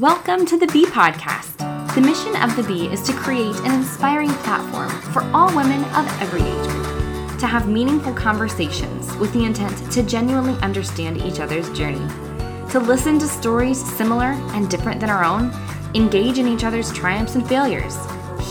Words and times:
Welcome 0.00 0.46
to 0.46 0.56
the 0.56 0.68
Bee 0.68 0.86
Podcast. 0.86 1.56
The 1.96 2.00
mission 2.00 2.36
of 2.36 2.54
the 2.54 2.62
Bee 2.62 2.86
is 2.86 3.02
to 3.02 3.12
create 3.14 3.56
an 3.62 3.74
inspiring 3.74 4.30
platform 4.30 4.90
for 5.12 5.22
all 5.34 5.48
women 5.56 5.82
of 5.86 6.06
every 6.20 6.40
age 6.40 6.68
group 6.68 7.36
to 7.40 7.48
have 7.48 7.68
meaningful 7.68 8.12
conversations 8.12 9.12
with 9.16 9.32
the 9.32 9.44
intent 9.44 9.90
to 9.90 10.04
genuinely 10.04 10.56
understand 10.60 11.16
each 11.16 11.40
other's 11.40 11.68
journey, 11.76 12.06
to 12.70 12.78
listen 12.78 13.18
to 13.18 13.26
stories 13.26 13.84
similar 13.96 14.36
and 14.54 14.70
different 14.70 15.00
than 15.00 15.10
our 15.10 15.24
own, 15.24 15.50
engage 15.96 16.38
in 16.38 16.46
each 16.46 16.62
other's 16.62 16.92
triumphs 16.92 17.34
and 17.34 17.48
failures, 17.48 17.96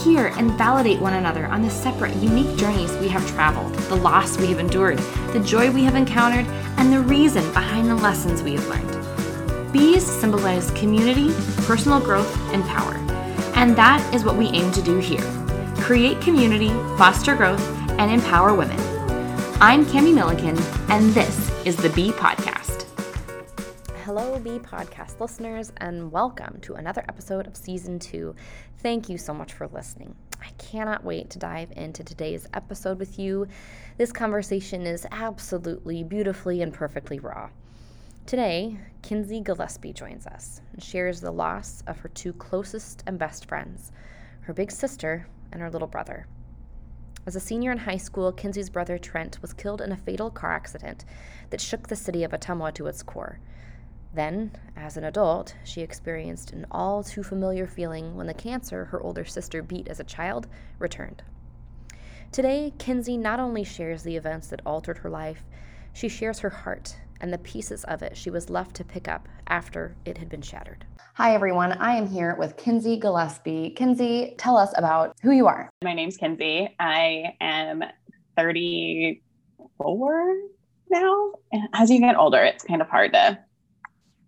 hear 0.04 0.34
and 0.36 0.52
validate 0.58 1.00
one 1.00 1.14
another 1.14 1.46
on 1.46 1.62
the 1.62 1.70
separate, 1.70 2.14
unique 2.18 2.58
journeys 2.58 2.92
we 2.98 3.08
have 3.08 3.26
traveled, 3.30 3.74
the 3.86 3.96
loss 3.96 4.38
we 4.38 4.48
have 4.48 4.60
endured, 4.60 4.98
the 5.32 5.44
joy 5.46 5.72
we 5.72 5.86
have 5.86 5.96
encountered, 5.96 6.46
and 6.78 6.92
the 6.92 7.00
reason 7.00 7.50
behind 7.54 7.88
the 7.88 7.96
lessons 7.96 8.44
we 8.44 8.56
have 8.56 8.68
learned. 8.68 8.97
Bees 9.78 10.04
symbolize 10.04 10.72
community, 10.72 11.32
personal 11.68 12.00
growth, 12.00 12.36
and 12.52 12.64
power. 12.64 12.96
And 13.54 13.76
that 13.76 14.12
is 14.12 14.24
what 14.26 14.36
we 14.36 14.48
aim 14.48 14.72
to 14.72 14.82
do 14.82 14.98
here 14.98 15.22
create 15.76 16.20
community, 16.20 16.70
foster 16.98 17.36
growth, 17.36 17.62
and 18.00 18.12
empower 18.12 18.56
women. 18.56 18.80
I'm 19.62 19.86
Kami 19.86 20.14
Millikin, 20.14 20.60
and 20.90 21.14
this 21.14 21.52
is 21.64 21.76
the 21.76 21.92
Bee 21.92 22.12
Podcast. 22.12 22.88
Hello, 24.04 24.40
Bee 24.40 24.58
Podcast 24.58 25.20
listeners, 25.20 25.72
and 25.78 26.12
welcome 26.12 26.60
to 26.62 26.74
another 26.74 27.06
episode 27.08 27.46
of 27.46 27.56
Season 27.56 28.00
2. 28.00 28.34
Thank 28.80 29.10
you 29.10 29.20
so 29.20 29.32
much 29.32 29.54
for 29.54 29.68
listening. 29.68 30.16
I 30.42 30.50
cannot 30.58 31.04
wait 31.04 31.30
to 31.30 31.40
dive 31.40 31.72
into 31.76 32.04
today's 32.04 32.48
episode 32.56 32.98
with 32.98 33.20
you. 33.20 33.48
This 33.98 34.12
conversation 34.12 34.88
is 34.88 35.06
absolutely 35.12 36.04
beautifully 36.04 36.64
and 36.64 36.74
perfectly 36.74 37.20
raw. 37.20 37.50
Today, 38.28 38.78
Kinzy 39.04 39.42
Gillespie 39.42 39.94
joins 39.94 40.28
us 40.28 40.60
and 40.74 40.84
shares 40.84 41.22
the 41.22 41.32
loss 41.32 41.82
of 41.88 42.00
her 42.00 42.10
two 42.10 42.34
closest 42.34 43.02
and 43.08 43.18
best 43.18 43.46
friends, 43.46 43.94
her 44.42 44.54
big 44.54 44.70
sister 44.70 45.30
and 45.54 45.62
her 45.62 45.70
little 45.70 45.88
brother. 45.88 46.28
As 47.26 47.38
a 47.38 47.40
senior 47.40 47.72
in 47.72 47.78
high 47.78 47.96
school, 47.96 48.34
Kinzy's 48.34 48.70
brother 48.70 48.98
Trent 48.98 49.42
was 49.42 49.54
killed 49.54 49.80
in 49.80 49.94
a 49.94 49.98
fatal 49.98 50.30
car 50.30 50.52
accident 50.52 51.06
that 51.52 51.62
shook 51.62 51.88
the 51.88 51.96
city 51.96 52.26
of 52.26 52.32
Ottumwa 52.32 52.74
to 52.74 52.88
its 52.88 53.02
core. 53.02 53.40
Then, 54.14 54.52
as 54.76 54.98
an 54.98 55.06
adult, 55.06 55.56
she 55.64 55.80
experienced 55.80 56.52
an 56.52 56.68
all 56.70 57.04
too 57.04 57.24
familiar 57.24 57.66
feeling 57.66 58.16
when 58.16 58.28
the 58.28 58.34
cancer 58.34 58.84
her 58.84 59.02
older 59.02 59.24
sister 59.24 59.64
beat 59.64 59.88
as 59.88 60.02
a 60.02 60.04
child 60.04 60.48
returned. 60.80 61.24
Today, 62.34 62.74
Kinzy 62.78 63.18
not 63.18 63.40
only 63.40 63.64
shares 63.64 64.04
the 64.04 64.18
events 64.18 64.48
that 64.48 64.62
altered 64.66 64.98
her 64.98 65.10
life, 65.10 65.46
she 65.94 66.10
shares 66.10 66.40
her 66.40 66.50
heart 66.50 66.98
and 67.20 67.34
the 67.34 67.38
pieces 67.38 67.84
of 67.86 68.02
it 68.02 68.16
she 68.16 68.30
was 68.30 68.50
left 68.50 68.76
to 68.76 68.84
pick 68.84 69.08
up 69.08 69.28
after 69.48 69.96
it 70.06 70.18
had 70.18 70.30
been 70.30 70.42
shattered. 70.42 70.86
Hi, 71.16 71.34
everyone. 71.34 71.74
I 71.74 71.96
am 71.96 72.08
here 72.08 72.36
with 72.38 72.58
Kinzy 72.58 73.00
Gillespie. 73.00 73.74
Kinzy, 73.76 74.36
tell 74.38 74.56
us 74.56 74.72
about 74.78 75.16
who 75.24 75.32
you 75.32 75.48
are. 75.48 75.70
My 75.84 75.94
name's 75.94 76.18
Kinzy. 76.18 76.70
I 76.80 77.36
am 77.42 77.84
34 78.36 80.36
now. 80.92 81.32
As 81.74 81.90
you 81.90 82.00
get 82.00 82.18
older, 82.18 82.44
it's 82.44 82.64
kind 82.64 82.82
of 82.82 82.90
hard 82.90 83.14
to 83.14 83.40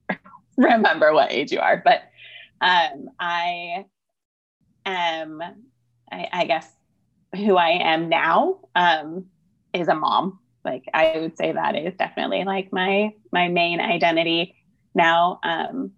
remember 0.58 1.14
what 1.14 1.32
age 1.32 1.52
you 1.52 1.60
are, 1.60 1.82
but 1.84 2.02
um, 2.62 3.10
I 3.20 3.86
am, 4.86 5.42
I, 6.12 6.28
I, 6.34 6.46
guess, 6.46 6.68
who 7.36 7.56
I 7.56 7.70
am 7.70 8.10
now 8.10 8.60
um, 8.76 9.26
is 9.74 9.88
a 9.88 9.96
mom 9.96 10.39
like 10.66 10.84
I 10.94 11.20
would 11.20 11.38
say 11.38 11.52
that 11.52 11.76
is 11.76 11.96
definitely 11.96 12.44
like 12.44 12.72
my 12.72 13.14
my 13.32 13.48
main 13.48 13.80
identity 13.80 14.56
now. 14.94 15.40
Um, 15.44 15.92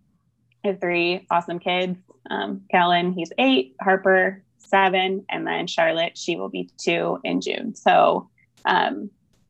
I 0.64 0.70
have 0.70 0.80
three 0.80 1.26
awesome 1.32 1.60
kids. 1.60 1.98
Um, 2.30 2.62
Kellen, 2.70 3.14
he's 3.14 3.32
eight, 3.38 3.76
Harper, 3.82 4.44
seven, 4.60 5.26
and 5.30 5.46
then 5.46 5.68
Charlotte, 5.68 6.18
she 6.18 6.36
will 6.36 6.50
be 6.50 6.70
two 6.78 7.20
in 7.24 7.42
June. 7.42 7.76
So 7.76 8.30
um, 8.66 9.10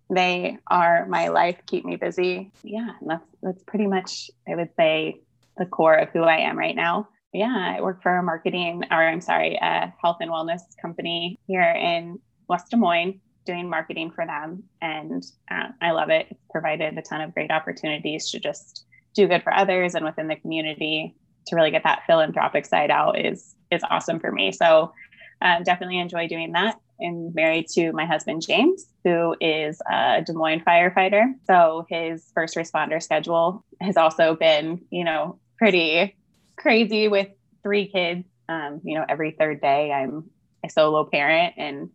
they 0.10 0.58
are 0.68 1.06
my 1.08 1.28
life, 1.28 1.58
keep 1.66 1.86
me 1.86 1.98
busy. 1.98 2.52
Yeah, 2.64 2.92
that's 3.06 3.26
that's 3.42 3.64
pretty 3.64 3.88
much 3.88 4.32
I 4.48 4.56
would 4.56 4.74
say 4.78 5.22
the 5.58 5.66
core 5.66 5.96
of 5.96 6.10
who 6.10 6.24
I 6.24 6.38
am 6.38 6.58
right 6.58 6.76
now. 6.76 7.10
Yeah, 7.34 7.76
I 7.78 7.82
work 7.82 8.02
for 8.02 8.18
a 8.18 8.24
marketing, 8.24 8.84
or 8.92 9.08
I'm 9.08 9.22
sorry, 9.22 9.58
a 9.62 9.94
health 10.02 10.18
and 10.20 10.30
wellness 10.30 10.62
company 10.82 11.40
here 11.48 11.62
in 11.62 12.20
West 12.50 12.72
Des 12.72 12.78
Moines 12.78 13.22
doing 13.46 13.70
marketing 13.70 14.12
for 14.12 14.26
them. 14.26 14.64
And 14.82 15.24
uh, 15.50 15.70
I 15.82 15.92
love 15.92 16.10
it. 16.10 16.28
It's 16.30 16.44
provided 16.50 16.98
a 16.98 17.02
ton 17.02 17.22
of 17.22 17.34
great 17.34 17.52
opportunities 17.52 18.30
to 18.32 18.40
just 18.40 18.86
do 19.14 19.28
good 19.28 19.44
for 19.44 19.54
others 19.54 19.96
and 19.96 20.06
within 20.06 20.28
the 20.28 20.36
community 20.36 21.16
to 21.48 21.56
really 21.56 21.72
get 21.72 21.84
that 21.84 22.04
philanthropic 22.06 22.66
side 22.66 22.92
out 22.92 23.20
is 23.20 23.56
is 23.72 23.82
awesome 23.90 24.20
for 24.20 24.32
me. 24.32 24.52
So 24.52 24.94
um, 25.42 25.64
definitely 25.64 26.00
enjoy 26.00 26.28
doing 26.28 26.52
that. 26.54 26.76
And 27.00 27.34
married 27.34 27.68
to 27.70 27.92
my 27.94 28.06
husband 28.06 28.44
James, 28.46 28.86
who 29.04 29.36
is 29.42 29.82
a 29.90 30.22
Des 30.22 30.34
Moines 30.34 30.62
firefighter. 30.62 31.34
So 31.48 31.88
his 31.90 32.30
first 32.36 32.56
responder 32.56 33.02
schedule 33.02 33.66
has 33.80 33.98
also 33.98 34.36
been, 34.36 34.82
you 34.92 35.04
know, 35.04 35.40
pretty 35.58 36.16
crazy 36.58 37.08
with 37.08 37.30
three 37.64 37.88
kids. 37.88 38.26
Um, 38.48 38.82
you 38.84 38.96
know, 38.96 39.06
every 39.10 39.32
third 39.32 39.62
day 39.62 39.92
I'm 39.92 40.30
a 40.64 40.70
solo 40.70 41.06
parent 41.06 41.56
and 41.58 41.90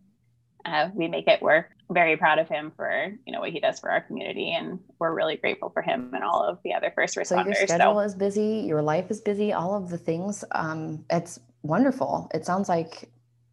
uh, 0.66 0.90
we 0.94 1.08
make 1.08 1.28
it 1.28 1.40
work. 1.40 1.70
Very 1.90 2.16
proud 2.16 2.38
of 2.38 2.48
him 2.48 2.72
for 2.76 3.12
you 3.24 3.32
know 3.32 3.40
what 3.40 3.50
he 3.50 3.60
does 3.60 3.78
for 3.78 3.90
our 3.90 4.00
community, 4.00 4.52
and 4.52 4.80
we're 4.98 5.14
really 5.14 5.36
grateful 5.36 5.70
for 5.70 5.82
him 5.82 6.10
and 6.14 6.24
all 6.24 6.42
of 6.42 6.58
the 6.64 6.74
other 6.74 6.92
first 6.94 7.16
responders. 7.16 7.54
So 7.54 7.60
your 7.60 7.66
schedule 7.68 7.94
so. 7.94 8.00
is 8.00 8.14
busy, 8.14 8.64
your 8.66 8.82
life 8.82 9.10
is 9.10 9.20
busy, 9.20 9.52
all 9.52 9.76
of 9.76 9.88
the 9.88 9.98
things. 9.98 10.44
Um, 10.50 11.04
it's 11.10 11.38
wonderful. 11.62 12.28
It 12.34 12.44
sounds 12.44 12.68
like 12.68 13.08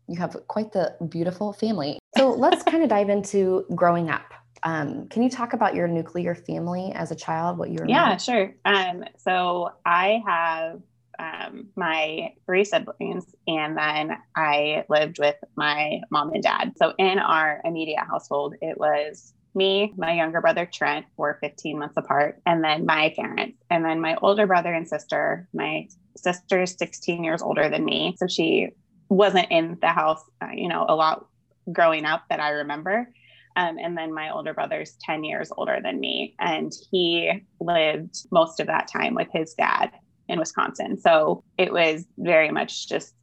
you 0.07 0.17
have 0.19 0.35
quite 0.47 0.71
the 0.71 0.95
beautiful 1.09 1.53
family. 1.53 1.99
So 2.17 2.29
let's 2.37 2.63
kind 2.63 2.83
of 2.83 2.89
dive 2.89 3.09
into 3.09 3.65
growing 3.75 4.09
up. 4.09 4.33
Um, 4.63 5.07
can 5.09 5.21
you 5.21 5.29
talk 5.29 5.53
about 5.53 5.75
your 5.75 5.87
nuclear 5.87 6.33
family 6.33 6.91
as 6.95 7.11
a 7.11 7.15
child? 7.15 7.57
What 7.57 7.69
you 7.69 7.79
were? 7.79 7.87
Yeah, 7.87 8.17
sure. 8.17 8.55
Um, 8.65 9.03
so 9.17 9.71
I 9.85 10.23
have 10.25 10.81
um, 11.19 11.67
my 11.75 12.33
three 12.45 12.65
siblings, 12.65 13.25
and 13.47 13.77
then 13.77 14.17
I 14.35 14.85
lived 14.89 15.19
with 15.19 15.35
my 15.55 16.01
mom 16.09 16.33
and 16.33 16.43
dad. 16.43 16.73
So 16.77 16.93
in 16.97 17.19
our 17.19 17.61
immediate 17.63 18.05
household, 18.05 18.55
it 18.61 18.77
was 18.77 19.33
me, 19.55 19.93
my 19.97 20.13
younger 20.13 20.41
brother 20.41 20.65
Trent, 20.65 21.05
were 21.17 21.37
15 21.41 21.77
months 21.77 21.97
apart, 21.97 22.41
and 22.45 22.63
then 22.63 22.85
my 22.85 23.13
parents, 23.15 23.57
and 23.69 23.85
then 23.85 24.01
my 24.01 24.15
older 24.21 24.47
brother 24.47 24.73
and 24.73 24.87
sister. 24.87 25.47
My 25.53 25.87
sister 26.17 26.63
is 26.63 26.75
16 26.77 27.23
years 27.23 27.41
older 27.41 27.69
than 27.69 27.85
me, 27.85 28.15
so 28.17 28.27
she 28.27 28.69
wasn't 29.09 29.51
in 29.51 29.77
the 29.81 29.89
house, 29.89 30.23
uh, 30.41 30.49
you 30.53 30.67
know, 30.67 30.85
a 30.87 30.95
lot 30.95 31.27
growing 31.71 32.05
up 32.05 32.23
that 32.29 32.39
I 32.39 32.49
remember. 32.49 33.09
Um, 33.55 33.77
and 33.77 33.95
then 33.95 34.11
my 34.13 34.31
older 34.31 34.53
brother's 34.53 34.97
10 35.01 35.23
years 35.23 35.51
older 35.55 35.79
than 35.81 35.99
me, 35.99 36.35
and 36.39 36.71
he 36.91 37.43
lived 37.59 38.15
most 38.31 38.59
of 38.59 38.67
that 38.67 38.87
time 38.87 39.13
with 39.13 39.27
his 39.31 39.53
dad 39.53 39.91
in 40.27 40.39
Wisconsin. 40.39 40.99
So 40.99 41.43
it 41.57 41.71
was 41.71 42.05
very 42.17 42.51
much 42.51 42.87
just 42.87 43.13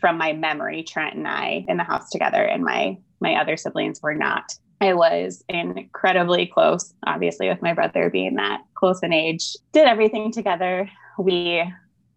from 0.00 0.18
my 0.18 0.32
memory, 0.32 0.82
Trent 0.82 1.14
and 1.14 1.28
I 1.28 1.64
in 1.68 1.76
the 1.76 1.84
house 1.84 2.10
together, 2.10 2.42
and 2.42 2.64
my 2.64 2.98
my 3.20 3.34
other 3.34 3.56
siblings 3.56 4.00
were 4.02 4.14
not. 4.14 4.52
I 4.80 4.92
was 4.92 5.42
incredibly 5.48 6.46
close, 6.46 6.92
obviously, 7.06 7.48
with 7.48 7.62
my 7.62 7.72
brother 7.72 8.10
being 8.10 8.34
that 8.34 8.62
close 8.74 9.02
in 9.02 9.12
age. 9.12 9.56
Did 9.72 9.86
everything 9.86 10.32
together. 10.32 10.90
We 11.18 11.62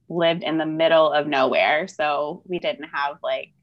lived 0.10 0.44
in 0.44 0.58
the 0.58 0.66
middle 0.66 1.12
of 1.12 1.28
nowhere. 1.28 1.88
So 1.88 2.42
we 2.46 2.60
didn't 2.60 2.90
have 2.92 3.18
like 3.24 3.54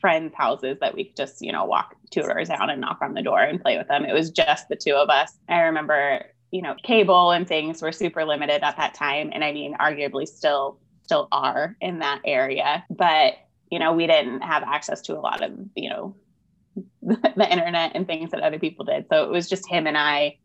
friends' 0.00 0.34
houses 0.36 0.78
that 0.80 0.94
we 0.94 1.06
could 1.06 1.16
just, 1.16 1.40
you 1.40 1.50
know, 1.50 1.64
walk 1.64 1.96
two 2.10 2.22
doors 2.22 2.48
down 2.48 2.70
and 2.70 2.80
knock 2.80 2.98
on 3.02 3.14
the 3.14 3.22
door 3.22 3.40
and 3.40 3.60
play 3.60 3.76
with 3.76 3.88
them. 3.88 4.04
It 4.04 4.12
was 4.12 4.30
just 4.30 4.68
the 4.68 4.76
two 4.76 4.94
of 4.94 5.08
us. 5.08 5.32
I 5.48 5.62
remember 5.62 6.24
you 6.50 6.62
know, 6.62 6.74
cable 6.82 7.30
and 7.30 7.46
things 7.46 7.82
were 7.82 7.92
super 7.92 8.24
limited 8.24 8.62
at 8.62 8.76
that 8.76 8.94
time. 8.94 9.30
And 9.32 9.44
I 9.44 9.52
mean, 9.52 9.76
arguably 9.80 10.26
still 10.26 10.78
still 11.04 11.28
are 11.32 11.76
in 11.80 11.98
that 12.00 12.20
area. 12.24 12.84
But, 12.88 13.34
you 13.70 13.78
know, 13.78 13.92
we 13.92 14.06
didn't 14.06 14.42
have 14.42 14.62
access 14.62 15.00
to 15.02 15.18
a 15.18 15.20
lot 15.20 15.42
of, 15.42 15.52
you 15.74 15.90
know, 15.90 16.16
the 17.02 17.48
internet 17.50 17.92
and 17.94 18.06
things 18.06 18.30
that 18.30 18.40
other 18.40 18.58
people 18.58 18.84
did. 18.84 19.06
So 19.10 19.24
it 19.24 19.30
was 19.30 19.48
just 19.48 19.68
him 19.68 19.86
and 19.86 19.98
I 19.98 20.38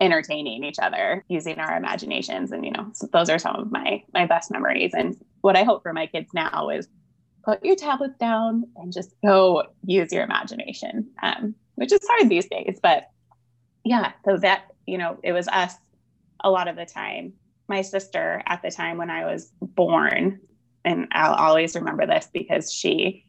entertaining 0.00 0.64
each 0.64 0.78
other 0.80 1.24
using 1.28 1.58
our 1.58 1.76
imaginations 1.76 2.52
and 2.52 2.64
you 2.64 2.70
know 2.70 2.90
so 2.94 3.06
those 3.12 3.28
are 3.28 3.38
some 3.38 3.54
of 3.56 3.70
my 3.70 4.02
my 4.14 4.24
best 4.24 4.50
memories 4.50 4.92
and 4.94 5.14
what 5.42 5.56
i 5.56 5.62
hope 5.62 5.82
for 5.82 5.92
my 5.92 6.06
kids 6.06 6.30
now 6.32 6.70
is 6.70 6.88
put 7.44 7.62
your 7.62 7.76
tablets 7.76 8.16
down 8.18 8.64
and 8.76 8.94
just 8.94 9.14
go 9.22 9.62
use 9.84 10.10
your 10.10 10.24
imagination 10.24 11.06
um, 11.22 11.54
which 11.74 11.92
is 11.92 12.00
hard 12.08 12.30
these 12.30 12.48
days 12.48 12.78
but 12.82 13.10
yeah 13.84 14.12
so 14.24 14.36
that 14.36 14.64
you 14.90 14.98
know, 14.98 15.18
it 15.22 15.32
was 15.32 15.46
us 15.48 15.74
a 16.42 16.50
lot 16.50 16.68
of 16.68 16.76
the 16.76 16.84
time. 16.84 17.32
My 17.68 17.82
sister 17.82 18.42
at 18.46 18.62
the 18.62 18.70
time 18.70 18.98
when 18.98 19.08
I 19.08 19.24
was 19.24 19.52
born, 19.60 20.40
and 20.84 21.06
I'll 21.12 21.34
always 21.34 21.76
remember 21.76 22.06
this 22.06 22.28
because 22.32 22.72
she 22.72 23.24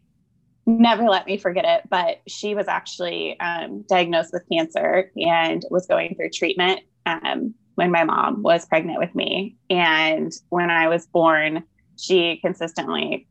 never 0.65 1.03
let 1.03 1.27
me 1.27 1.37
forget 1.37 1.65
it, 1.65 1.89
but 1.89 2.21
she 2.27 2.55
was 2.55 2.67
actually 2.67 3.39
um, 3.39 3.83
diagnosed 3.87 4.31
with 4.33 4.43
cancer 4.51 5.11
and 5.17 5.63
was 5.69 5.85
going 5.85 6.15
through 6.15 6.31
treatment. 6.31 6.81
Um, 7.05 7.53
when 7.75 7.89
my 7.89 8.03
mom 8.03 8.43
was 8.43 8.65
pregnant 8.65 8.99
with 8.99 9.15
me. 9.15 9.55
And 9.69 10.31
when 10.49 10.69
I 10.69 10.87
was 10.87 11.07
born, 11.07 11.63
she 11.97 12.37
consistently, 12.43 13.27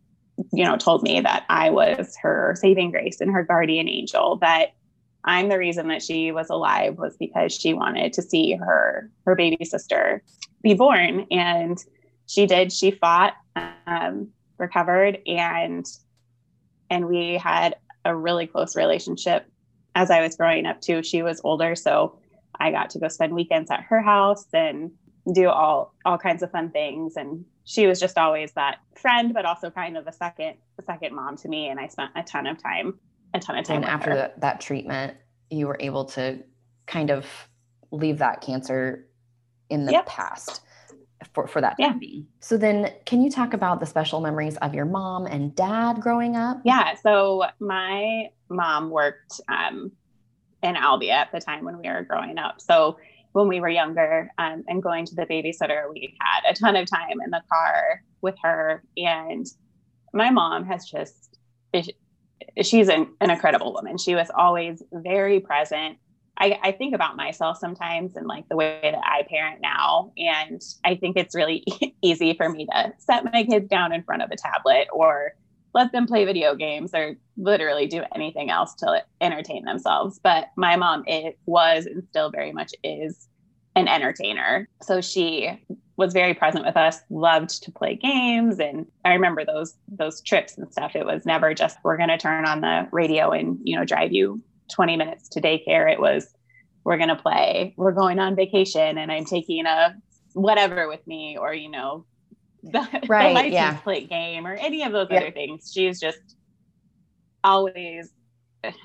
you 0.53 0.65
know, 0.65 0.77
told 0.77 1.03
me 1.03 1.21
that 1.21 1.45
I 1.51 1.71
was 1.71 2.17
her 2.23 2.57
saving 2.59 2.91
grace 2.91 3.21
and 3.21 3.31
her 3.31 3.45
guardian 3.45 3.89
angel, 3.89 4.39
that 4.39 4.71
I'm 5.25 5.49
the 5.49 5.59
reason 5.59 5.89
that 5.89 6.03
she 6.03 6.33
was 6.33 6.49
alive 6.51 6.99
was 6.99 7.17
because 7.17 7.53
she 7.53 7.75
wanted 7.75 8.13
to 8.15 8.23
see 8.23 8.55
her 8.55 9.11
her 9.27 9.35
baby 9.35 9.65
sister 9.65 10.23
be 10.63 10.75
born. 10.75 11.27
And 11.31 11.79
she 12.27 12.47
did. 12.47 12.73
She 12.73 12.93
fought, 12.93 13.35
um, 13.87 14.29
recovered, 14.59 15.19
and 15.27 15.85
and 16.89 17.07
we 17.07 17.35
had 17.35 17.77
a 18.05 18.15
really 18.15 18.47
close 18.47 18.77
relationship 18.77 19.47
as 19.95 20.11
I 20.11 20.21
was 20.21 20.37
growing 20.37 20.67
up 20.67 20.81
too. 20.81 21.03
She 21.03 21.23
was 21.23 21.41
older, 21.45 21.75
so 21.75 22.19
I 22.59 22.71
got 22.71 22.91
to 22.91 22.99
go 22.99 23.09
spend 23.09 23.35
weekends 23.35 23.71
at 23.71 23.83
her 23.83 24.01
house 24.01 24.47
and 24.53 24.93
do 25.35 25.49
all 25.49 25.95
all 26.05 26.19
kinds 26.19 26.43
of 26.43 26.51
fun 26.51 26.71
things. 26.71 27.17
And 27.17 27.45
she 27.65 27.87
was 27.87 28.01
just 28.01 28.17
always 28.17 28.53
that 28.53 28.79
friend, 28.97 29.35
but 29.35 29.45
also 29.45 29.71
kind 29.71 29.97
of 29.97 30.07
a 30.07 30.13
second 30.13 30.55
a 30.79 30.83
second 30.83 31.15
mom 31.15 31.37
to 31.39 31.49
me. 31.49 31.69
And 31.69 31.81
I 31.81 31.89
spent 31.89 32.13
a 32.15 32.23
ton 32.23 32.47
of 32.47 32.63
time, 32.63 32.99
a 33.35 33.41
ton 33.41 33.59
of 33.59 33.65
time. 33.65 33.77
And 33.77 33.85
after 33.85 34.15
that, 34.15 34.41
that 34.41 34.61
treatment, 34.61 35.17
you 35.51 35.67
were 35.67 35.77
able 35.81 36.05
to 36.07 36.43
kind 36.87 37.11
of 37.11 37.27
leave 37.91 38.19
that 38.19 38.41
cancer 38.41 39.07
in 39.69 39.85
the 39.87 39.93
yep. 39.93 40.07
past 40.07 40.63
for, 41.33 41.47
for 41.47 41.61
that 41.61 41.77
yeah. 41.79 41.95
So 42.41 42.57
then 42.57 42.93
can 43.05 43.23
you 43.23 43.31
talk 43.31 43.53
about 43.53 43.81
the 43.81 43.87
special 43.87 44.21
memories 44.21 44.57
of 44.59 44.75
your 44.75 44.85
mom 44.85 45.27
and 45.27 45.55
dad 45.55 46.01
growing 46.01 46.37
up? 46.37 46.61
Yeah. 46.65 46.95
So 47.03 47.45
my 47.61 48.31
mom 48.49 48.91
worked 48.91 49.41
um, 49.49 49.93
in 50.63 50.75
Albia 50.75 51.13
at 51.13 51.33
the 51.33 51.41
time 51.41 51.65
when 51.65 51.79
we 51.79 51.89
were 51.89 52.03
growing 52.03 52.39
up. 52.39 52.61
So 52.61 52.99
when 53.33 53.49
we 53.49 53.61
were 53.61 53.69
younger 53.69 54.31
um, 54.39 54.65
and 54.67 54.83
going 54.83 55.07
to 55.07 55.15
the 55.15 55.27
babysitter, 55.27 55.89
we 55.93 56.17
had 56.21 56.51
a 56.51 56.55
ton 56.55 56.75
of 56.75 56.91
time 56.91 57.21
in 57.25 57.31
the 57.31 57.43
car 57.53 58.03
with 58.23 58.35
her. 58.43 58.83
And 58.97 59.47
my 60.13 60.31
mom 60.31 60.65
has 60.65 60.87
just, 60.87 61.39
she's 62.63 62.89
an, 62.89 63.09
an 63.21 63.31
incredible 63.31 63.73
woman. 63.73 63.99
She 63.99 64.15
was 64.15 64.31
always 64.35 64.83
very 64.93 65.41
present 65.41 65.99
I, 66.41 66.59
I, 66.63 66.73
think 66.73 66.95
about 66.95 67.17
myself 67.17 67.59
sometimes 67.59 68.17
and 68.17 68.27
like 68.27 68.49
the 68.49 68.57
way 68.57 68.81
that 68.83 68.99
I 69.05 69.25
parent 69.29 69.61
now. 69.61 70.13
And 70.17 70.63
I 70.85 70.95
think 70.95 71.17
it's 71.17 71.35
really 71.35 71.65
easy 72.03 72.33
for 72.35 72.49
me 72.49 72.67
to 72.67 72.93
set 72.99 73.25
my 73.31 73.45
kids 73.45 73.69
down 73.69 73.93
in 73.93 74.03
front 74.03 74.23
of 74.23 74.31
a 74.31 74.37
tablet 74.37 74.89
or 74.91 75.35
let 75.75 75.93
them 75.93 76.07
play 76.07 76.25
video 76.25 76.55
games 76.57 76.93
or 76.95 77.17
literally 77.37 77.87
do 77.87 78.03
anything 78.15 78.51
else 78.51 78.75
to 78.77 79.05
entertain 79.21 79.65
themselves. 79.67 80.19
But 80.23 80.47
my 80.57 80.77
mom, 80.77 81.05
it 81.07 81.39
was 81.45 81.87
and 81.87 82.03
still 82.09 82.31
very 82.31 82.53
much 82.53 82.73
is 82.83 83.29
an 83.77 83.87
entertainer. 83.87 84.67
So 84.83 85.03
she 85.03 85.63
was 86.01 86.15
very 86.15 86.35
present 86.35 86.65
with 86.65 86.77
us, 86.77 86.99
loved 87.11 87.63
to 87.63 87.71
play 87.71 87.95
games. 87.95 88.59
And 88.59 88.87
I 89.05 89.13
remember 89.13 89.45
those 89.45 89.75
those 89.87 90.21
trips 90.23 90.57
and 90.59 90.71
stuff. 90.73 90.97
It 90.97 91.05
was 91.05 91.27
never 91.27 91.55
just 91.55 91.77
we're 91.85 91.99
gonna 91.99 92.19
turn 92.19 92.47
on 92.47 92.63
the 92.63 92.89
radio 92.91 93.31
and, 93.31 93.59
you 93.63 93.77
know, 93.77 93.85
drive 93.85 94.13
you 94.13 94.43
20 94.71 94.97
minutes 94.97 95.29
to 95.31 95.41
daycare. 95.41 95.93
It 95.93 96.01
was, 96.01 96.27
we're 96.85 96.97
going 96.97 97.09
to 97.11 97.17
play, 97.17 97.75
we're 97.77 97.93
going 97.93 98.19
on 98.19 98.35
vacation 98.35 98.97
and 98.97 99.13
I'm 99.13 99.25
taking 99.25 99.67
a 99.67 99.95
whatever 100.33 100.89
with 100.89 101.07
me 101.07 101.37
or, 101.39 101.53
you 101.53 101.71
know, 101.71 102.07
the, 102.63 102.87
right, 103.09 103.29
the 103.29 103.35
license 103.35 103.53
yeah. 103.53 103.77
plate 103.79 104.09
game 104.09 104.47
or 104.47 104.55
any 104.55 104.83
of 104.83 104.93
those 104.93 105.09
yep. 105.11 105.23
other 105.23 105.33
things. 105.33 105.71
She's 105.75 106.01
just 106.01 106.37
always 107.43 108.13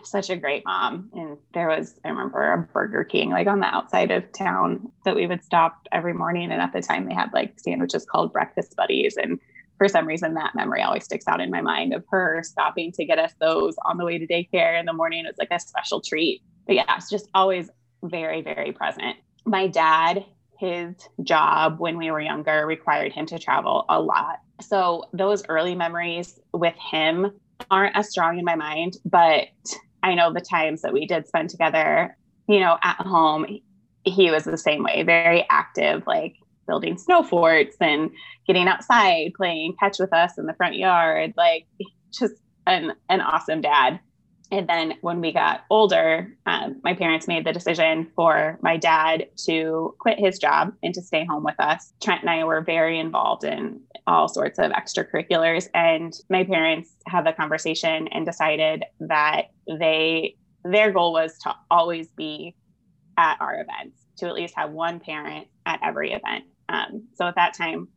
such 0.04 0.30
a 0.30 0.36
great 0.36 0.64
mom. 0.66 1.10
And 1.14 1.38
there 1.54 1.68
was, 1.68 2.00
I 2.04 2.10
remember 2.10 2.54
a 2.54 2.58
Burger 2.58 3.04
King 3.04 3.30
like 3.30 3.48
on 3.48 3.60
the 3.60 3.66
outside 3.68 4.12
of 4.12 4.32
town 4.32 4.92
that 5.04 5.16
we 5.16 5.28
would 5.28 5.44
stop 5.44 5.88
every 5.92 6.14
morning. 6.14 6.52
And 6.52 6.62
at 6.62 6.74
the 6.74 6.82
time 6.82 7.08
they 7.08 7.14
had 7.14 7.34
like 7.34 7.60
sandwiches 7.60 8.06
called 8.06 8.34
breakfast 8.34 8.76
buddies. 8.76 9.18
And 9.18 9.40
for 9.78 9.88
some 9.88 10.08
reason 10.08 10.34
that 10.36 10.56
memory 10.56 10.82
always 10.82 11.04
sticks 11.04 11.28
out 11.28 11.42
in 11.42 11.52
my 11.52 11.62
mind 11.62 11.94
of 11.94 12.04
her 12.10 12.42
stopping 12.44 12.92
to 12.94 13.06
get 13.06 13.20
us 13.20 13.34
those 13.40 13.76
on 13.86 13.98
the 13.98 14.06
way 14.06 14.18
to 14.18 14.28
daycare 14.28 14.80
in 14.80 14.86
the 14.86 14.94
morning. 14.94 15.26
It 15.26 15.30
was 15.30 15.38
like 15.38 15.52
a 15.52 15.60
special 15.60 16.02
treat. 16.02 16.42
But 16.66 16.76
yeah, 16.76 16.96
it's 16.98 17.10
just 17.10 17.28
always 17.34 17.70
very, 18.04 18.42
very 18.42 18.72
present. 18.72 19.18
My 19.46 19.68
dad, 19.68 20.26
his 20.58 20.96
job 21.22 21.80
when 21.80 21.98
we 21.98 22.12
were 22.12 22.22
younger 22.22 22.66
required 22.66 23.12
him 23.12 23.26
to 23.28 23.38
travel 23.38 23.86
a 23.90 24.00
lot. 24.00 24.40
So 24.62 25.04
those 25.12 25.44
early 25.50 25.76
memories 25.76 26.40
with 26.54 26.76
him 26.76 27.34
aren't 27.72 27.96
as 27.96 28.10
strong 28.10 28.38
in 28.38 28.46
my 28.46 28.56
mind, 28.56 28.98
but 29.06 29.48
I 30.04 30.14
know 30.14 30.32
the 30.32 30.42
times 30.42 30.82
that 30.82 30.94
we 30.94 31.06
did 31.06 31.28
spend 31.28 31.50
together, 31.50 32.16
you 32.48 32.60
know, 32.60 32.78
at 32.84 32.98
home, 32.98 33.46
he 34.04 34.32
was 34.32 34.44
the 34.44 34.58
same 34.58 34.84
way, 34.84 35.04
very 35.04 35.46
active, 35.50 36.04
like 36.06 36.36
building 36.68 36.98
snow 36.98 37.24
forts 37.24 37.76
and 37.80 38.12
getting 38.48 38.68
outside, 38.68 39.34
playing 39.36 39.76
catch 39.80 40.00
with 40.00 40.14
us 40.14 40.38
in 40.38 40.46
the 40.46 40.54
front 40.54 40.76
yard, 40.76 41.34
like 41.38 41.66
just 42.12 42.36
an, 42.68 42.94
an 43.10 43.22
awesome 43.22 43.62
dad. 43.62 44.00
And 44.52 44.68
then 44.70 44.94
when 45.02 45.22
we 45.22 45.32
got 45.32 45.62
older, 45.70 46.32
um, 46.46 46.80
my 46.84 46.94
parents 46.94 47.28
made 47.28 47.46
the 47.46 47.54
decision 47.54 48.12
for 48.16 48.60
my 48.62 48.78
dad 48.78 49.28
to 49.46 49.96
quit 50.00 50.20
his 50.20 50.38
job 50.38 50.74
and 50.84 50.94
to 50.94 51.02
stay 51.02 51.26
home 51.26 51.44
with 51.44 51.60
us. 51.60 51.94
Trent 52.02 52.22
and 52.22 52.30
I 52.30 52.44
were 52.44 52.62
very 52.62 53.00
involved 53.00 53.44
in 53.44 53.82
all 54.08 54.28
sorts 54.28 54.60
of 54.60 54.72
extracurriculars. 54.72 55.68
And 55.74 56.14
my 56.30 56.44
parents 56.44 56.92
had 57.08 57.26
the 57.26 57.34
conversation 57.34 58.08
and 58.10 58.26
decided 58.26 58.84
that 59.00 59.52
they 59.68 60.36
their 60.64 60.92
goal 60.92 61.14
was 61.14 61.38
to 61.40 61.56
always 61.70 62.08
be 62.10 62.56
at 63.18 63.38
our 63.40 63.54
events, 63.62 64.02
to 64.18 64.26
at 64.28 64.34
least 64.34 64.56
have 64.56 64.72
one 64.72 65.00
parent 65.00 65.48
at 65.66 65.80
every 65.84 66.12
event. 66.12 66.46
Um, 66.70 67.08
so 67.14 67.28
at 67.28 67.36
that 67.36 67.54
time, 67.54 67.88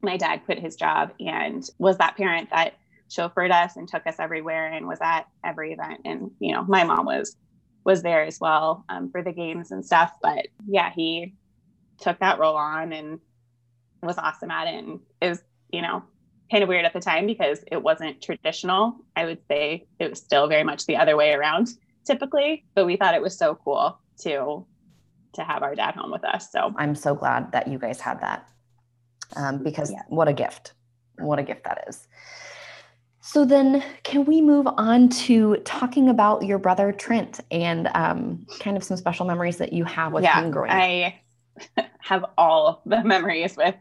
my 0.00 0.16
dad 0.16 0.44
quit 0.44 0.58
his 0.58 0.76
job 0.76 1.12
and 1.20 1.68
was 1.78 1.98
that 1.98 2.16
parent 2.16 2.48
that 2.50 2.74
chauffeured 3.08 3.50
us 3.50 3.76
and 3.76 3.88
took 3.88 4.06
us 4.06 4.16
everywhere 4.18 4.72
and 4.72 4.86
was 4.86 4.98
at 5.00 5.26
every 5.44 5.72
event. 5.72 6.00
And 6.04 6.30
you 6.40 6.52
know, 6.52 6.64
my 6.64 6.84
mom 6.84 7.06
was 7.06 7.36
was 7.84 8.02
there 8.02 8.24
as 8.24 8.38
well 8.40 8.84
um, 8.88 9.10
for 9.10 9.22
the 9.22 9.32
games 9.32 9.70
and 9.70 9.84
stuff. 9.84 10.12
But 10.22 10.48
yeah, 10.66 10.90
he 10.94 11.34
took 12.00 12.18
that 12.20 12.38
role 12.38 12.56
on 12.56 12.92
and 12.92 13.18
was 14.02 14.18
awesome 14.18 14.50
at 14.50 14.68
it. 14.68 14.84
And 14.84 15.00
it 15.20 15.28
was, 15.30 15.42
you 15.70 15.82
know, 15.82 16.02
kind 16.50 16.62
of 16.62 16.68
weird 16.68 16.84
at 16.84 16.92
the 16.92 17.00
time 17.00 17.26
because 17.26 17.64
it 17.70 17.82
wasn't 17.82 18.22
traditional. 18.22 18.96
I 19.16 19.24
would 19.24 19.40
say 19.48 19.86
it 19.98 20.10
was 20.10 20.20
still 20.20 20.48
very 20.48 20.64
much 20.64 20.86
the 20.86 20.96
other 20.96 21.16
way 21.16 21.32
around 21.32 21.68
typically, 22.04 22.64
but 22.74 22.86
we 22.86 22.96
thought 22.96 23.14
it 23.14 23.22
was 23.22 23.36
so 23.36 23.58
cool 23.64 23.98
to 24.20 24.66
to 25.34 25.44
have 25.44 25.62
our 25.62 25.74
dad 25.74 25.94
home 25.94 26.10
with 26.10 26.24
us. 26.24 26.50
So 26.50 26.74
I'm 26.76 26.94
so 26.94 27.14
glad 27.14 27.52
that 27.52 27.68
you 27.68 27.78
guys 27.78 28.00
had 28.00 28.20
that 28.22 28.48
um, 29.36 29.62
because 29.62 29.92
yeah. 29.92 30.02
what 30.08 30.26
a 30.26 30.32
gift. 30.32 30.72
What 31.18 31.38
a 31.38 31.42
gift 31.42 31.64
that 31.64 31.84
is. 31.88 32.08
So 33.30 33.44
then, 33.44 33.84
can 34.04 34.24
we 34.24 34.40
move 34.40 34.66
on 34.78 35.10
to 35.10 35.56
talking 35.66 36.08
about 36.08 36.46
your 36.46 36.58
brother 36.58 36.92
Trent 36.92 37.40
and 37.50 37.86
um, 37.88 38.46
kind 38.58 38.74
of 38.74 38.82
some 38.82 38.96
special 38.96 39.26
memories 39.26 39.58
that 39.58 39.70
you 39.70 39.84
have 39.84 40.14
with 40.14 40.24
yeah, 40.24 40.40
him 40.40 40.50
growing 40.50 40.70
up? 40.70 40.76
I 40.78 41.20
have 42.00 42.24
all 42.38 42.80
the 42.86 43.04
memories 43.04 43.54
with 43.54 43.74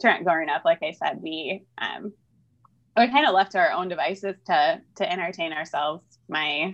Trent 0.00 0.24
growing 0.24 0.48
up. 0.48 0.64
Like 0.64 0.84
I 0.84 0.92
said, 0.92 1.18
we 1.20 1.64
um, 1.78 2.12
we 2.96 3.08
kind 3.08 3.26
of 3.26 3.34
left 3.34 3.56
our 3.56 3.72
own 3.72 3.88
devices 3.88 4.36
to 4.46 4.80
to 4.94 5.12
entertain 5.12 5.52
ourselves. 5.52 6.04
My 6.28 6.72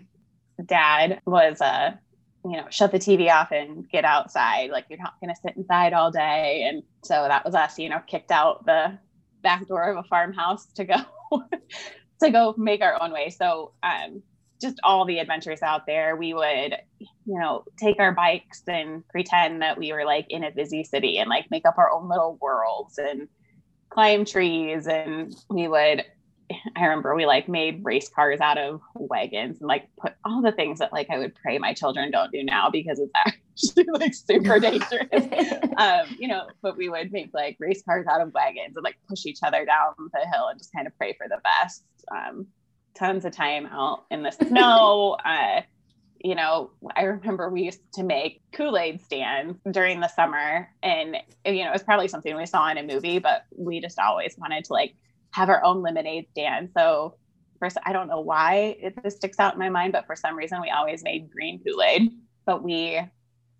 dad 0.67 1.23
was 1.25 1.63
a 1.63 1.99
you 2.45 2.59
know, 2.59 2.67
shut 2.69 2.93
the 2.93 2.99
TV 2.99 3.31
off 3.31 3.53
and 3.53 3.89
get 3.89 4.05
outside. 4.05 4.69
Like 4.69 4.85
you're 4.91 4.99
not 4.99 5.15
going 5.19 5.35
to 5.35 5.41
sit 5.41 5.57
inside 5.57 5.95
all 5.95 6.11
day. 6.11 6.67
And 6.69 6.83
so 7.03 7.25
that 7.27 7.47
was 7.47 7.55
us, 7.55 7.79
you 7.79 7.89
know, 7.89 8.03
kicked 8.07 8.31
out 8.31 8.67
the 8.67 8.99
back 9.43 9.67
door 9.67 9.91
of 9.91 9.97
a 9.97 10.07
farmhouse 10.09 10.67
to 10.75 10.85
go 10.85 10.97
to 12.23 12.31
go 12.31 12.55
make 12.57 12.83
our 12.83 13.01
own 13.03 13.13
way. 13.13 13.31
So 13.31 13.73
um, 13.83 14.23
just 14.61 14.79
all 14.83 15.05
the 15.05 15.19
adventures 15.19 15.63
out 15.63 15.87
there. 15.87 16.17
We 16.17 16.35
would, 16.35 16.77
you 16.99 17.39
know, 17.39 17.65
take 17.79 18.01
our 18.01 18.13
bikes 18.13 18.63
and 18.67 19.07
pretend 19.09 19.63
that 19.63 19.79
we 19.79 19.93
were 19.93 20.05
like 20.05 20.27
in 20.29 20.45
a 20.45 20.51
busy 20.51 20.85
city 20.85 21.19
and 21.19 21.29
like 21.29 21.51
make 21.51 21.67
up 21.67 21.79
our 21.79 21.91
own 21.91 22.09
little 22.09 22.39
worlds 22.41 22.99
and 22.99 23.29
climb 23.91 24.25
trees. 24.25 24.87
And 24.87 25.35
we 25.49 25.69
would 25.69 26.05
I 26.77 26.85
remember 26.85 27.15
we 27.15 27.27
like 27.27 27.49
made 27.49 27.85
race 27.85 28.09
cars 28.09 28.41
out 28.41 28.59
of 28.59 28.81
wagons 28.95 29.59
and 29.61 29.69
like 29.69 29.89
put 30.01 30.15
all 30.25 30.41
the 30.41 30.53
things 30.53 30.79
that 30.79 30.93
like 30.93 31.11
I 31.11 31.19
would 31.19 31.35
pray 31.35 31.59
my 31.59 31.75
children 31.75 32.11
don't 32.11 32.33
do 32.33 32.43
now 32.43 32.71
because 32.71 32.99
it's 32.99 33.13
actually 33.15 33.87
like 33.93 34.15
super 34.15 34.59
dangerous. 34.61 35.53
um, 35.77 36.17
you 36.19 36.29
know, 36.29 36.47
but 36.63 36.77
we 36.77 36.89
would 36.89 37.13
make 37.13 37.31
like 37.35 37.57
race 37.61 37.83
cars 37.83 38.07
out 38.11 38.21
of 38.21 38.33
wagons 38.33 38.77
and 38.77 38.85
like 38.85 38.97
push 39.09 39.27
each 39.27 39.41
other 39.43 39.65
down 39.65 39.93
the 39.99 40.21
hill 40.33 40.49
and 40.49 40.59
just 40.59 40.73
kind 40.73 40.87
of 40.87 40.97
pray 40.97 41.15
for 41.15 41.29
the 41.29 41.41
best. 41.43 41.85
Um, 42.11 42.47
tons 42.95 43.25
of 43.25 43.33
time 43.33 43.67
out 43.67 44.05
in 44.11 44.23
the 44.23 44.31
snow. 44.49 45.17
uh, 45.25 45.63
you 46.21 46.35
know, 46.35 46.71
I 46.97 47.03
remember 47.03 47.49
we 47.49 47.63
used 47.63 47.81
to 47.95 48.03
make 48.03 48.43
Kool-Aid 48.53 49.01
stands 49.01 49.57
during 49.71 50.01
the 50.01 50.09
summer 50.09 50.69
and 50.83 51.17
you 51.45 51.63
know, 51.63 51.69
it 51.69 51.73
was 51.73 51.85
probably 51.85 52.09
something 52.09 52.35
we 52.37 52.47
saw 52.47 52.69
in 52.71 52.79
a 52.79 52.83
movie, 52.83 53.21
but 53.21 53.45
we 53.57 53.81
just 53.81 53.99
always 54.01 54.35
wanted 54.37 54.65
to 54.65 54.73
like 54.73 54.97
have 55.33 55.49
our 55.49 55.63
own 55.65 55.83
lemonade 55.83 56.27
stand. 56.31 56.71
So 56.77 57.17
first, 57.59 57.77
I 57.85 57.93
don't 57.93 58.09
know 58.09 58.21
why 58.21 58.77
it 58.81 59.03
this 59.03 59.17
sticks 59.17 59.39
out 59.39 59.55
in 59.55 59.59
my 59.59 59.69
mind, 59.69 59.93
but 59.93 60.07
for 60.07 60.17
some 60.17 60.37
reason 60.37 60.61
we 60.61 60.71
always 60.71 61.03
made 61.03 61.31
green 61.31 61.63
Kool-Aid. 61.65 62.11
But 62.47 62.63
we 62.63 63.01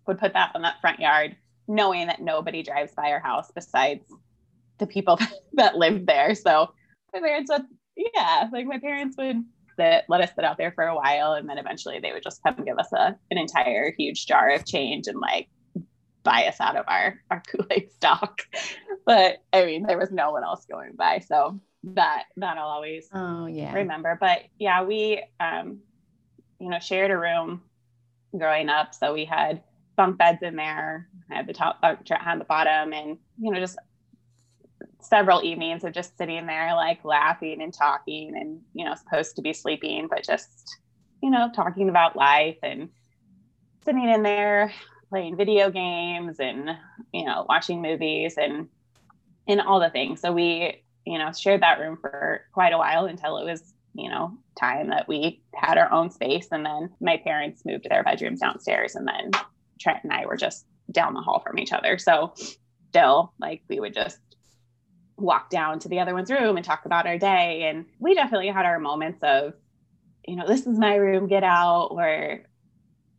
would 0.07 0.17
put 0.17 0.33
that 0.33 0.51
on 0.55 0.61
that 0.63 0.81
front 0.81 0.99
yard, 0.99 1.35
knowing 1.67 2.07
that 2.07 2.21
nobody 2.21 2.63
drives 2.63 2.93
by 2.93 3.11
our 3.11 3.19
house 3.19 3.51
besides 3.53 4.03
the 4.79 4.87
people 4.87 5.19
that 5.53 5.75
live 5.75 6.05
there. 6.05 6.33
So 6.35 6.73
my 7.13 7.19
parents 7.19 7.51
would, 7.51 7.63
yeah, 7.95 8.47
like 8.51 8.65
my 8.65 8.79
parents 8.79 9.15
would 9.17 9.43
sit, 9.77 10.05
let 10.09 10.21
us 10.21 10.31
sit 10.35 10.43
out 10.45 10.57
there 10.57 10.71
for 10.71 10.85
a 10.85 10.95
while, 10.95 11.33
and 11.33 11.47
then 11.47 11.57
eventually 11.57 11.99
they 11.99 12.11
would 12.11 12.23
just 12.23 12.41
come 12.43 12.55
give 12.65 12.79
us 12.79 12.91
a 12.93 13.15
an 13.31 13.37
entire 13.37 13.93
huge 13.97 14.25
jar 14.25 14.51
of 14.51 14.65
change 14.65 15.07
and 15.07 15.19
like 15.19 15.47
buy 16.23 16.45
us 16.45 16.59
out 16.59 16.75
of 16.75 16.85
our 16.87 17.19
our 17.29 17.41
Kool-Aid 17.47 17.91
stock. 17.91 18.41
But 19.05 19.43
I 19.53 19.65
mean, 19.65 19.83
there 19.83 19.97
was 19.97 20.11
no 20.11 20.31
one 20.31 20.43
else 20.43 20.65
going 20.65 20.93
by, 20.95 21.19
so 21.19 21.59
that 21.83 22.25
that 22.37 22.57
I'll 22.57 22.67
always 22.67 23.07
oh 23.13 23.45
yeah 23.45 23.73
remember. 23.73 24.17
But 24.19 24.43
yeah, 24.57 24.83
we 24.83 25.23
um, 25.39 25.79
you 26.59 26.69
know 26.69 26.79
shared 26.79 27.11
a 27.11 27.17
room 27.17 27.61
growing 28.37 28.69
up, 28.69 28.93
so 28.93 29.13
we 29.13 29.25
had 29.25 29.63
bunk 29.95 30.17
beds 30.17 30.43
in 30.43 30.55
there. 30.55 31.07
I 31.31 31.35
had 31.35 31.47
the 31.47 31.53
top, 31.53 31.79
uh, 31.83 31.95
had 32.09 32.39
the 32.39 32.45
bottom, 32.45 32.93
and 32.93 33.17
you 33.39 33.51
know 33.51 33.59
just 33.59 33.77
several 35.01 35.43
evenings 35.43 35.83
of 35.83 35.93
just 35.93 36.17
sitting 36.17 36.45
there 36.45 36.73
like 36.75 37.03
laughing 37.03 37.61
and 37.61 37.73
talking 37.73 38.35
and 38.35 38.59
you 38.73 38.85
know 38.85 38.93
supposed 38.95 39.35
to 39.35 39.41
be 39.41 39.53
sleeping 39.53 40.07
but 40.09 40.23
just 40.23 40.77
you 41.23 41.29
know 41.29 41.49
talking 41.55 41.89
about 41.89 42.15
life 42.15 42.57
and 42.63 42.89
sitting 43.83 44.09
in 44.09 44.23
there 44.23 44.73
playing 45.09 45.37
video 45.37 45.69
games 45.69 46.39
and 46.39 46.69
you 47.11 47.25
know 47.25 47.45
watching 47.47 47.81
movies 47.81 48.35
and 48.37 48.67
and 49.47 49.61
all 49.61 49.79
the 49.79 49.89
things. 49.89 50.21
So 50.21 50.31
we 50.31 50.83
you 51.05 51.17
know 51.17 51.31
shared 51.31 51.61
that 51.61 51.79
room 51.79 51.97
for 51.99 52.41
quite 52.53 52.73
a 52.73 52.77
while 52.77 53.05
until 53.05 53.37
it 53.37 53.45
was 53.45 53.73
you 53.93 54.09
know 54.09 54.37
time 54.59 54.89
that 54.89 55.07
we 55.07 55.41
had 55.53 55.77
our 55.77 55.91
own 55.91 56.11
space. 56.11 56.47
And 56.51 56.65
then 56.65 56.91
my 56.99 57.17
parents 57.17 57.63
moved 57.65 57.83
to 57.83 57.89
their 57.89 58.03
bedrooms 58.03 58.39
downstairs 58.39 58.95
and 58.95 59.07
then 59.07 59.31
Trent 59.79 60.03
and 60.03 60.13
I 60.13 60.25
were 60.25 60.37
just 60.37 60.65
down 60.91 61.13
the 61.13 61.21
hall 61.21 61.39
from 61.39 61.59
each 61.59 61.73
other. 61.73 61.97
So 61.97 62.33
still 62.89 63.33
like 63.39 63.61
we 63.69 63.79
would 63.79 63.93
just 63.93 64.19
walk 65.17 65.49
down 65.49 65.79
to 65.79 65.89
the 65.89 65.99
other 65.99 66.13
one's 66.13 66.31
room 66.31 66.55
and 66.57 66.65
talk 66.65 66.85
about 66.85 67.07
our 67.07 67.17
day. 67.17 67.63
And 67.69 67.85
we 67.99 68.13
definitely 68.15 68.49
had 68.49 68.65
our 68.65 68.79
moments 68.79 69.19
of, 69.23 69.53
you 70.25 70.35
know, 70.35 70.47
this 70.47 70.65
is 70.65 70.77
my 70.77 70.95
room, 70.95 71.27
get 71.27 71.43
out, 71.43 71.89
or, 71.91 72.41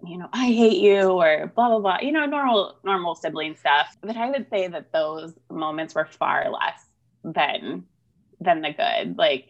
you 0.04 0.18
know, 0.18 0.28
I 0.32 0.46
hate 0.46 0.78
you, 0.78 1.10
or 1.10 1.52
blah, 1.54 1.68
blah, 1.68 1.78
blah, 1.80 1.98
you 2.00 2.12
know, 2.12 2.26
normal, 2.26 2.76
normal 2.84 3.14
sibling 3.14 3.56
stuff. 3.56 3.96
But 4.00 4.16
I 4.16 4.30
would 4.30 4.48
say 4.50 4.68
that 4.68 4.92
those 4.92 5.34
moments 5.50 5.94
were 5.94 6.06
far 6.06 6.50
less 6.50 6.86
than 7.24 7.84
than 8.40 8.62
the 8.62 8.72
good. 8.72 9.18
Like, 9.18 9.48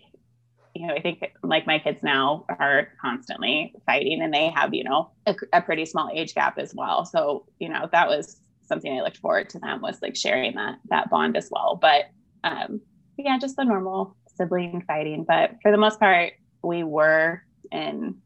you 0.75 0.87
know, 0.87 0.95
I 0.95 1.01
think 1.01 1.23
like 1.43 1.67
my 1.67 1.79
kids 1.79 2.03
now 2.03 2.45
are 2.49 2.89
constantly 3.01 3.75
fighting 3.87 4.21
and 4.23 4.35
they 4.35 4.49
have, 4.49 4.75
you 4.75 4.85
know, 4.85 5.11
a, 5.27 5.35
a 5.53 5.63
pretty 5.63 5.87
small 5.87 6.11
age 6.13 6.35
gap 6.35 6.59
as 6.59 6.75
well. 6.75 7.05
So, 7.05 7.47
you 7.59 7.69
know, 7.69 7.89
that 7.93 8.09
was 8.09 8.41
something 8.63 8.93
I 8.93 9.03
looked 9.03 9.19
forward 9.19 9.51
to 9.51 9.59
them 9.59 9.81
was 9.81 10.01
like 10.03 10.17
sharing 10.17 10.55
that 10.57 10.79
that 10.89 11.11
bond 11.11 11.37
as 11.37 11.49
well. 11.51 11.79
But 11.81 12.07
um, 12.45 12.81
yeah, 13.17 13.39
just 13.39 13.57
the 13.57 13.65
normal 13.65 14.17
sibling 14.37 14.83
fighting. 14.87 15.25
But 15.27 15.57
for 15.63 15.71
the 15.71 15.79
most 15.79 16.01
part, 16.01 16.33
we 16.63 16.83
were 16.83 17.43
and 17.73 18.17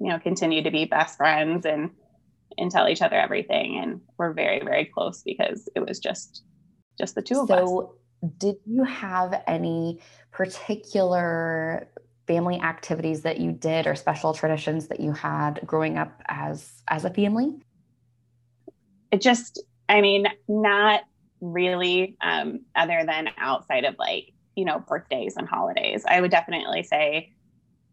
you 0.00 0.08
know 0.08 0.18
continue 0.18 0.62
to 0.62 0.70
be 0.70 0.86
best 0.86 1.16
friends 1.16 1.66
and 1.66 1.90
and 2.58 2.70
tell 2.70 2.88
each 2.88 3.02
other 3.02 3.16
everything. 3.16 3.78
And 3.78 4.00
we're 4.18 4.32
very 4.32 4.60
very 4.60 4.86
close 4.86 5.22
because 5.22 5.68
it 5.76 5.86
was 5.86 5.98
just 5.98 6.42
just 6.98 7.14
the 7.14 7.22
two 7.22 7.34
so, 7.36 7.42
of 7.42 7.50
us. 7.50 7.68
So, 7.68 7.94
did 8.38 8.56
you 8.66 8.84
have 8.84 9.42
any 9.46 10.00
particular 10.30 11.88
family 12.26 12.60
activities 12.60 13.22
that 13.22 13.40
you 13.40 13.52
did 13.52 13.86
or 13.86 13.94
special 13.94 14.34
traditions 14.34 14.88
that 14.88 15.00
you 15.00 15.12
had 15.12 15.60
growing 15.66 15.98
up 15.98 16.22
as 16.28 16.82
as 16.88 17.04
a 17.04 17.10
family? 17.10 17.60
It 19.10 19.20
just 19.20 19.62
I 19.88 20.00
mean, 20.00 20.26
not 20.48 21.00
really 21.40 22.16
um, 22.20 22.60
other 22.76 23.02
than 23.06 23.28
outside 23.38 23.84
of 23.84 23.96
like 23.98 24.32
you 24.54 24.64
know 24.64 24.78
birthdays 24.78 25.36
and 25.36 25.48
holidays 25.48 26.04
i 26.08 26.20
would 26.20 26.30
definitely 26.30 26.82
say 26.82 27.32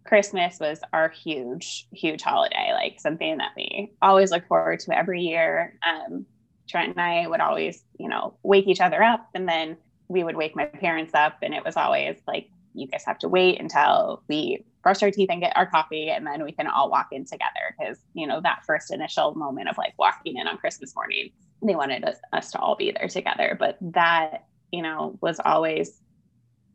christmas 0.08 0.60
was 0.60 0.80
our 0.94 1.10
huge 1.10 1.88
huge 1.92 2.22
holiday 2.22 2.72
like 2.74 3.00
something 3.00 3.38
that 3.38 3.52
we 3.56 3.92
always 4.02 4.32
look 4.32 4.48
forward 4.48 4.80
to 4.80 4.98
every 4.98 5.22
year 5.22 5.78
um, 5.88 6.26
trent 6.68 6.90
and 6.90 7.02
i 7.02 7.28
would 7.28 7.42
always 7.42 7.84
you 8.00 8.10
know 8.10 8.38
wake 8.44 8.68
each 8.68 8.82
other 8.82 9.04
up 9.04 9.28
and 9.34 9.48
then 9.48 9.78
we 10.08 10.24
would 10.24 10.36
wake 10.36 10.56
my 10.56 10.66
parents 10.66 11.14
up 11.14 11.38
and 11.42 11.54
it 11.54 11.64
was 11.64 11.76
always 11.76 12.18
like 12.28 12.50
you 12.74 12.88
guys 12.88 13.04
have 13.06 13.18
to 13.18 13.28
wait 13.28 13.60
until 13.60 14.22
we 14.28 14.64
brush 14.84 15.02
our 15.02 15.12
teeth 15.12 15.30
and 15.32 15.42
get 15.42 15.56
our 15.58 15.66
coffee 15.66 16.10
and 16.10 16.26
then 16.26 16.44
we 16.44 16.52
can 16.52 16.68
all 16.68 16.90
walk 16.90 17.08
in 17.12 17.26
together 17.26 17.76
because 17.78 17.98
you 18.14 18.26
know 18.26 18.40
that 18.42 18.64
first 18.66 18.92
initial 18.92 19.36
moment 19.36 19.68
of 19.68 19.78
like 19.78 19.94
walking 19.98 20.38
in 20.38 20.48
on 20.48 20.58
christmas 20.58 20.96
morning 20.96 21.32
they 21.62 21.76
wanted 21.76 22.04
us, 22.04 22.18
us 22.34 22.52
to 22.52 22.60
all 22.60 22.76
be 22.76 22.92
there 22.92 23.08
together. 23.08 23.56
But 23.60 23.78
that, 23.82 24.46
you 24.72 24.82
know, 24.82 25.18
was 25.22 25.40
always 25.44 26.00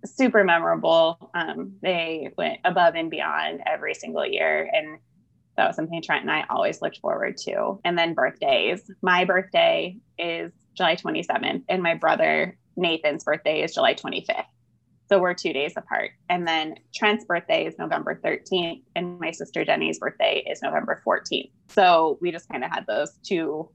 super 0.05 0.45
memorable. 0.45 1.31
Um, 1.35 1.75
they 1.83 2.33
went 2.37 2.61
above 2.65 2.95
and 2.95 3.11
beyond 3.11 3.63
every 3.67 3.95
single 3.95 4.27
year. 4.27 4.69
And 4.73 4.99
that 5.57 5.67
was 5.67 5.77
something 5.77 6.03
Trent 6.03 6.23
and 6.23 6.31
I 6.31 6.45
always 6.49 6.81
looked 6.81 6.99
forward 6.99 7.37
to. 7.39 7.81
And 7.85 7.99
then 7.99 8.15
birthdays. 8.15 8.91
My 9.03 9.25
birthday 9.25 9.97
is 10.19 10.53
July 10.75 10.97
27th, 10.97 11.65
and 11.69 11.83
my 11.83 11.95
brother 11.95 12.57
Nathan's 12.77 13.25
birthday 13.25 13.63
is 13.63 13.75
July 13.75 13.95
25th. 13.95 14.45
So 15.09 15.19
we're 15.19 15.35
two 15.35 15.53
days 15.53 15.75
apart. 15.77 16.13
And 16.31 16.49
then 16.49 16.77
Trent's 16.95 17.27
birthday 17.27 17.67
is 17.67 17.75
November 17.79 18.19
13th, 18.25 18.83
and 18.97 19.21
my 19.21 19.31
sister 19.31 19.65
Jenny's 19.65 19.99
birthday 19.99 20.43
is 20.51 20.63
November 20.63 21.03
14th. 21.07 21.51
So 21.69 22.17
we 22.23 22.33
just 22.33 22.49
kind 22.49 22.65
of 22.65 22.71
had 22.71 22.87
those 22.87 23.13
two 23.23 23.69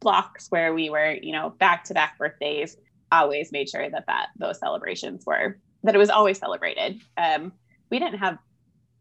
blocks 0.00 0.48
where 0.50 0.74
we 0.74 0.90
were, 0.90 1.12
you 1.22 1.32
know, 1.32 1.50
back 1.50 1.84
to 1.84 1.94
back 1.94 2.18
birthdays, 2.18 2.76
always 3.20 3.52
made 3.52 3.68
sure 3.68 3.88
that 3.88 4.06
that 4.06 4.28
those 4.38 4.58
celebrations 4.58 5.24
were 5.26 5.58
that 5.82 5.94
it 5.94 5.98
was 5.98 6.10
always 6.10 6.38
celebrated. 6.38 7.00
Um, 7.16 7.52
we 7.90 7.98
didn't 7.98 8.18
have 8.18 8.38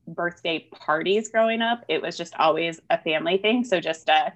birthday 0.08 0.68
parties 0.74 1.30
growing 1.30 1.62
up. 1.62 1.84
It 1.88 2.02
was 2.02 2.18
just 2.18 2.36
always 2.36 2.80
a 2.90 3.02
family 3.02 3.38
thing. 3.38 3.64
So 3.64 3.80
just 3.80 4.10
uh, 4.10 4.32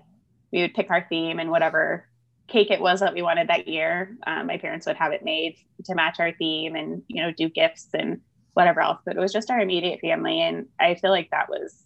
we 0.52 0.62
would 0.62 0.74
pick 0.74 0.90
our 0.90 1.06
theme 1.10 1.40
and 1.40 1.52
whatever 1.52 2.08
cake 2.48 2.72
it 2.72 2.80
was 2.80 3.02
that 3.02 3.14
we 3.14 3.22
wanted 3.22 3.50
that 3.50 3.68
year. 3.68 4.18
Um, 4.26 4.48
my 4.48 4.58
parents 4.58 4.88
would 4.88 4.96
have 4.96 5.12
it 5.12 5.24
made 5.24 5.58
to 5.86 5.96
match 5.96 6.20
our 6.20 6.32
theme 6.34 6.76
and 6.76 7.04
you 7.08 7.22
know 7.22 7.32
do 7.32 7.50
gifts 7.50 7.88
and 7.94 8.22
whatever 8.54 8.82
else. 8.82 9.00
But 9.06 9.18
it 9.18 9.20
was 9.20 9.34
just 9.34 9.52
our 9.52 9.60
immediate 9.60 10.00
family, 10.00 10.42
and 10.42 10.68
I 10.80 10.96
feel 10.96 11.12
like 11.12 11.30
that 11.32 11.50
was 11.50 11.84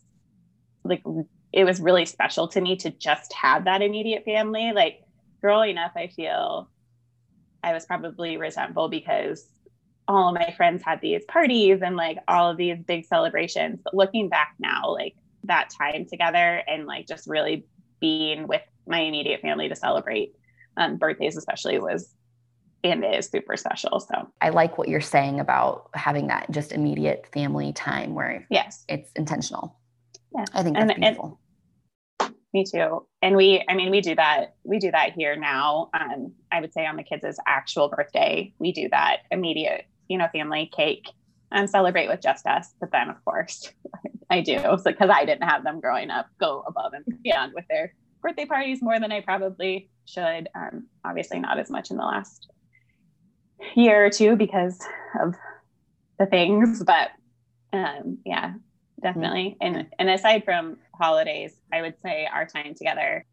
like 0.84 1.04
it 1.52 1.66
was 1.66 1.82
really 1.82 2.06
special 2.06 2.48
to 2.50 2.62
me 2.62 2.76
to 2.78 2.92
just 2.92 3.34
have 3.34 3.66
that 3.66 3.82
immediate 3.82 4.24
family. 4.24 4.72
Like 4.74 5.02
growing 5.42 5.78
up, 5.78 5.94
I 5.96 6.08
feel 6.08 6.70
I 7.64 7.74
was 7.74 7.86
probably 7.86 8.38
resentful 8.38 8.90
because 8.90 9.48
all 10.08 10.30
of 10.30 10.36
my 10.36 10.54
friends 10.58 10.84
had 10.84 11.00
these 11.02 11.24
parties 11.26 11.82
and 11.82 11.96
like 11.96 12.18
all 12.28 12.50
of 12.50 12.58
these 12.58 12.78
big 12.86 13.06
celebrations. 13.06 13.80
But 13.84 13.94
looking 13.94 14.30
back 14.30 14.56
now, 14.60 14.92
like 14.92 15.16
that 15.44 15.70
time 15.70 16.06
together 16.06 16.64
and 16.68 16.86
like 16.86 17.08
just 17.08 17.28
really 17.28 17.66
being 18.00 18.48
with 18.48 18.62
my 18.88 19.00
immediate 19.00 19.42
family 19.42 19.70
to 19.70 19.76
celebrate 19.76 20.36
um, 20.78 20.98
birthdays, 20.98 21.38
especially, 21.38 21.80
was 21.80 22.14
and 22.84 23.06
is 23.06 23.30
super 23.30 23.56
special. 23.58 24.00
So 24.00 24.28
I 24.42 24.50
like 24.50 24.78
what 24.78 24.88
you're 24.88 25.02
saying 25.02 25.40
about 25.40 25.90
having 25.94 26.28
that 26.28 26.50
just 26.52 26.72
immediate 26.72 27.28
family 27.32 27.74
time 27.74 28.16
where 28.16 28.46
yes, 28.50 28.86
it's 28.90 29.12
intentional. 29.14 29.76
Yeah. 30.36 30.46
I 30.54 30.64
think 30.64 30.78
that's 30.78 30.92
and, 30.92 31.02
beautiful. 31.02 31.40
Me 32.54 32.66
too. 32.66 33.06
And 33.22 33.38
we, 33.38 33.64
I 33.70 33.76
mean, 33.76 33.92
we 33.92 34.02
do 34.02 34.16
that, 34.16 34.56
we 34.64 34.78
do 34.78 34.92
that 34.92 35.14
here 35.14 35.36
now. 35.38 35.90
Um, 35.94 36.34
I 36.52 36.60
would 36.60 36.74
say 36.74 36.86
on 36.86 36.98
the 36.98 37.04
kids' 37.04 37.40
actual 37.48 37.88
birthday, 37.88 38.54
we 38.60 38.74
do 38.74 38.90
that 38.90 39.20
immediate, 39.32 39.86
you 40.10 40.18
know, 40.18 40.28
family 40.34 40.70
cake 40.76 41.08
and 41.52 41.70
celebrate 41.70 42.08
with 42.08 42.22
just 42.22 42.46
us. 42.46 42.74
But 42.80 42.92
then 42.92 43.10
of 43.10 43.24
course 43.24 43.72
I 44.30 44.42
do. 44.42 44.58
So 44.78 44.92
because 44.92 45.10
I 45.10 45.26
didn't 45.26 45.48
have 45.48 45.64
them 45.64 45.80
growing 45.80 46.10
up, 46.10 46.28
go 46.40 46.64
above 46.68 46.94
and 46.94 47.06
beyond 47.24 47.54
with 47.54 47.66
their 47.70 47.94
birthday 48.22 48.46
parties 48.46 48.82
more 48.82 49.00
than 49.00 49.12
I 49.12 49.22
probably 49.22 49.90
should. 50.06 50.50
Um, 50.54 50.88
obviously 51.06 51.40
not 51.40 51.58
as 51.58 51.70
much 51.70 51.90
in 51.90 51.98
the 51.98 52.04
last 52.04 52.50
year 53.76 54.06
or 54.06 54.10
two 54.10 54.36
because 54.36 54.80
of 55.22 55.36
the 56.20 56.26
things, 56.26 56.84
but 56.84 57.12
um, 57.74 58.18
yeah, 58.26 58.54
definitely. 59.02 59.58
Mm-hmm. 59.62 59.76
And 59.76 59.88
and 60.00 60.10
aside 60.10 60.44
from 60.44 60.78
holidays, 61.02 61.54
I 61.74 61.82
would 61.82 62.00
say 62.02 62.28
our 62.32 62.46
time 62.46 62.76
together 62.76 63.26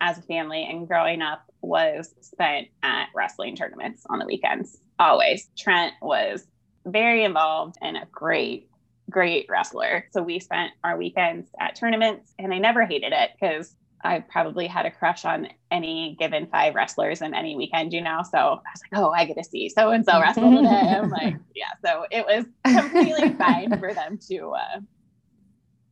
as 0.00 0.18
a 0.18 0.22
family 0.22 0.66
and 0.68 0.88
growing 0.88 1.20
up 1.20 1.42
was 1.60 2.14
spent 2.20 2.68
at 2.82 3.08
wrestling 3.14 3.56
tournaments 3.56 4.04
on 4.08 4.18
the 4.18 4.26
weekends. 4.26 4.78
Always. 4.98 5.48
Trent 5.58 5.94
was 6.00 6.46
very 6.86 7.24
involved 7.24 7.76
and 7.82 7.96
a 7.96 8.06
great 8.10 8.68
great 9.10 9.46
wrestler. 9.48 10.06
So 10.12 10.22
we 10.22 10.38
spent 10.38 10.70
our 10.84 10.96
weekends 10.96 11.48
at 11.58 11.74
tournaments 11.74 12.32
and 12.38 12.54
I 12.54 12.58
never 12.58 12.86
hated 12.86 13.12
it 13.12 13.30
because 13.38 13.74
I 14.02 14.20
probably 14.20 14.68
had 14.68 14.86
a 14.86 14.90
crush 14.90 15.24
on 15.24 15.48
any 15.70 16.16
given 16.18 16.46
five 16.46 16.74
wrestlers 16.74 17.20
in 17.20 17.34
any 17.34 17.56
weekend, 17.56 17.92
you 17.92 18.00
know. 18.00 18.20
So 18.30 18.38
I 18.38 18.50
was 18.50 18.82
like, 18.92 19.02
oh, 19.02 19.10
I 19.10 19.24
get 19.24 19.36
to 19.36 19.44
see 19.44 19.68
so 19.68 19.90
and 19.90 20.04
so 20.04 20.20
wrestle 20.20 20.50
today. 20.56 20.68
I'm 20.68 21.10
like, 21.20 21.36
yeah. 21.54 21.72
So 21.84 22.06
it 22.10 22.24
was 22.24 22.46
completely 22.64 23.30
fine 23.38 23.78
for 23.78 23.92
them 23.92 24.18
to 24.30 24.50
uh, 24.50 24.80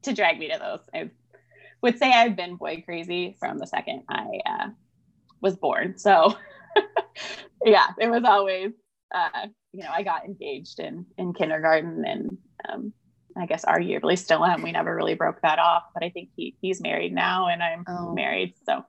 to 0.08 0.14
drag 0.14 0.38
me 0.38 0.48
to 0.48 0.58
those. 0.58 0.80
I 0.94 1.10
would 1.82 1.98
say 1.98 2.12
I've 2.12 2.36
been 2.36 2.56
boy 2.56 2.82
crazy 2.84 3.36
from 3.38 3.58
the 3.58 3.66
second 3.66 4.02
I 4.08 4.40
uh, 4.46 4.68
was 5.40 5.56
born. 5.56 5.98
So 5.98 6.36
yeah, 7.64 7.88
it 7.98 8.08
was 8.10 8.24
always, 8.24 8.72
uh, 9.14 9.46
you 9.72 9.82
know, 9.82 9.90
I 9.92 10.02
got 10.02 10.24
engaged 10.24 10.80
in, 10.80 11.06
in 11.16 11.32
kindergarten 11.32 12.04
and, 12.04 12.38
um, 12.68 12.92
I 13.36 13.46
guess 13.46 13.64
arguably 13.64 14.18
still 14.18 14.44
am. 14.44 14.62
We 14.62 14.72
never 14.72 14.96
really 14.96 15.14
broke 15.14 15.42
that 15.42 15.60
off, 15.60 15.84
but 15.94 16.02
I 16.02 16.10
think 16.10 16.30
he 16.34 16.56
he's 16.60 16.80
married 16.80 17.14
now 17.14 17.46
and 17.46 17.62
I'm 17.62 17.84
oh. 17.86 18.12
married. 18.12 18.54
So, 18.66 18.84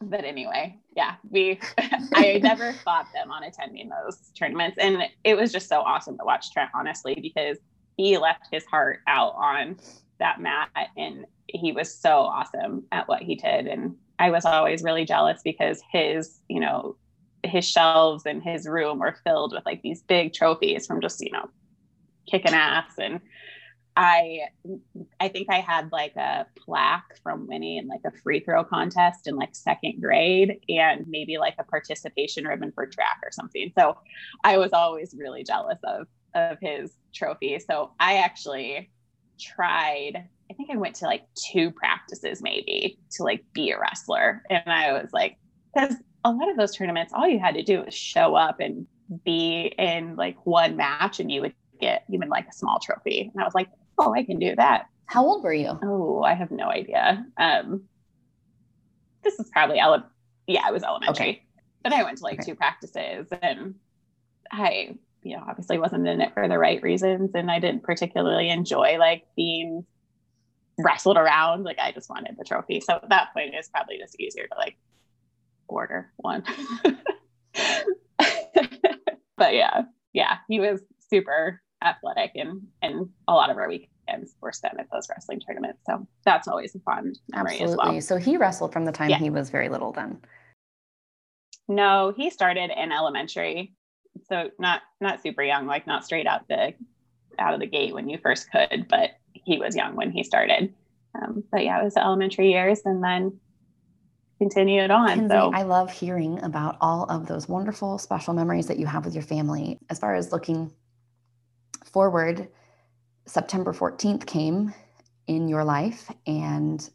but 0.00 0.24
anyway, 0.24 0.78
yeah, 0.96 1.16
we, 1.28 1.60
I 2.14 2.38
never 2.42 2.72
fought 2.72 3.08
them 3.12 3.30
on 3.30 3.44
attending 3.44 3.90
those 3.90 4.16
tournaments. 4.34 4.78
And 4.78 5.02
it 5.24 5.36
was 5.36 5.52
just 5.52 5.68
so 5.68 5.80
awesome 5.80 6.16
to 6.16 6.24
watch 6.24 6.52
Trent, 6.52 6.70
honestly, 6.74 7.18
because 7.20 7.58
he 7.96 8.16
left 8.16 8.46
his 8.50 8.64
heart 8.64 9.00
out 9.06 9.34
on 9.36 9.76
that 10.22 10.40
mat, 10.40 10.70
and 10.96 11.26
he 11.48 11.72
was 11.72 11.94
so 11.94 12.20
awesome 12.20 12.84
at 12.92 13.08
what 13.08 13.22
he 13.22 13.34
did. 13.34 13.66
And 13.66 13.96
I 14.18 14.30
was 14.30 14.44
always 14.44 14.82
really 14.82 15.04
jealous 15.04 15.40
because 15.44 15.82
his, 15.90 16.38
you 16.48 16.60
know, 16.60 16.96
his 17.42 17.68
shelves 17.68 18.24
in 18.24 18.40
his 18.40 18.66
room 18.66 19.00
were 19.00 19.16
filled 19.24 19.52
with 19.52 19.66
like 19.66 19.82
these 19.82 20.02
big 20.02 20.32
trophies 20.32 20.86
from 20.86 21.00
just, 21.00 21.20
you 21.20 21.32
know, 21.32 21.50
kicking 22.30 22.54
ass. 22.54 22.92
And 22.98 23.20
I 23.96 24.42
I 25.20 25.28
think 25.28 25.48
I 25.50 25.58
had 25.58 25.90
like 25.92 26.16
a 26.16 26.46
plaque 26.56 27.18
from 27.22 27.48
winning 27.48 27.78
in 27.78 27.88
like 27.88 28.00
a 28.06 28.16
free 28.22 28.40
throw 28.40 28.64
contest 28.64 29.26
in 29.26 29.36
like 29.36 29.54
second 29.54 30.00
grade 30.00 30.60
and 30.68 31.04
maybe 31.08 31.36
like 31.36 31.56
a 31.58 31.64
participation 31.64 32.46
ribbon 32.46 32.72
for 32.72 32.86
track 32.86 33.18
or 33.24 33.32
something. 33.32 33.72
So 33.76 33.98
I 34.44 34.56
was 34.56 34.72
always 34.72 35.14
really 35.18 35.42
jealous 35.42 35.80
of 35.84 36.06
of 36.34 36.58
his 36.62 36.92
trophy. 37.12 37.58
So 37.58 37.90
I 38.00 38.18
actually 38.18 38.88
tried 39.42 40.28
I 40.52 40.54
think 40.54 40.68
I 40.70 40.76
went 40.76 40.96
to 40.96 41.06
like 41.06 41.24
two 41.34 41.70
practices 41.70 42.42
maybe 42.42 42.98
to 43.12 43.22
like 43.22 43.42
be 43.54 43.70
a 43.70 43.80
wrestler. 43.80 44.42
And 44.50 44.62
I 44.66 44.92
was 44.92 45.10
like, 45.10 45.38
because 45.74 45.96
a 46.24 46.30
lot 46.30 46.50
of 46.50 46.58
those 46.58 46.76
tournaments, 46.76 47.14
all 47.14 47.26
you 47.26 47.38
had 47.38 47.54
to 47.54 47.62
do 47.62 47.82
was 47.82 47.94
show 47.94 48.34
up 48.34 48.60
and 48.60 48.86
be 49.24 49.72
in 49.78 50.14
like 50.16 50.36
one 50.44 50.76
match 50.76 51.20
and 51.20 51.32
you 51.32 51.40
would 51.40 51.54
get 51.80 52.04
even 52.10 52.28
like 52.28 52.46
a 52.48 52.52
small 52.52 52.78
trophy. 52.80 53.30
And 53.32 53.42
I 53.42 53.46
was 53.46 53.54
like, 53.54 53.68
oh, 53.96 54.14
I 54.14 54.24
can 54.24 54.38
do 54.38 54.54
that. 54.56 54.88
How 55.06 55.24
old 55.24 55.42
were 55.42 55.54
you? 55.54 55.78
Oh, 55.82 56.22
I 56.22 56.34
have 56.34 56.50
no 56.50 56.68
idea. 56.68 57.24
Um, 57.38 57.84
this 59.24 59.38
is 59.38 59.48
probably 59.54 59.78
ele- 59.78 60.10
yeah, 60.46 60.68
it 60.68 60.72
was 60.72 60.82
elementary. 60.82 61.28
Okay. 61.30 61.42
But 61.82 61.94
I 61.94 62.02
went 62.02 62.18
to 62.18 62.24
like 62.24 62.40
okay. 62.40 62.50
two 62.50 62.54
practices 62.56 63.26
and 63.40 63.76
I, 64.50 64.96
you 65.22 65.36
know, 65.36 65.44
obviously 65.46 65.78
wasn't 65.78 66.06
in 66.06 66.20
it 66.20 66.34
for 66.34 66.48
the 66.48 66.58
right 66.58 66.82
reasons. 66.82 67.30
And 67.34 67.50
I 67.50 67.58
didn't 67.58 67.82
particularly 67.82 68.50
enjoy 68.50 68.98
like 68.98 69.24
being 69.36 69.86
wrestled 70.78 71.16
around. 71.16 71.64
Like 71.64 71.78
I 71.78 71.92
just 71.92 72.10
wanted 72.10 72.36
the 72.38 72.44
trophy. 72.44 72.80
So 72.80 72.94
at 72.94 73.08
that 73.08 73.32
point 73.34 73.54
it's 73.54 73.68
probably 73.68 73.98
just 73.98 74.18
easier 74.20 74.46
to 74.46 74.54
like 74.58 74.76
order 75.68 76.12
one. 76.16 76.44
but 79.36 79.54
yeah, 79.54 79.82
yeah, 80.12 80.38
he 80.48 80.60
was 80.60 80.80
super 81.10 81.60
athletic 81.84 82.32
and 82.36 82.62
and 82.80 83.08
a 83.26 83.34
lot 83.34 83.50
of 83.50 83.56
our 83.56 83.68
weekends 83.68 84.34
were 84.40 84.52
spent 84.52 84.78
at 84.78 84.86
those 84.92 85.08
wrestling 85.08 85.40
tournaments. 85.40 85.80
So 85.86 86.06
that's 86.24 86.48
always 86.48 86.74
a 86.74 86.80
fun 86.80 87.14
memory 87.30 87.52
Absolutely. 87.52 87.72
as 87.72 87.76
well. 87.76 88.00
So 88.00 88.16
he 88.16 88.36
wrestled 88.36 88.72
from 88.72 88.84
the 88.84 88.92
time 88.92 89.10
yeah. 89.10 89.18
he 89.18 89.30
was 89.30 89.50
very 89.50 89.68
little 89.68 89.92
then. 89.92 90.20
No, 91.68 92.12
he 92.16 92.30
started 92.30 92.70
in 92.76 92.92
elementary. 92.92 93.72
So 94.28 94.50
not 94.58 94.82
not 95.00 95.22
super 95.22 95.42
young, 95.42 95.66
like 95.66 95.86
not 95.86 96.04
straight 96.04 96.26
out 96.26 96.48
the 96.48 96.74
out 97.38 97.54
of 97.54 97.60
the 97.60 97.66
gate 97.66 97.94
when 97.94 98.08
you 98.08 98.18
first 98.18 98.50
could, 98.50 98.86
but 98.88 99.10
he 99.32 99.58
was 99.58 99.74
young 99.74 99.96
when 99.96 100.10
he 100.10 100.22
started. 100.22 100.72
Um, 101.14 101.44
but 101.50 101.64
yeah, 101.64 101.80
it 101.80 101.84
was 101.84 101.96
elementary 101.96 102.50
years 102.50 102.80
and 102.84 103.02
then 103.02 103.38
continued 104.38 104.90
on. 104.90 105.08
Kinzy, 105.08 105.28
so 105.28 105.52
I 105.54 105.62
love 105.62 105.92
hearing 105.92 106.42
about 106.42 106.76
all 106.80 107.04
of 107.04 107.26
those 107.26 107.48
wonderful 107.48 107.98
special 107.98 108.34
memories 108.34 108.66
that 108.66 108.78
you 108.78 108.86
have 108.86 109.04
with 109.04 109.14
your 109.14 109.22
family. 109.22 109.78
As 109.90 109.98
far 109.98 110.14
as 110.14 110.32
looking 110.32 110.72
forward, 111.84 112.48
September 113.26 113.72
14th 113.72 114.26
came 114.26 114.74
in 115.26 115.48
your 115.48 115.64
life. 115.64 116.10
And 116.26 116.88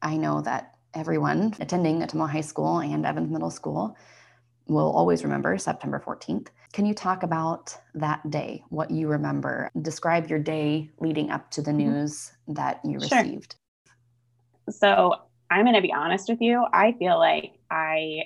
I 0.00 0.16
know 0.16 0.40
that 0.42 0.76
everyone 0.94 1.54
attending 1.60 2.00
Ottumwa 2.00 2.28
High 2.28 2.40
School 2.40 2.78
and 2.78 3.04
Evans 3.04 3.30
Middle 3.30 3.50
School 3.50 3.96
will 4.66 4.90
always 4.92 5.24
remember 5.24 5.58
September 5.58 6.02
14th. 6.04 6.48
Can 6.74 6.86
you 6.86 6.92
talk 6.92 7.22
about 7.22 7.78
that 7.94 8.28
day, 8.28 8.64
what 8.68 8.90
you 8.90 9.06
remember? 9.06 9.70
Describe 9.80 10.28
your 10.28 10.40
day 10.40 10.90
leading 10.98 11.30
up 11.30 11.48
to 11.52 11.62
the 11.62 11.70
mm-hmm. 11.70 11.92
news 11.92 12.32
that 12.48 12.80
you 12.84 12.98
received. 12.98 13.54
Sure. 14.64 14.72
So 14.72 15.14
I'm 15.48 15.62
going 15.64 15.76
to 15.76 15.80
be 15.80 15.92
honest 15.92 16.28
with 16.28 16.40
you. 16.40 16.66
I 16.72 16.90
feel 16.98 17.16
like 17.16 17.52
I 17.70 18.24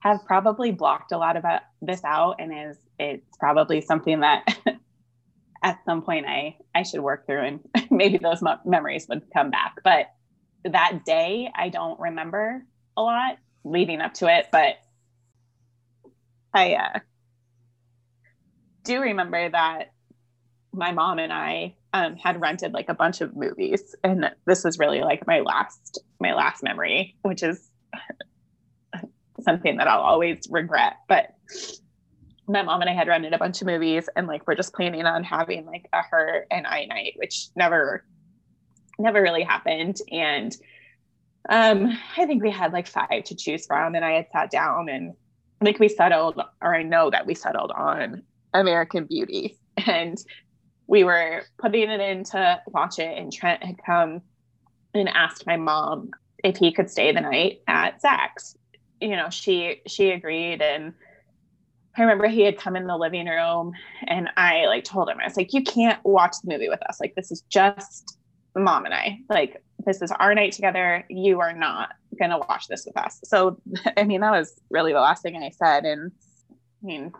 have 0.00 0.18
probably 0.26 0.72
blocked 0.72 1.12
a 1.12 1.16
lot 1.16 1.38
of 1.38 1.44
this 1.80 2.04
out 2.04 2.36
and 2.38 2.52
is 2.52 2.76
it's 2.98 3.34
probably 3.38 3.80
something 3.80 4.20
that 4.20 4.44
at 5.62 5.78
some 5.86 6.02
point 6.02 6.26
I 6.26 6.58
I 6.74 6.82
should 6.82 7.00
work 7.00 7.24
through 7.24 7.46
and 7.46 7.60
maybe 7.90 8.18
those 8.18 8.42
mo- 8.42 8.60
memories 8.66 9.06
would 9.08 9.22
come 9.32 9.50
back. 9.50 9.76
But 9.82 10.08
that 10.64 11.06
day 11.06 11.50
I 11.56 11.70
don't 11.70 11.98
remember 11.98 12.62
a 12.94 13.00
lot 13.00 13.38
leading 13.64 14.02
up 14.02 14.12
to 14.14 14.26
it, 14.26 14.48
but 14.52 14.74
I 16.52 16.74
uh, 16.74 16.98
do 18.84 19.00
remember 19.00 19.48
that 19.48 19.92
my 20.72 20.92
mom 20.92 21.18
and 21.18 21.32
I 21.32 21.76
um, 21.92 22.16
had 22.16 22.40
rented 22.40 22.72
like 22.72 22.88
a 22.88 22.94
bunch 22.94 23.20
of 23.20 23.36
movies, 23.36 23.94
and 24.04 24.30
this 24.46 24.64
was 24.64 24.78
really 24.78 25.00
like 25.00 25.26
my 25.26 25.40
last 25.40 26.00
my 26.20 26.34
last 26.34 26.62
memory, 26.62 27.16
which 27.22 27.42
is 27.42 27.70
something 29.40 29.76
that 29.78 29.88
I'll 29.88 30.00
always 30.00 30.46
regret. 30.50 30.94
But 31.08 31.34
my 32.46 32.62
mom 32.62 32.80
and 32.82 32.90
I 32.90 32.94
had 32.94 33.08
rented 33.08 33.32
a 33.32 33.38
bunch 33.38 33.60
of 33.60 33.66
movies 33.66 34.08
and 34.16 34.26
like 34.26 34.46
we're 34.46 34.54
just 34.54 34.74
planning 34.74 35.06
on 35.06 35.24
having 35.24 35.64
like 35.64 35.88
a 35.92 36.02
her 36.02 36.46
and 36.50 36.66
I 36.66 36.84
night, 36.84 37.14
which 37.16 37.48
never 37.56 38.04
never 38.98 39.22
really 39.22 39.42
happened. 39.42 39.96
And 40.10 40.54
um 41.48 41.98
I 42.16 42.26
think 42.26 42.42
we 42.42 42.50
had 42.50 42.72
like 42.72 42.86
five 42.86 43.24
to 43.24 43.34
choose 43.34 43.66
from 43.66 43.94
and 43.94 44.04
I 44.04 44.12
had 44.12 44.26
sat 44.32 44.50
down 44.50 44.88
and 44.88 45.14
think 45.62 45.78
we 45.78 45.88
settled 45.88 46.40
or 46.60 46.74
I 46.74 46.82
know 46.82 47.10
that 47.10 47.26
we 47.26 47.34
settled 47.34 47.72
on 47.72 48.22
American 48.54 49.04
Beauty. 49.04 49.58
And 49.86 50.16
we 50.86 51.02
were 51.02 51.42
putting 51.58 51.90
it 51.90 52.00
in 52.00 52.22
to 52.24 52.60
watch 52.68 53.00
it 53.00 53.18
and 53.18 53.32
Trent 53.32 53.64
had 53.64 53.76
come 53.84 54.22
and 54.94 55.08
asked 55.08 55.48
my 55.48 55.56
mom 55.56 56.10
if 56.44 56.56
he 56.56 56.70
could 56.70 56.88
stay 56.88 57.10
the 57.10 57.20
night 57.20 57.62
at 57.66 58.00
Zach's. 58.00 58.56
You 59.00 59.16
know, 59.16 59.30
she 59.30 59.82
she 59.88 60.12
agreed 60.12 60.62
and 60.62 60.94
I 61.96 62.02
remember 62.02 62.26
he 62.28 62.42
had 62.42 62.58
come 62.58 62.76
in 62.76 62.86
the 62.86 62.96
living 62.96 63.26
room 63.26 63.72
and 64.06 64.28
I 64.36 64.66
like 64.66 64.84
told 64.84 65.08
him, 65.08 65.18
I 65.20 65.24
was 65.24 65.36
like, 65.36 65.52
you 65.52 65.62
can't 65.62 65.98
watch 66.04 66.36
the 66.42 66.52
movie 66.52 66.68
with 66.68 66.82
us. 66.88 67.00
Like, 67.00 67.14
this 67.14 67.30
is 67.30 67.42
just 67.42 68.18
mom 68.56 68.84
and 68.84 68.94
I. 68.94 69.18
Like, 69.28 69.62
this 69.86 70.02
is 70.02 70.10
our 70.12 70.34
night 70.34 70.52
together. 70.52 71.04
You 71.08 71.40
are 71.40 71.52
not 71.52 71.90
going 72.18 72.30
to 72.30 72.38
watch 72.38 72.66
this 72.68 72.84
with 72.84 72.96
us. 72.96 73.20
So, 73.24 73.60
I 73.96 74.04
mean, 74.04 74.20
that 74.22 74.32
was 74.32 74.60
really 74.70 74.92
the 74.92 75.00
last 75.00 75.22
thing 75.22 75.36
I 75.36 75.50
said. 75.50 75.84
And 75.84 76.10
I 76.50 76.86
mean, 76.86 77.12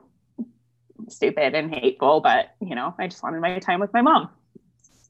stupid 1.08 1.54
and 1.54 1.74
hateful, 1.74 2.20
but 2.20 2.54
you 2.60 2.74
know, 2.74 2.94
I 2.98 3.08
just 3.08 3.22
wanted 3.22 3.40
my 3.40 3.58
time 3.58 3.80
with 3.80 3.92
my 3.92 4.02
mom. 4.02 4.30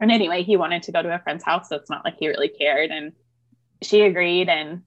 And 0.00 0.10
anyway, 0.10 0.42
he 0.42 0.56
wanted 0.56 0.82
to 0.84 0.92
go 0.92 1.02
to 1.02 1.14
a 1.14 1.18
friend's 1.20 1.44
house. 1.44 1.68
So 1.68 1.76
it's 1.76 1.90
not 1.90 2.04
like 2.04 2.16
he 2.18 2.28
really 2.28 2.48
cared. 2.48 2.90
And 2.90 3.12
she 3.82 4.02
agreed. 4.02 4.48
And 4.48 4.82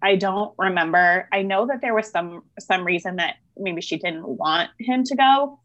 I 0.00 0.16
don't 0.16 0.54
remember. 0.58 1.28
I 1.32 1.42
know 1.42 1.66
that 1.66 1.80
there 1.80 1.94
was 1.94 2.08
some 2.08 2.44
some 2.58 2.84
reason 2.84 3.16
that 3.16 3.36
maybe 3.56 3.80
she 3.80 3.98
didn't 3.98 4.26
want 4.26 4.70
him 4.78 5.02
to 5.04 5.16
go, 5.16 5.60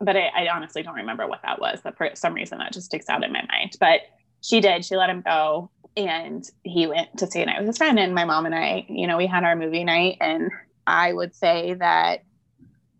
but 0.00 0.16
I, 0.16 0.30
I 0.34 0.48
honestly 0.48 0.82
don't 0.82 0.96
remember 0.96 1.26
what 1.26 1.42
that 1.42 1.60
was. 1.60 1.82
That 1.82 1.96
for 1.96 2.10
some 2.14 2.34
reason 2.34 2.58
that 2.58 2.72
just 2.72 2.86
sticks 2.86 3.08
out 3.08 3.22
in 3.22 3.32
my 3.32 3.44
mind. 3.50 3.76
But 3.78 4.00
she 4.42 4.60
did. 4.60 4.84
She 4.84 4.96
let 4.96 5.08
him 5.08 5.22
go, 5.22 5.70
and 5.96 6.44
he 6.64 6.86
went 6.86 7.16
to 7.18 7.26
stay 7.26 7.42
a 7.42 7.46
night 7.46 7.58
with 7.58 7.68
his 7.68 7.78
friend. 7.78 7.98
And 7.98 8.14
my 8.14 8.24
mom 8.24 8.46
and 8.46 8.54
I, 8.54 8.86
you 8.88 9.06
know, 9.06 9.16
we 9.16 9.26
had 9.26 9.44
our 9.44 9.56
movie 9.56 9.84
night. 9.84 10.18
And 10.20 10.50
I 10.86 11.12
would 11.12 11.34
say 11.34 11.74
that 11.74 12.24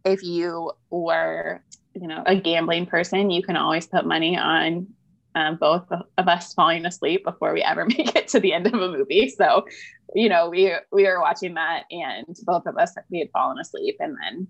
if 0.07 0.23
you 0.23 0.73
were, 0.90 1.62
you 1.95 2.09
know, 2.09 2.23
a 2.27 2.37
gambling 2.37 2.87
person, 2.87 3.31
you 3.31 3.42
can 3.42 3.57
always 3.57 3.87
put 3.87 4.07
money 4.07 4.37
on 4.37 4.88
um, 5.35 5.57
both 5.57 5.87
of 5.90 6.29
us 6.29 6.55
falling 6.55 6.87
asleep 6.87 7.25
before 7.25 7.53
we 7.53 7.62
ever 7.62 7.85
make 7.99 8.16
it 8.16 8.29
to 8.29 8.40
the 8.40 8.53
end 8.53 8.66
of 8.66 8.75
a 8.75 8.88
movie. 8.88 9.29
So 9.29 9.66
you 10.14 10.29
know, 10.29 10.49
we 10.49 10.73
we 10.92 11.05
were 11.05 11.21
watching 11.21 11.55
that 11.55 11.85
and 11.90 12.37
both 12.45 12.66
of 12.66 12.77
us 12.79 12.95
we 13.11 13.19
had 13.19 13.31
fallen 13.33 13.59
asleep 13.59 13.97
and 14.01 14.16
then 14.23 14.47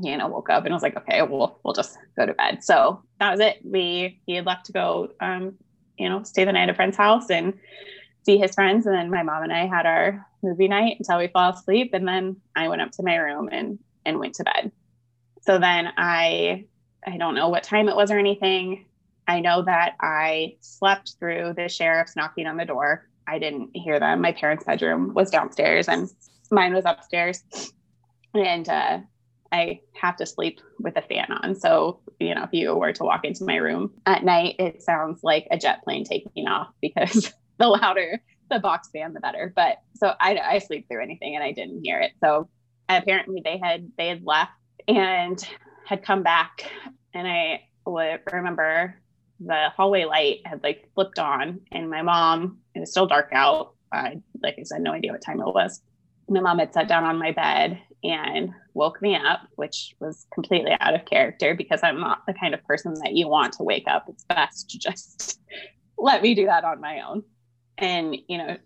you 0.00 0.16
know 0.16 0.28
woke 0.28 0.48
up 0.48 0.64
and 0.64 0.72
was 0.72 0.82
like, 0.82 0.96
okay, 0.96 1.20
we'll 1.22 1.60
we'll 1.62 1.74
just 1.74 1.98
go 2.16 2.24
to 2.24 2.32
bed. 2.34 2.64
So 2.64 3.02
that 3.18 3.32
was 3.32 3.40
it. 3.40 3.58
We 3.64 4.20
he 4.24 4.36
had 4.36 4.46
left 4.46 4.66
to 4.66 4.72
go 4.72 5.08
um, 5.20 5.56
you 5.98 6.08
know, 6.08 6.22
stay 6.22 6.44
the 6.44 6.52
night 6.52 6.64
at 6.64 6.70
a 6.70 6.74
friend's 6.74 6.96
house 6.96 7.30
and 7.30 7.54
see 8.24 8.38
his 8.38 8.54
friends. 8.54 8.86
And 8.86 8.94
then 8.94 9.10
my 9.10 9.22
mom 9.22 9.42
and 9.42 9.52
I 9.52 9.66
had 9.66 9.86
our 9.86 10.26
movie 10.42 10.68
night 10.68 10.96
until 10.98 11.18
we 11.18 11.28
fell 11.28 11.50
asleep. 11.50 11.90
And 11.92 12.06
then 12.06 12.36
I 12.54 12.68
went 12.68 12.82
up 12.82 12.92
to 12.92 13.02
my 13.02 13.16
room 13.16 13.48
and 13.50 13.78
and 14.04 14.18
went 14.18 14.34
to 14.34 14.44
bed. 14.44 14.72
So 15.42 15.58
then 15.58 15.88
I 15.96 16.64
I 17.06 17.16
don't 17.16 17.34
know 17.34 17.48
what 17.48 17.62
time 17.62 17.88
it 17.88 17.96
was 17.96 18.10
or 18.10 18.18
anything. 18.18 18.86
I 19.26 19.40
know 19.40 19.62
that 19.62 19.94
I 20.00 20.56
slept 20.60 21.16
through 21.18 21.54
the 21.56 21.68
sheriff's 21.68 22.16
knocking 22.16 22.46
on 22.46 22.56
the 22.56 22.64
door 22.64 23.08
I 23.28 23.38
didn't 23.38 23.70
hear 23.74 24.00
them. 24.00 24.22
My 24.22 24.32
parents' 24.32 24.64
bedroom 24.64 25.12
was 25.12 25.30
downstairs 25.30 25.86
and 25.86 26.08
mine 26.50 26.72
was 26.72 26.84
upstairs. 26.86 27.44
And 28.34 28.68
uh, 28.68 29.00
I 29.52 29.80
have 30.00 30.16
to 30.16 30.26
sleep 30.26 30.60
with 30.80 30.96
a 30.96 31.02
fan 31.02 31.30
on. 31.30 31.54
So, 31.54 32.00
you 32.18 32.34
know, 32.34 32.44
if 32.44 32.50
you 32.52 32.74
were 32.74 32.92
to 32.94 33.04
walk 33.04 33.24
into 33.24 33.44
my 33.44 33.56
room 33.56 33.92
at 34.06 34.24
night, 34.24 34.56
it 34.58 34.82
sounds 34.82 35.20
like 35.22 35.46
a 35.50 35.58
jet 35.58 35.84
plane 35.84 36.04
taking 36.04 36.48
off 36.48 36.68
because 36.80 37.32
the 37.58 37.68
louder 37.68 38.20
the 38.50 38.58
box 38.58 38.88
fan, 38.90 39.12
the 39.12 39.20
better. 39.20 39.52
But 39.54 39.76
so 39.94 40.14
I, 40.18 40.38
I 40.38 40.58
sleep 40.58 40.88
through 40.88 41.02
anything 41.02 41.34
and 41.34 41.44
I 41.44 41.52
didn't 41.52 41.84
hear 41.84 42.00
it. 42.00 42.12
So 42.24 42.48
apparently 42.88 43.42
they 43.44 43.58
had, 43.58 43.90
they 43.96 44.08
had 44.08 44.24
left 44.24 44.52
and 44.86 45.46
had 45.86 46.04
come 46.04 46.22
back. 46.22 46.70
And 47.14 47.26
I 47.26 47.62
would 47.86 48.20
remember 48.32 48.94
the 49.40 49.68
hallway 49.76 50.04
light 50.04 50.40
had 50.44 50.62
like 50.62 50.90
flipped 50.94 51.18
on 51.18 51.60
and 51.70 51.90
my 51.90 52.02
mom, 52.02 52.58
it 52.74 52.80
was 52.80 52.90
still 52.90 53.06
dark 53.06 53.30
out. 53.32 53.74
I, 53.92 54.20
like 54.42 54.56
I 54.58 54.64
said, 54.64 54.82
no 54.82 54.92
idea 54.92 55.12
what 55.12 55.22
time 55.22 55.40
it 55.40 55.46
was. 55.46 55.80
My 56.28 56.40
mom 56.40 56.58
had 56.58 56.74
sat 56.74 56.88
down 56.88 57.04
on 57.04 57.18
my 57.18 57.32
bed 57.32 57.80
and 58.04 58.50
woke 58.74 59.00
me 59.00 59.16
up, 59.16 59.40
which 59.56 59.94
was 60.00 60.26
completely 60.32 60.72
out 60.80 60.94
of 60.94 61.04
character 61.06 61.54
because 61.54 61.80
I'm 61.82 62.00
not 62.00 62.26
the 62.26 62.34
kind 62.34 62.54
of 62.54 62.62
person 62.64 62.94
that 63.02 63.14
you 63.14 63.28
want 63.28 63.54
to 63.54 63.62
wake 63.62 63.88
up. 63.88 64.06
It's 64.08 64.24
best 64.24 64.70
to 64.70 64.78
just 64.78 65.40
let 65.98 66.22
me 66.22 66.34
do 66.34 66.46
that 66.46 66.64
on 66.64 66.80
my 66.80 67.00
own. 67.00 67.22
And, 67.78 68.16
you 68.28 68.38
know, 68.38 68.56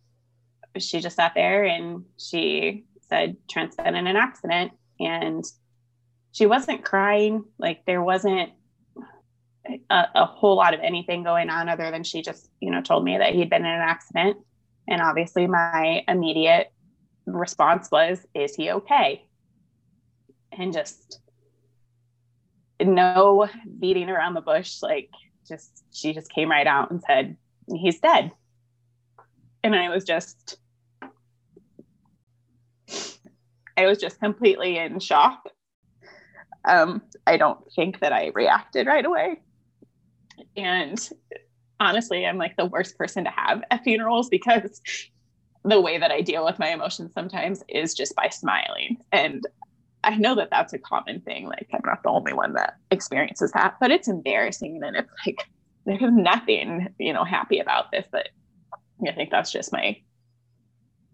she 0.79 1.01
just 1.01 1.17
sat 1.17 1.33
there 1.35 1.65
and 1.65 2.05
she 2.19 2.85
said, 3.13 3.37
Trent's 3.51 3.77
been 3.77 3.95
in 3.95 4.07
an 4.07 4.17
accident. 4.17 4.73
And 4.99 5.45
she 6.33 6.47
wasn't 6.47 6.83
crying. 6.83 7.45
Like 7.59 7.85
there 7.87 8.03
wasn't 8.03 8.51
a, 9.91 10.05
a, 10.15 10.25
whole 10.25 10.57
lot 10.57 10.73
of 10.73 10.81
anything 10.81 11.23
going 11.23 11.51
on 11.51 11.69
other 11.69 11.91
than 11.91 12.05
she 12.05 12.23
just, 12.23 12.49
you 12.61 12.71
know, 12.71 12.81
told 12.81 13.05
me 13.05 13.19
that 13.19 13.35
he'd 13.35 13.51
been 13.51 13.67
in 13.67 13.71
an 13.71 13.81
accident. 13.81 14.39
And 14.89 15.03
obviously 15.03 15.47
my 15.47 16.03
immediate 16.09 16.73
response 17.27 17.91
was, 17.93 18.25
Is 18.35 18.55
he 18.55 18.71
okay? 18.71 19.27
And 20.51 20.73
just 20.73 21.21
no 22.81 23.49
beating 23.79 24.09
around 24.09 24.35
the 24.35 24.41
bush. 24.41 24.81
Like, 24.81 25.11
just, 25.47 25.85
she 25.93 26.15
just 26.15 26.33
came 26.33 26.51
right 26.51 26.67
out 26.67 26.91
and 26.91 27.03
said, 27.07 27.37
He's 27.75 28.01
dead. 28.01 28.33
And 29.63 29.77
I 29.77 29.91
was 29.91 30.05
just, 30.05 30.59
I 33.77 33.87
was 33.87 33.99
just 33.99 34.21
completely 34.21 34.79
in 34.79 35.01
shock. 35.01 35.49
Um, 36.65 37.03
I 37.27 37.37
don't 37.37 37.59
think 37.75 38.01
that 38.01 38.13
I 38.13 38.31
reacted 38.35 38.87
right 38.87 39.05
away. 39.05 39.41
And 40.57 40.99
honestly, 41.81 42.25
I'm 42.27 42.39
like 42.39 42.57
the 42.57 42.67
worst 42.67 42.97
person 42.97 43.25
to 43.25 43.31
have 43.31 43.63
at 43.71 43.83
funerals 43.83 44.29
because 44.29 44.81
the 45.65 45.81
way 45.81 45.99
that 45.99 46.11
I 46.11 46.21
deal 46.21 46.45
with 46.45 46.59
my 46.59 46.69
emotions 46.69 47.13
sometimes 47.13 47.63
is 47.69 47.95
just 47.95 48.15
by 48.17 48.29
smiling. 48.29 48.99
And 49.13 49.47
I 50.05 50.17
know 50.17 50.35
that 50.35 50.51
that's 50.51 50.73
a 50.73 50.79
common 50.79 51.21
thing. 51.21 51.47
Like, 51.47 51.69
I'm 51.73 51.83
not 51.85 52.03
the 52.03 52.11
only 52.11 52.33
one 52.33 52.55
that 52.55 52.75
experiences 52.91 53.53
that, 53.53 53.77
but 53.81 53.91
it's 53.91 54.09
embarrassing. 54.09 54.81
And 54.85 54.97
it's 54.97 55.13
like, 55.27 55.49
there's 55.87 56.13
nothing, 56.13 56.89
you 56.99 57.13
know, 57.13 57.25
happy 57.25 57.59
about 57.61 57.91
this. 57.93 58.07
But 58.11 58.29
I 59.07 59.13
think 59.13 59.31
that's 59.31 59.53
just 59.53 59.73
my 59.73 60.01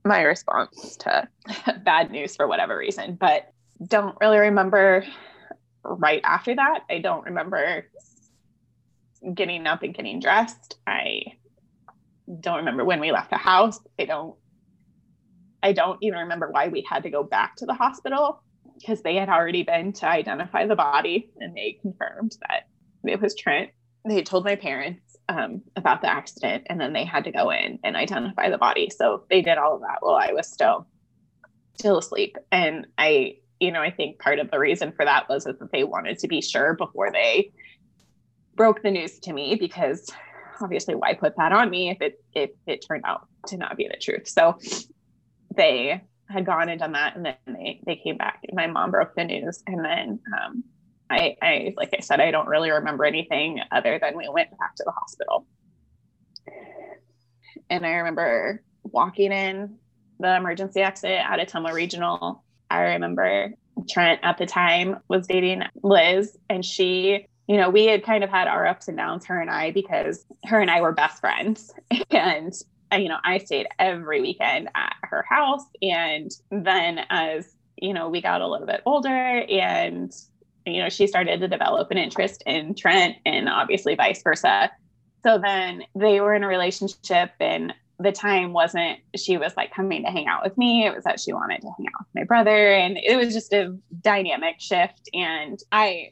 my 0.09 0.23
response 0.23 0.97
to 0.99 1.29
bad 1.85 2.11
news 2.11 2.37
for 2.37 2.49
whatever 2.49 2.77
reason. 2.77 3.17
But 3.21 3.53
don't 3.87 4.17
really 4.21 4.39
remember 4.39 5.05
right 5.85 6.21
after 6.25 6.55
that. 6.55 6.81
I 6.91 6.99
don't 6.99 7.27
remember 7.27 7.87
getting 9.35 9.67
up 9.67 9.83
and 9.83 9.95
getting 9.95 10.21
dressed. 10.21 10.79
I 10.87 11.23
don't 12.41 12.59
remember 12.59 12.85
when 12.85 13.01
we 13.01 13.13
left 13.13 13.31
the 13.31 13.37
house. 13.37 13.81
I 13.99 14.05
don't 14.05 14.37
I 15.63 15.73
don't 15.73 15.99
even 16.03 16.21
remember 16.21 16.51
why 16.51 16.69
we 16.69 16.87
had 16.89 17.03
to 17.03 17.11
go 17.11 17.25
back 17.25 17.57
to 17.57 17.67
the 17.67 17.75
hospital 17.75 18.43
because 18.79 19.03
they 19.03 19.17
had 19.17 19.29
already 19.29 19.65
been 19.65 19.93
to 19.95 20.09
identify 20.09 20.67
the 20.67 20.77
body 20.77 21.31
and 21.41 21.57
they 21.57 21.79
confirmed 21.83 22.37
that 22.49 22.69
it 23.05 23.21
was 23.21 23.35
Trent. 23.35 23.71
They 24.09 24.23
told 24.23 24.45
my 24.45 24.55
parents 24.55 25.08
um, 25.29 25.63
about 25.77 26.01
the 26.01 26.11
accident 26.11 26.65
and 26.69 26.81
then 26.81 26.93
they 26.93 27.05
had 27.05 27.25
to 27.25 27.33
go 27.33 27.51
in 27.51 27.79
and 27.85 27.97
identify 27.97 28.51
the 28.51 28.59
body. 28.59 28.91
So 28.91 29.25
they 29.29 29.43
did 29.43 29.59
all 29.59 29.75
of 29.75 29.83
that 29.83 29.99
while 30.01 30.17
I 30.17 30.33
was 30.33 30.51
still 30.51 30.87
still 31.75 31.99
asleep. 31.99 32.37
And 32.51 32.87
I, 32.97 33.37
you 33.61 33.71
know, 33.71 33.81
I 33.81 33.91
think 33.91 34.19
part 34.19 34.41
of 34.41 34.51
the 34.51 34.59
reason 34.59 34.93
for 34.93 35.05
that 35.05 35.29
was 35.29 35.45
that 35.45 35.71
they 35.71 35.85
wanted 35.85 36.19
to 36.21 36.29
be 36.29 36.41
sure 36.41 36.75
before 36.75 37.13
they 37.13 37.53
broke 38.55 38.83
the 38.83 38.91
news 38.91 39.21
to 39.21 39.33
me 39.33 39.55
because 39.55 40.11
obviously 40.61 40.95
why 40.95 41.15
put 41.15 41.37
that 41.37 41.53
on 41.53 41.71
me 41.71 41.91
if 41.91 42.03
it 42.03 42.21
if 42.35 42.51
it 42.67 42.85
turned 42.87 43.05
out 43.07 43.29
to 43.47 43.57
not 43.57 43.77
be 43.77 43.87
the 43.89 43.97
truth 43.97 44.27
so 44.27 44.59
they 45.55 46.03
had 46.29 46.45
gone 46.45 46.69
and 46.69 46.81
done 46.81 46.93
that 46.93 47.15
and 47.15 47.25
then 47.25 47.37
they 47.47 47.81
they 47.87 47.95
came 47.95 48.17
back 48.17 48.41
and 48.49 48.57
my 48.57 48.67
mom 48.67 48.91
broke 48.91 49.15
the 49.15 49.25
news 49.25 49.63
and 49.69 49.85
then 49.85 50.19
um, 50.37 50.65
I, 51.11 51.37
I 51.41 51.75
like 51.77 51.95
i 51.97 52.01
said 52.01 52.21
i 52.21 52.31
don't 52.31 52.49
really 52.49 52.71
remember 52.71 53.05
anything 53.05 53.61
other 53.73 53.99
than 54.01 54.17
we 54.17 54.29
went 54.29 54.51
back 54.51 54.75
to 54.77 54.85
the 54.85 54.93
hospital 54.93 55.47
and 57.71 57.87
i 57.87 57.91
remember 57.91 58.63
walking 58.85 59.33
in 59.33 59.77
the 60.21 60.37
emergency 60.37 60.81
exit 60.81 61.11
at 61.11 61.39
Ottumwa 61.39 61.73
Regional. 61.73 62.43
I 62.71 62.81
remember 62.81 63.53
Trent 63.89 64.21
at 64.23 64.39
the 64.39 64.47
time 64.47 64.99
was 65.09 65.27
dating 65.27 65.63
Liz, 65.83 66.37
and 66.51 66.65
she 66.65 67.27
you 67.49 67.57
know, 67.57 67.71
we 67.71 67.87
had 67.87 68.05
kind 68.05 68.23
of 68.23 68.29
had 68.29 68.47
our 68.47 68.67
ups 68.67 68.89
and 68.89 68.97
downs, 68.99 69.25
her 69.25 69.41
and 69.41 69.51
I, 69.51 69.71
because 69.71 70.27
her 70.45 70.61
and 70.61 70.71
I 70.71 70.83
were 70.83 70.93
best 70.93 71.21
friends. 71.21 71.73
And, 72.91 73.03
you 73.03 73.09
know, 73.09 73.19
I 73.23 73.39
stayed 73.39 73.69
every 73.79 74.21
weekend 74.23 74.69
at 74.75 74.95
her 75.03 75.25
house. 75.29 75.65
And 75.83 76.31
then 76.51 77.01
as, 77.11 77.55
you 77.77 77.93
know, 77.93 78.09
we 78.09 78.23
got 78.23 78.41
a 78.41 78.47
little 78.47 78.67
bit 78.67 78.83
older 78.87 79.09
and, 79.09 80.11
you 80.73 80.83
know, 80.83 80.89
she 80.89 81.07
started 81.07 81.41
to 81.41 81.49
develop 81.49 81.91
an 81.91 81.99
interest 81.99 82.43
in 82.47 82.75
Trent 82.75 83.17
and 83.25 83.49
obviously 83.49 83.95
vice 83.95 84.23
versa. 84.23 84.71
So 85.25 85.39
then 85.39 85.83
they 85.95 86.21
were 86.21 86.35
in 86.35 86.45
a 86.45 86.49
relationship 86.49 87.31
and 87.41 87.75
the 88.01 88.13
time 88.13 88.53
wasn't 88.53 89.01
she 89.17 89.37
was 89.37 89.57
like 89.57 89.75
coming 89.75 90.05
to 90.05 90.11
hang 90.11 90.29
out 90.29 90.45
with 90.45 90.57
me 90.57 90.87
it 90.87 90.95
was 90.95 91.03
that 91.03 91.19
she 91.19 91.33
wanted 91.33 91.61
to 91.61 91.67
hang 91.67 91.87
out 91.89 91.99
with 91.99 92.15
my 92.15 92.23
brother 92.23 92.73
and 92.73 92.97
it 92.97 93.17
was 93.17 93.35
just 93.35 93.53
a 93.53 93.77
dynamic 94.01 94.55
shift 94.61 95.11
and 95.13 95.59
i 95.73 96.09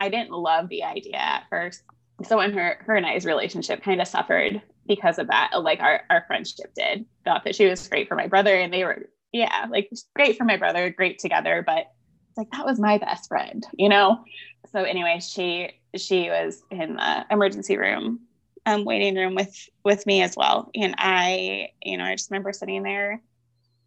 I 0.00 0.08
didn't 0.08 0.32
love 0.32 0.68
the 0.68 0.84
idea 0.84 1.16
at 1.16 1.44
first. 1.48 1.82
So 2.24 2.36
when 2.36 2.52
her 2.52 2.78
her 2.86 2.94
and 2.94 3.06
I's 3.06 3.24
relationship 3.24 3.82
kind 3.82 4.00
of 4.00 4.08
suffered 4.08 4.60
because 4.86 5.18
of 5.18 5.28
that, 5.28 5.50
like 5.60 5.80
our 5.80 6.02
our 6.10 6.24
friendship 6.26 6.74
did. 6.76 7.06
Thought 7.24 7.44
that 7.44 7.56
she 7.56 7.66
was 7.66 7.88
great 7.88 8.08
for 8.08 8.14
my 8.14 8.26
brother, 8.26 8.54
and 8.54 8.72
they 8.72 8.84
were 8.84 9.08
yeah, 9.32 9.66
like 9.70 9.90
great 10.14 10.36
for 10.36 10.44
my 10.44 10.56
brother, 10.56 10.90
great 10.90 11.18
together. 11.18 11.64
But 11.66 11.86
like 12.36 12.50
that 12.52 12.66
was 12.66 12.78
my 12.78 12.98
best 12.98 13.28
friend, 13.28 13.66
you 13.74 13.88
know. 13.88 14.24
So 14.72 14.82
anyway, 14.82 15.20
she 15.20 15.70
she 15.96 16.28
was 16.28 16.62
in 16.70 16.96
the 16.96 17.26
emergency 17.30 17.76
room, 17.76 18.20
um, 18.66 18.84
waiting 18.84 19.14
room 19.14 19.34
with 19.34 19.68
with 19.84 20.06
me 20.06 20.22
as 20.22 20.36
well, 20.36 20.70
and 20.74 20.94
I, 20.98 21.68
you 21.82 21.96
know, 21.96 22.04
I 22.04 22.14
just 22.14 22.30
remember 22.30 22.52
sitting 22.52 22.82
there. 22.82 23.22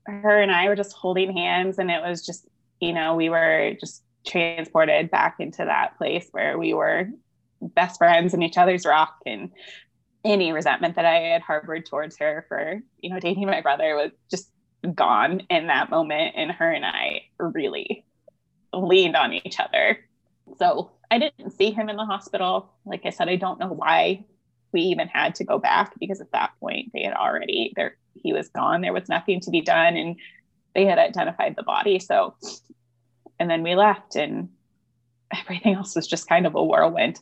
Her 0.05 0.41
and 0.41 0.51
I 0.51 0.69
were 0.69 0.75
just 0.75 0.93
holding 0.93 1.36
hands, 1.36 1.79
and 1.79 1.91
it 1.91 2.01
was 2.01 2.25
just, 2.25 2.47
you 2.79 2.93
know, 2.93 3.15
we 3.15 3.29
were 3.29 3.73
just 3.79 4.03
transported 4.25 5.12
back 5.12 5.36
into 5.39 5.65
that 5.65 5.97
place 5.97 6.27
where 6.31 6.57
we 6.57 6.73
were 6.73 7.10
best 7.62 7.97
friends 7.97 8.33
and 8.33 8.43
each 8.43 8.57
other's 8.57 8.86
rock 8.86 9.15
and 9.25 9.51
any 10.23 10.51
resentment 10.51 10.95
that 10.95 11.05
I 11.05 11.19
had 11.19 11.41
harbored 11.41 11.86
towards 11.86 12.17
her 12.19 12.45
for, 12.47 12.81
you 12.99 13.10
know, 13.10 13.19
dating 13.19 13.47
my 13.47 13.62
brother 13.62 13.95
was 13.95 14.12
just 14.29 14.51
gone 14.93 15.41
in 15.49 15.67
that 15.67 15.89
moment. 15.89 16.33
And 16.36 16.51
her 16.51 16.71
and 16.71 16.86
I 16.86 17.21
really 17.39 18.05
leaned 18.73 19.15
on 19.15 19.34
each 19.34 19.60
other. 19.60 19.99
So 20.58 20.91
I 21.12 21.19
didn't 21.19 21.51
see 21.51 21.71
him 21.71 21.89
in 21.89 21.95
the 21.95 22.06
hospital. 22.06 22.73
Like 22.86 23.06
I 23.06 23.10
said, 23.10 23.30
I 23.30 23.36
don't 23.36 23.60
know 23.60 23.71
why 23.71 24.25
we 24.73 24.82
even 24.82 25.08
had 25.08 25.36
to 25.36 25.43
go 25.43 25.60
back 25.60 25.93
because 25.99 26.19
at 26.21 26.32
that 26.34 26.51
point 26.60 26.91
they 26.93 27.03
had 27.03 27.13
already 27.13 27.73
there 27.75 27.97
he 28.15 28.34
was 28.34 28.49
gone. 28.49 28.82
There 28.82 28.93
was 28.93 29.10
nothing 29.10 29.39
to 29.41 29.51
be 29.51 29.62
done 29.62 29.95
and 29.95 30.15
they 30.73 30.86
had 30.86 30.99
identified 30.99 31.56
the 31.56 31.63
body. 31.63 31.99
So 31.99 32.36
and 33.39 33.49
then 33.49 33.63
we 33.63 33.75
left 33.75 34.15
and 34.15 34.49
everything 35.34 35.75
else 35.75 35.95
was 35.95 36.08
just 36.08 36.27
kind 36.27 36.45
of 36.45 36.56
a 36.56 36.63
whirlwind 36.63 37.19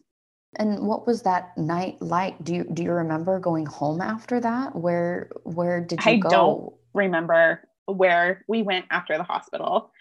and 0.57 0.87
what 0.87 1.05
was 1.05 1.23
that 1.23 1.57
night 1.57 2.01
like 2.01 2.41
do 2.43 2.55
you 2.55 2.63
do 2.73 2.83
you 2.83 2.91
remember 2.91 3.39
going 3.39 3.65
home 3.65 4.01
after 4.01 4.39
that 4.39 4.75
where 4.75 5.29
where 5.43 5.81
did 5.81 6.03
you 6.05 6.11
I 6.11 6.17
go? 6.17 6.29
don't 6.29 6.73
remember 6.93 7.67
where 7.85 8.43
we 8.47 8.61
went 8.61 8.85
after 8.89 9.17
the 9.17 9.23
hospital 9.23 9.91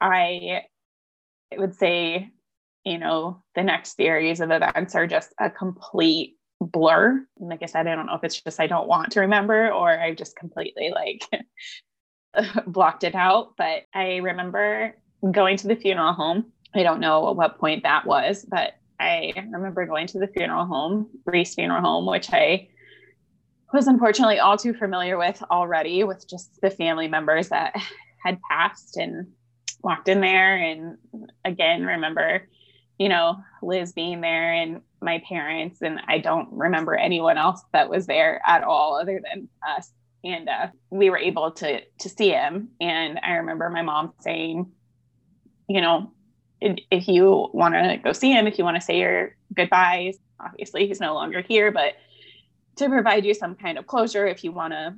i 0.00 0.62
would 1.56 1.74
say 1.74 2.30
you 2.84 2.98
know 2.98 3.42
the 3.54 3.62
next 3.62 3.96
series 3.96 4.40
of 4.40 4.50
events 4.50 4.94
are 4.94 5.06
just 5.06 5.32
a 5.40 5.48
complete 5.48 6.36
blur 6.60 7.24
like 7.38 7.62
i 7.62 7.66
said 7.66 7.86
i 7.86 7.94
don't 7.94 8.06
know 8.06 8.14
if 8.14 8.24
it's 8.24 8.40
just 8.40 8.60
i 8.60 8.66
don't 8.66 8.88
want 8.88 9.12
to 9.12 9.20
remember 9.20 9.72
or 9.72 9.90
I've 9.90 10.16
just 10.16 10.36
completely 10.36 10.92
like 10.92 11.24
blocked 12.66 13.04
it 13.04 13.14
out 13.14 13.54
but 13.56 13.84
i 13.94 14.16
remember 14.16 14.94
going 15.32 15.56
to 15.58 15.68
the 15.68 15.76
funeral 15.76 16.12
home. 16.12 16.52
I 16.74 16.82
don't 16.82 17.00
know 17.00 17.28
at 17.30 17.36
what 17.36 17.58
point 17.58 17.82
that 17.82 18.06
was, 18.06 18.44
but 18.48 18.74
I 19.00 19.32
remember 19.36 19.86
going 19.86 20.06
to 20.08 20.18
the 20.18 20.26
funeral 20.28 20.66
home, 20.66 21.08
Reese 21.24 21.54
Funeral 21.54 21.80
Home, 21.80 22.06
which 22.06 22.32
I 22.32 22.68
was 23.72 23.86
unfortunately 23.86 24.38
all 24.38 24.56
too 24.56 24.74
familiar 24.74 25.16
with 25.18 25.42
already 25.50 26.04
with 26.04 26.28
just 26.28 26.60
the 26.60 26.70
family 26.70 27.08
members 27.08 27.48
that 27.50 27.74
had 28.24 28.38
passed 28.50 28.96
and 28.96 29.28
walked 29.82 30.08
in 30.08 30.20
there 30.20 30.56
and 30.56 30.98
again 31.44 31.84
remember 31.84 32.48
you 32.98 33.08
know 33.08 33.36
liz 33.62 33.92
being 33.92 34.20
there 34.20 34.52
and 34.52 34.80
my 35.00 35.22
parents 35.28 35.80
and 35.82 36.00
i 36.08 36.18
don't 36.18 36.48
remember 36.52 36.94
anyone 36.94 37.38
else 37.38 37.62
that 37.72 37.88
was 37.88 38.06
there 38.06 38.40
at 38.46 38.64
all 38.64 38.98
other 38.98 39.20
than 39.30 39.48
us 39.76 39.92
and 40.24 40.48
uh, 40.48 40.66
we 40.90 41.10
were 41.10 41.18
able 41.18 41.52
to 41.52 41.80
to 41.98 42.08
see 42.08 42.30
him 42.30 42.68
and 42.80 43.20
i 43.22 43.32
remember 43.34 43.70
my 43.70 43.82
mom 43.82 44.12
saying 44.20 44.70
you 45.68 45.80
know 45.80 46.10
if 46.60 47.06
you 47.06 47.48
want 47.52 47.74
to 47.74 48.00
go 48.02 48.12
see 48.12 48.32
him 48.32 48.46
if 48.46 48.58
you 48.58 48.64
want 48.64 48.76
to 48.76 48.80
say 48.80 48.98
your 48.98 49.36
goodbyes 49.54 50.18
obviously 50.40 50.88
he's 50.88 51.00
no 51.00 51.14
longer 51.14 51.40
here 51.40 51.70
but 51.70 51.94
to 52.76 52.88
provide 52.88 53.24
you 53.24 53.34
some 53.34 53.54
kind 53.54 53.78
of 53.78 53.86
closure 53.86 54.26
if 54.26 54.42
you 54.42 54.52
want 54.52 54.72
to 54.72 54.94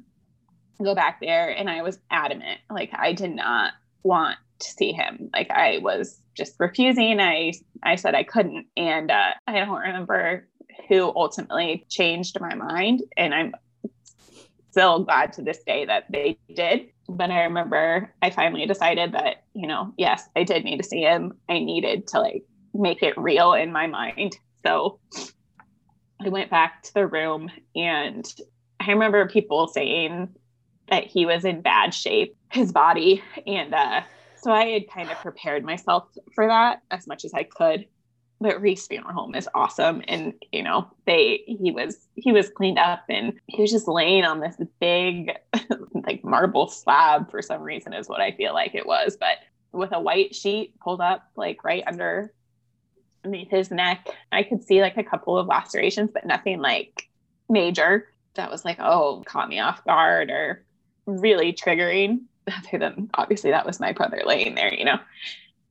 go 0.83 0.95
back 0.95 1.21
there. 1.21 1.51
And 1.51 1.69
I 1.69 1.83
was 1.83 1.99
adamant, 2.11 2.61
like 2.71 2.91
I 2.95 3.13
did 3.13 3.35
not 3.35 3.73
want 4.03 4.39
to 4.61 4.71
see 4.71 4.93
him. 4.93 5.31
Like 5.33 5.51
I 5.51 5.79
was 5.79 6.21
just 6.37 6.55
refusing. 6.59 7.21
I 7.21 7.53
I 7.83 7.97
said 7.97 8.15
I 8.15 8.23
couldn't, 8.23 8.67
and 8.77 9.11
uh, 9.11 9.33
I 9.47 9.59
don't 9.59 9.71
remember 9.71 10.49
who 10.89 11.13
ultimately 11.15 11.87
changed 11.89 12.41
my 12.41 12.55
mind. 12.55 13.03
And 13.17 13.35
I'm 13.35 13.55
still 14.71 15.05
glad 15.05 15.33
to 15.35 15.43
this 15.43 15.63
day 15.65 15.85
that 15.87 16.05
they 16.11 16.39
did. 16.55 16.89
But 17.09 17.31
I 17.31 17.43
remember 17.43 18.13
I 18.23 18.31
finally 18.31 18.67
decided 18.67 19.13
that 19.13 19.45
you 19.55 19.67
know, 19.67 19.93
yes, 19.97 20.29
I 20.37 20.45
did 20.45 20.65
need 20.65 20.79
to 20.79 20.89
see 20.89 21.03
him. 21.03 21.33
I 21.49 21.59
needed 21.59 22.07
to 22.09 22.21
like 22.21 22.45
make 22.75 23.03
it 23.03 23.19
real 23.19 23.53
in 23.53 23.73
my 23.73 23.87
mind. 23.87 24.37
So 24.65 25.01
I 26.25 26.29
went 26.29 26.51
back 26.51 26.83
to 26.83 26.95
the 26.95 27.07
room 27.07 27.51
and 27.75 28.25
I 28.79 28.91
remember 28.91 29.27
people 29.29 29.69
saying 29.69 30.29
that 30.89 31.05
he 31.05 31.25
was 31.25 31.45
in 31.45 31.63
bad 31.63 31.95
shape, 31.95 32.37
his 32.51 32.73
body. 32.73 33.23
And 33.47 33.75
uh, 33.75 34.03
so 34.43 34.53
I 34.53 34.67
had 34.67 34.91
kind 34.91 35.11
of 35.11 35.17
prepared 35.19 35.65
myself 35.65 36.09
for 36.35 36.47
that 36.47 36.83
as 36.91 37.07
much 37.07 37.25
as 37.25 37.35
I 37.35 37.45
could. 37.45 37.87
But 38.43 38.63
Reese 38.63 38.87
Funeral 38.87 39.13
Home 39.13 39.35
is 39.35 39.49
awesome. 39.55 40.03
And, 40.09 40.33
you 40.51 40.63
know, 40.63 40.91
they, 41.07 41.43
he 41.47 41.73
was, 41.73 41.99
he 42.15 42.33
was 42.33 42.49
cleaned 42.49 42.79
up 42.79 43.03
and 43.11 43.35
he 43.47 43.61
was 43.61 43.71
just 43.71 43.87
laying 43.87 44.25
on 44.25 44.41
this 44.41 44.57
big, 44.81 45.33
like 45.95 46.25
marble 46.25 46.69
slab 46.69 47.31
for 47.31 47.43
some 47.43 47.61
reason, 47.61 47.93
is 47.93 48.09
what 48.09 48.23
I 48.23 48.33
feel 48.33 48.55
like 48.55 48.75
it 48.75 48.87
was. 48.87 49.19
But 49.21 49.39
with 49.73 49.93
a 49.93 50.01
white 50.01 50.35
sheet 50.35 50.79
pulled 50.81 51.03
up, 51.03 51.29
like 51.37 51.65
right 51.65 51.85
under 51.87 52.33
underneath 53.25 53.51
his 53.51 53.71
neck. 53.71 54.09
I 54.33 54.43
could 54.43 54.65
see 54.65 54.81
like 54.81 54.97
a 54.97 55.05
couple 55.05 55.39
of 55.39 55.47
lacerations, 55.47 56.11
but 56.13 56.27
nothing 56.27 56.61
like 56.61 57.09
major. 57.49 58.09
That 58.35 58.51
was 58.51 58.65
like, 58.65 58.79
oh, 58.81 59.23
caught 59.27 59.49
me 59.49 59.59
off 59.59 59.85
guard 59.85 60.31
or 60.31 60.65
really 61.07 61.53
triggering. 61.53 62.21
Other 62.59 62.79
than 62.79 63.11
obviously 63.15 63.51
that 63.51 63.67
was 63.67 63.81
my 63.81 63.93
brother 63.93 64.23
laying 64.25 64.55
there, 64.55 64.73
you 64.73 64.85
know. 64.85 64.99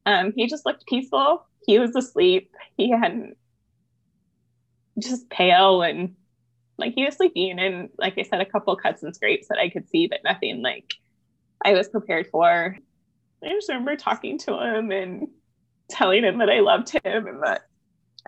Um, 0.05 0.33
he 0.35 0.47
just 0.47 0.65
looked 0.65 0.87
peaceful. 0.87 1.45
He 1.65 1.79
was 1.79 1.95
asleep. 1.95 2.55
He 2.77 2.89
hadn't 2.91 3.37
just 4.97 5.29
pale 5.29 5.81
and 5.81 6.15
like 6.77 6.93
he 6.93 7.05
was 7.05 7.15
sleeping 7.15 7.59
and 7.59 7.89
like 7.97 8.17
I 8.17 8.23
said, 8.23 8.41
a 8.41 8.45
couple 8.45 8.75
cuts 8.75 9.03
and 9.03 9.15
scrapes 9.15 9.47
that 9.49 9.57
I 9.57 9.69
could 9.69 9.89
see, 9.89 10.07
but 10.07 10.23
nothing 10.23 10.61
like 10.61 10.95
I 11.63 11.73
was 11.73 11.89
prepared 11.89 12.27
for. 12.27 12.77
I 13.43 13.49
just 13.49 13.69
remember 13.69 13.95
talking 13.95 14.37
to 14.39 14.59
him 14.59 14.91
and 14.91 15.27
telling 15.89 16.23
him 16.23 16.39
that 16.39 16.49
I 16.49 16.59
loved 16.59 16.89
him 16.89 17.27
and 17.27 17.43
that 17.43 17.63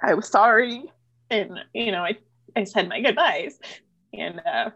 I 0.02 0.14
was 0.14 0.28
sorry. 0.28 0.92
And, 1.30 1.60
you 1.74 1.92
know, 1.92 2.04
I, 2.04 2.18
I 2.56 2.66
said 2.66 2.90
my 2.90 3.02
goodbyes 3.02 3.60
and 4.14 4.42
uh, 4.46 4.72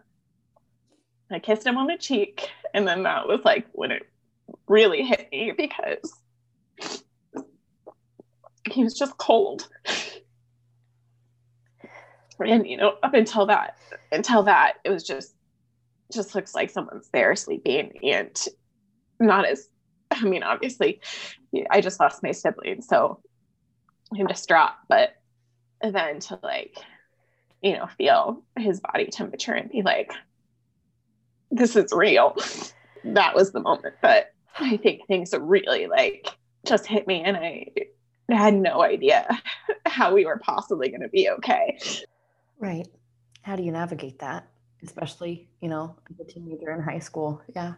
I 1.30 1.38
kissed 1.38 1.66
him 1.66 1.76
on 1.76 1.86
the 1.86 1.98
cheek. 1.98 2.48
And 2.76 2.86
then 2.86 3.04
that 3.04 3.26
was 3.26 3.40
like 3.42 3.66
when 3.72 3.90
it 3.90 4.02
really 4.68 5.02
hit 5.02 5.28
me 5.32 5.52
because 5.56 6.12
he 8.70 8.84
was 8.84 8.92
just 8.92 9.16
cold. 9.16 9.66
And, 12.38 12.66
you 12.66 12.76
know, 12.76 12.96
up 13.02 13.14
until 13.14 13.46
that, 13.46 13.78
until 14.12 14.42
that, 14.42 14.74
it 14.84 14.90
was 14.90 15.04
just, 15.04 15.34
just 16.12 16.34
looks 16.34 16.54
like 16.54 16.68
someone's 16.68 17.08
there 17.14 17.34
sleeping 17.34 17.92
and 18.04 18.38
not 19.18 19.46
as 19.46 19.68
I 20.10 20.22
mean, 20.22 20.42
obviously, 20.42 21.00
I 21.70 21.80
just 21.80 21.98
lost 21.98 22.22
my 22.22 22.32
sibling, 22.32 22.82
so 22.82 23.20
I'm 24.16 24.26
distraught. 24.26 24.72
But 24.88 25.16
then 25.80 26.20
to 26.20 26.38
like, 26.42 26.76
you 27.62 27.72
know, 27.72 27.86
feel 27.98 28.42
his 28.58 28.80
body 28.80 29.06
temperature 29.06 29.52
and 29.52 29.70
be 29.70 29.80
like, 29.82 30.12
this 31.50 31.76
is 31.76 31.92
real. 31.92 32.36
that 33.04 33.34
was 33.34 33.52
the 33.52 33.60
moment. 33.60 33.94
But 34.02 34.32
I 34.58 34.76
think 34.82 35.06
things 35.06 35.34
really 35.38 35.86
like 35.86 36.28
just 36.66 36.86
hit 36.86 37.06
me, 37.06 37.22
and 37.22 37.36
I 37.36 37.66
had 38.30 38.54
no 38.54 38.82
idea 38.82 39.28
how 39.86 40.14
we 40.14 40.24
were 40.24 40.38
possibly 40.38 40.88
going 40.88 41.02
to 41.02 41.08
be 41.08 41.30
okay. 41.30 41.78
Right. 42.58 42.88
How 43.42 43.56
do 43.56 43.62
you 43.62 43.70
navigate 43.70 44.18
that? 44.18 44.48
Especially, 44.82 45.48
you 45.60 45.68
know, 45.68 45.96
a 46.20 46.24
teenager 46.24 46.72
in 46.72 46.80
high 46.80 46.98
school. 46.98 47.40
Yeah. 47.54 47.74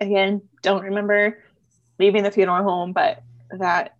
again, 0.00 0.42
don't 0.62 0.82
remember 0.82 1.38
leaving 1.98 2.22
the 2.22 2.30
funeral 2.30 2.62
home, 2.62 2.92
but 2.92 3.22
that 3.50 3.96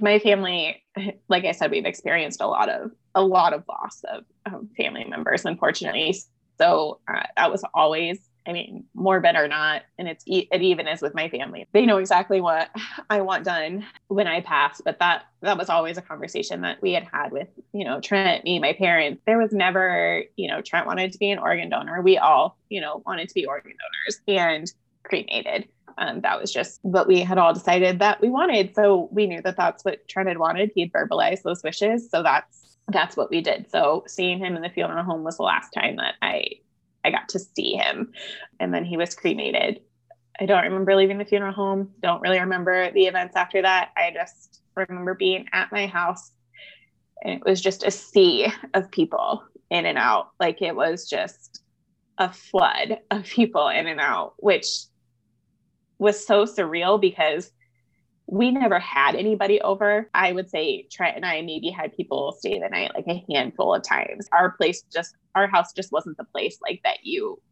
my 0.00 0.18
family, 0.18 0.82
like 1.28 1.44
I 1.44 1.52
said, 1.52 1.70
we've 1.70 1.84
experienced 1.84 2.40
a 2.40 2.46
lot 2.46 2.68
of 2.68 2.90
a 3.14 3.22
lot 3.22 3.52
of 3.52 3.64
loss 3.68 4.04
of 4.04 4.24
um, 4.52 4.68
family 4.76 5.04
members, 5.04 5.44
unfortunately. 5.44 6.16
So 6.58 7.00
uh, 7.08 7.22
that 7.36 7.50
was 7.50 7.64
always, 7.72 8.18
I 8.46 8.52
mean, 8.52 8.84
morbid 8.94 9.34
or 9.34 9.48
not, 9.48 9.82
and 9.98 10.08
it's 10.08 10.24
it 10.26 10.60
even 10.60 10.86
is 10.86 11.00
with 11.00 11.14
my 11.14 11.28
family. 11.28 11.66
They 11.72 11.86
know 11.86 11.98
exactly 11.98 12.40
what 12.40 12.68
I 13.10 13.22
want 13.22 13.44
done 13.44 13.86
when 14.08 14.26
I 14.26 14.40
pass, 14.40 14.80
but 14.84 14.98
that 14.98 15.24
that 15.42 15.56
was 15.56 15.70
always 15.70 15.96
a 15.96 16.02
conversation 16.02 16.60
that 16.62 16.82
we 16.82 16.92
had 16.92 17.04
had 17.04 17.32
with 17.32 17.48
you 17.72 17.84
know 17.84 18.00
Trent, 18.00 18.44
me, 18.44 18.58
my 18.58 18.74
parents. 18.74 19.22
There 19.26 19.38
was 19.38 19.52
never, 19.52 20.24
you 20.36 20.48
know, 20.48 20.60
Trent 20.60 20.86
wanted 20.86 21.12
to 21.12 21.18
be 21.18 21.30
an 21.30 21.38
organ 21.38 21.70
donor. 21.70 22.02
We 22.02 22.18
all, 22.18 22.58
you 22.68 22.80
know, 22.80 23.02
wanted 23.06 23.28
to 23.28 23.34
be 23.34 23.46
organ 23.46 23.72
donors, 23.72 24.20
and 24.28 24.70
cremated. 25.04 25.68
Um, 25.98 26.20
that 26.22 26.40
was 26.40 26.52
just 26.52 26.78
what 26.82 27.06
we 27.06 27.20
had 27.20 27.38
all 27.38 27.52
decided 27.52 27.98
that 27.98 28.20
we 28.20 28.30
wanted. 28.30 28.74
So 28.74 29.08
we 29.12 29.26
knew 29.26 29.42
that 29.42 29.56
that's 29.56 29.84
what 29.84 30.06
Trent 30.08 30.28
had 30.28 30.38
wanted. 30.38 30.70
He'd 30.74 30.92
verbalized 30.92 31.42
those 31.42 31.62
wishes. 31.62 32.10
So 32.10 32.22
that's 32.22 32.59
that's 32.92 33.16
what 33.16 33.30
we 33.30 33.40
did. 33.40 33.70
So 33.70 34.04
seeing 34.06 34.38
him 34.38 34.56
in 34.56 34.62
the 34.62 34.70
funeral 34.70 35.04
home 35.04 35.24
was 35.24 35.36
the 35.36 35.42
last 35.42 35.70
time 35.70 35.96
that 35.96 36.14
I 36.22 36.44
I 37.04 37.10
got 37.10 37.28
to 37.30 37.38
see 37.38 37.74
him. 37.74 38.12
And 38.58 38.74
then 38.74 38.84
he 38.84 38.96
was 38.96 39.14
cremated. 39.14 39.80
I 40.38 40.46
don't 40.46 40.64
remember 40.64 40.94
leaving 40.94 41.18
the 41.18 41.24
funeral 41.24 41.52
home. 41.52 41.92
Don't 42.02 42.20
really 42.20 42.40
remember 42.40 42.90
the 42.92 43.06
events 43.06 43.36
after 43.36 43.62
that. 43.62 43.90
I 43.96 44.10
just 44.12 44.60
remember 44.74 45.14
being 45.14 45.46
at 45.52 45.72
my 45.72 45.86
house 45.86 46.32
and 47.22 47.34
it 47.34 47.44
was 47.44 47.60
just 47.60 47.84
a 47.84 47.90
sea 47.90 48.48
of 48.74 48.90
people 48.90 49.42
in 49.70 49.86
and 49.86 49.98
out. 49.98 50.30
Like 50.38 50.62
it 50.62 50.74
was 50.74 51.08
just 51.08 51.62
a 52.18 52.32
flood 52.32 52.98
of 53.10 53.24
people 53.24 53.68
in 53.68 53.86
and 53.86 54.00
out, 54.00 54.34
which 54.38 54.66
was 55.98 56.26
so 56.26 56.44
surreal 56.44 57.00
because 57.00 57.50
we 58.30 58.52
never 58.52 58.78
had 58.78 59.16
anybody 59.16 59.60
over. 59.60 60.08
I 60.14 60.30
would 60.30 60.48
say 60.48 60.86
Trent 60.90 61.16
and 61.16 61.26
I 61.26 61.42
maybe 61.42 61.68
had 61.68 61.96
people 61.96 62.36
stay 62.38 62.60
the 62.60 62.68
night 62.68 62.92
like 62.94 63.06
a 63.08 63.24
handful 63.28 63.74
of 63.74 63.82
times. 63.82 64.28
Our 64.32 64.52
place 64.52 64.82
just, 64.92 65.16
our 65.34 65.48
house 65.48 65.72
just 65.72 65.90
wasn't 65.90 66.16
the 66.16 66.24
place 66.24 66.56
like 66.62 66.80
that 66.84 66.98
you, 67.02 67.42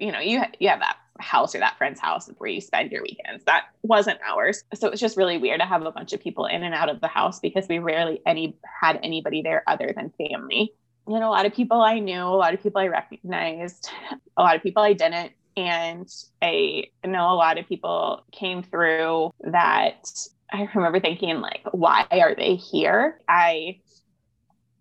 you 0.00 0.10
know, 0.10 0.20
you, 0.20 0.42
you 0.58 0.70
have 0.70 0.80
that 0.80 0.96
house 1.20 1.54
or 1.54 1.58
that 1.58 1.76
friend's 1.76 2.00
house 2.00 2.30
where 2.38 2.48
you 2.48 2.62
spend 2.62 2.90
your 2.90 3.02
weekends. 3.02 3.44
That 3.44 3.64
wasn't 3.82 4.20
ours. 4.26 4.64
So 4.72 4.86
it 4.86 4.90
was 4.90 5.00
just 5.00 5.18
really 5.18 5.36
weird 5.36 5.60
to 5.60 5.66
have 5.66 5.84
a 5.84 5.92
bunch 5.92 6.14
of 6.14 6.20
people 6.20 6.46
in 6.46 6.62
and 6.62 6.74
out 6.74 6.88
of 6.88 7.02
the 7.02 7.08
house 7.08 7.38
because 7.38 7.68
we 7.68 7.78
rarely 7.78 8.22
any 8.24 8.56
had 8.80 8.98
anybody 9.02 9.42
there 9.42 9.64
other 9.66 9.92
than 9.94 10.12
family. 10.16 10.72
Know, 11.06 11.28
a 11.28 11.30
lot 11.30 11.46
of 11.46 11.54
people 11.54 11.80
I 11.82 11.98
knew, 11.98 12.22
a 12.22 12.36
lot 12.36 12.54
of 12.54 12.62
people 12.62 12.80
I 12.80 12.86
recognized, 12.86 13.90
a 14.36 14.42
lot 14.42 14.56
of 14.56 14.62
people 14.62 14.82
I 14.82 14.94
didn't 14.94 15.32
and 15.58 16.08
I 16.40 16.84
know 17.04 17.32
a 17.32 17.34
lot 17.34 17.58
of 17.58 17.66
people 17.68 18.24
came 18.32 18.62
through 18.62 19.32
that 19.40 20.08
I 20.50 20.68
remember 20.74 21.00
thinking, 21.00 21.40
like, 21.40 21.62
why 21.72 22.06
are 22.10 22.34
they 22.34 22.54
here? 22.54 23.20
I 23.28 23.80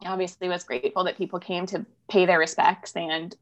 obviously 0.05 0.47
was 0.47 0.63
grateful 0.63 1.03
that 1.05 1.17
people 1.17 1.39
came 1.39 1.65
to 1.65 1.85
pay 2.09 2.25
their 2.25 2.37
respects 2.37 2.95
and 2.95 3.35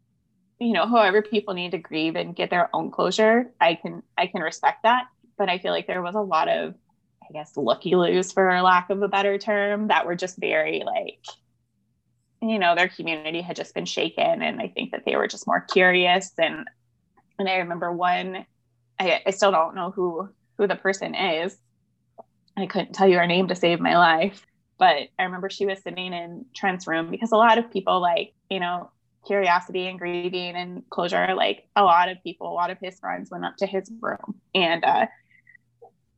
you 0.58 0.72
know 0.72 0.88
however 0.88 1.22
people 1.22 1.54
need 1.54 1.72
to 1.72 1.78
grieve 1.78 2.16
and 2.16 2.34
get 2.34 2.50
their 2.50 2.70
own 2.74 2.90
closure 2.90 3.52
i 3.60 3.76
can 3.76 4.02
i 4.18 4.26
can 4.26 4.42
respect 4.42 4.82
that 4.84 5.04
but 5.38 5.50
i 5.50 5.58
feel 5.58 5.72
like 5.72 5.86
there 5.86 6.02
was 6.02 6.16
a 6.16 6.22
lot 6.22 6.48
of 6.48 6.74
i 7.22 7.34
guess 7.34 7.58
looky 7.58 7.94
loos 7.96 8.32
for 8.32 8.62
lack 8.62 8.90
of 8.90 9.02
a 9.02 9.08
better 9.10 9.38
term 9.38 9.90
that 9.90 10.06
were 10.06 10.16
just 10.16 10.38
very 10.38 10.82
like 10.86 11.20
you 12.42 12.58
know 12.58 12.74
their 12.74 12.88
community 12.88 13.42
had 13.42 13.58
just 13.58 13.76
been 13.76 13.86
shaken 13.86 14.42
and 14.42 14.62
i 14.62 14.70
think 14.70 14.92
that 14.92 15.04
they 15.06 15.18
were 15.18 15.28
just 15.28 15.46
more 15.46 15.60
curious 15.60 16.32
and 16.38 16.66
and 17.40 17.50
I 17.50 17.58
remember 17.58 17.92
one, 17.92 18.46
I, 19.00 19.22
I 19.26 19.32
still 19.32 19.52
don't 19.52 19.76
know 19.76 19.92
who 19.92 20.30
who 20.58 20.68
the 20.68 20.76
person 20.76 21.16
is. 21.16 21.58
I 22.58 22.66
couldn't 22.66 22.94
tell 22.94 23.08
you 23.08 23.18
her 23.18 23.28
name 23.28 23.48
to 23.50 23.56
save 23.56 23.80
my 23.80 23.98
life. 23.98 24.46
But 24.78 25.10
I 25.18 25.24
remember 25.24 25.50
she 25.50 25.66
was 25.66 25.82
sitting 25.82 26.14
in 26.14 26.46
Trent's 26.56 26.88
room 26.88 27.10
because 27.10 27.32
a 27.32 27.38
lot 27.38 27.58
of 27.58 27.72
people 27.72 28.02
like, 28.02 28.34
you 28.50 28.60
know, 28.60 28.92
curiosity 29.26 29.88
and 29.88 29.98
grieving 29.98 30.56
and 30.56 30.84
closure, 30.90 31.34
like 31.36 31.68
a 31.76 31.84
lot 31.84 32.10
of 32.10 32.22
people, 32.24 32.50
a 32.50 32.54
lot 32.54 32.72
of 32.72 32.78
his 32.82 33.00
friends 33.00 33.30
went 33.32 33.46
up 33.46 33.56
to 33.58 33.66
his 33.66 33.90
room 34.02 34.36
and 34.54 34.84
uh 34.84 35.06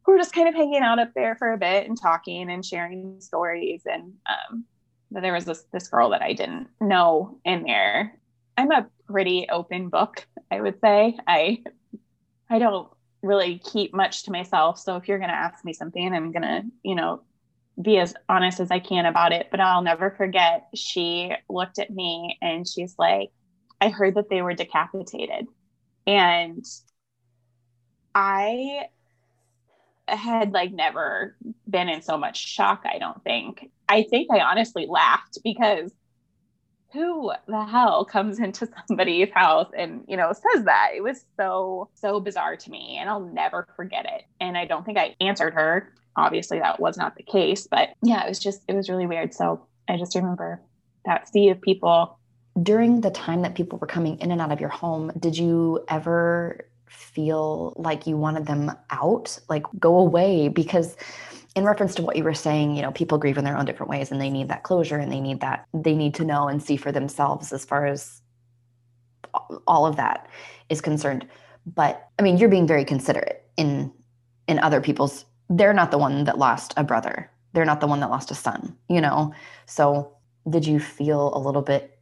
we 0.07 0.13
were 0.13 0.19
just 0.19 0.33
kind 0.33 0.47
of 0.47 0.55
hanging 0.55 0.81
out 0.81 0.99
up 0.99 1.13
there 1.13 1.35
for 1.35 1.51
a 1.51 1.57
bit 1.57 1.87
and 1.87 1.99
talking 1.99 2.49
and 2.49 2.65
sharing 2.65 3.19
stories. 3.19 3.81
And 3.85 4.13
um, 4.29 4.63
there 5.11 5.33
was 5.33 5.45
this 5.45 5.65
this 5.73 5.89
girl 5.89 6.09
that 6.11 6.21
I 6.21 6.33
didn't 6.33 6.67
know 6.79 7.39
in 7.43 7.63
there. 7.63 8.17
I'm 8.55 8.71
a 8.71 8.87
pretty 9.09 9.47
open 9.49 9.89
book, 9.89 10.27
I 10.51 10.61
would 10.61 10.79
say. 10.81 11.17
I 11.27 11.63
I 12.49 12.59
don't 12.59 12.89
really 13.21 13.59
keep 13.59 13.93
much 13.93 14.23
to 14.23 14.31
myself. 14.31 14.79
So 14.79 14.95
if 14.95 15.07
you're 15.07 15.19
gonna 15.19 15.33
ask 15.33 15.63
me 15.65 15.73
something, 15.73 16.13
I'm 16.13 16.31
gonna, 16.31 16.63
you 16.83 16.95
know, 16.95 17.21
be 17.81 17.97
as 17.97 18.15
honest 18.29 18.59
as 18.59 18.71
I 18.71 18.79
can 18.79 19.05
about 19.05 19.31
it. 19.33 19.47
But 19.51 19.59
I'll 19.59 19.81
never 19.81 20.11
forget 20.11 20.67
she 20.75 21.31
looked 21.49 21.79
at 21.79 21.89
me 21.89 22.37
and 22.41 22.67
she's 22.67 22.95
like, 22.97 23.29
I 23.81 23.89
heard 23.89 24.15
that 24.15 24.29
they 24.29 24.41
were 24.41 24.53
decapitated. 24.53 25.47
And 26.05 26.65
I 28.15 28.87
had 30.07 30.53
like 30.53 30.71
never 30.71 31.35
been 31.69 31.89
in 31.89 32.01
so 32.01 32.17
much 32.17 32.37
shock, 32.37 32.83
I 32.85 32.97
don't 32.97 33.23
think. 33.23 33.69
I 33.89 34.03
think 34.03 34.31
I 34.31 34.39
honestly 34.39 34.87
laughed 34.87 35.37
because 35.43 35.91
who 36.93 37.31
the 37.47 37.65
hell 37.65 38.05
comes 38.05 38.39
into 38.39 38.67
somebody's 38.87 39.31
house 39.33 39.69
and, 39.77 40.03
you 40.07 40.17
know, 40.17 40.31
says 40.33 40.65
that? 40.65 40.91
It 40.95 41.01
was 41.01 41.25
so, 41.37 41.89
so 41.93 42.19
bizarre 42.19 42.55
to 42.55 42.71
me 42.71 42.97
and 42.99 43.09
I'll 43.09 43.19
never 43.19 43.67
forget 43.75 44.05
it. 44.05 44.23
And 44.39 44.57
I 44.57 44.65
don't 44.65 44.85
think 44.85 44.97
I 44.97 45.15
answered 45.21 45.53
her. 45.53 45.93
Obviously, 46.15 46.59
that 46.59 46.79
was 46.79 46.97
not 46.97 47.15
the 47.15 47.23
case, 47.23 47.67
but 47.69 47.89
yeah, 48.01 48.25
it 48.25 48.29
was 48.29 48.39
just, 48.39 48.61
it 48.67 48.73
was 48.73 48.89
really 48.89 49.05
weird. 49.05 49.33
So 49.33 49.65
I 49.87 49.97
just 49.97 50.15
remember 50.15 50.61
that 51.05 51.29
sea 51.29 51.49
of 51.49 51.61
people. 51.61 52.17
During 52.61 53.01
the 53.01 53.11
time 53.11 53.43
that 53.43 53.53
people 53.53 53.77
were 53.77 53.87
coming 53.87 54.19
in 54.19 54.31
and 54.31 54.41
out 54.41 54.51
of 54.51 54.59
your 54.59 54.69
home, 54.69 55.11
did 55.19 55.37
you 55.37 55.85
ever 55.89 56.67
feel 56.87 57.73
like 57.77 58.07
you 58.07 58.17
wanted 58.17 58.45
them 58.47 58.71
out, 58.89 59.37
like 59.49 59.63
go 59.79 59.97
away 59.97 60.49
because 60.49 60.95
in 61.57 61.65
reference 61.65 61.95
to 61.95 62.03
what 62.03 62.15
you 62.15 62.23
were 62.23 62.35
saying, 62.35 62.75
you 62.75 62.83
know, 62.83 62.91
people 62.91 63.17
grieve 63.17 63.35
in 63.35 63.43
their 63.43 63.57
own 63.57 63.65
different 63.65 63.89
ways 63.89 64.11
and 64.11 64.21
they 64.21 64.29
need 64.29 64.47
that 64.49 64.61
closure 64.61 64.97
and 64.97 65.11
they 65.11 65.19
need 65.19 65.39
that 65.39 65.65
they 65.73 65.95
need 65.95 66.13
to 66.13 66.23
know 66.23 66.47
and 66.47 66.61
see 66.61 66.77
for 66.77 66.91
themselves 66.91 67.51
as 67.51 67.65
far 67.65 67.87
as 67.87 68.21
all 69.65 69.87
of 69.87 69.95
that 69.95 70.29
is 70.69 70.81
concerned. 70.81 71.27
But 71.65 72.09
I 72.19 72.21
mean, 72.21 72.37
you're 72.37 72.47
being 72.47 72.67
very 72.67 72.85
considerate 72.85 73.43
in 73.57 73.91
in 74.47 74.59
other 74.59 74.81
people's 74.81 75.25
they're 75.49 75.73
not 75.73 75.89
the 75.89 75.97
one 75.97 76.25
that 76.25 76.37
lost 76.37 76.75
a 76.77 76.83
brother. 76.83 77.31
They're 77.53 77.65
not 77.65 77.81
the 77.81 77.87
one 77.87 78.01
that 78.01 78.11
lost 78.11 78.29
a 78.29 78.35
son, 78.35 78.77
you 78.87 79.01
know. 79.01 79.33
So, 79.65 80.15
did 80.47 80.67
you 80.67 80.79
feel 80.79 81.35
a 81.35 81.39
little 81.39 81.63
bit 81.63 81.97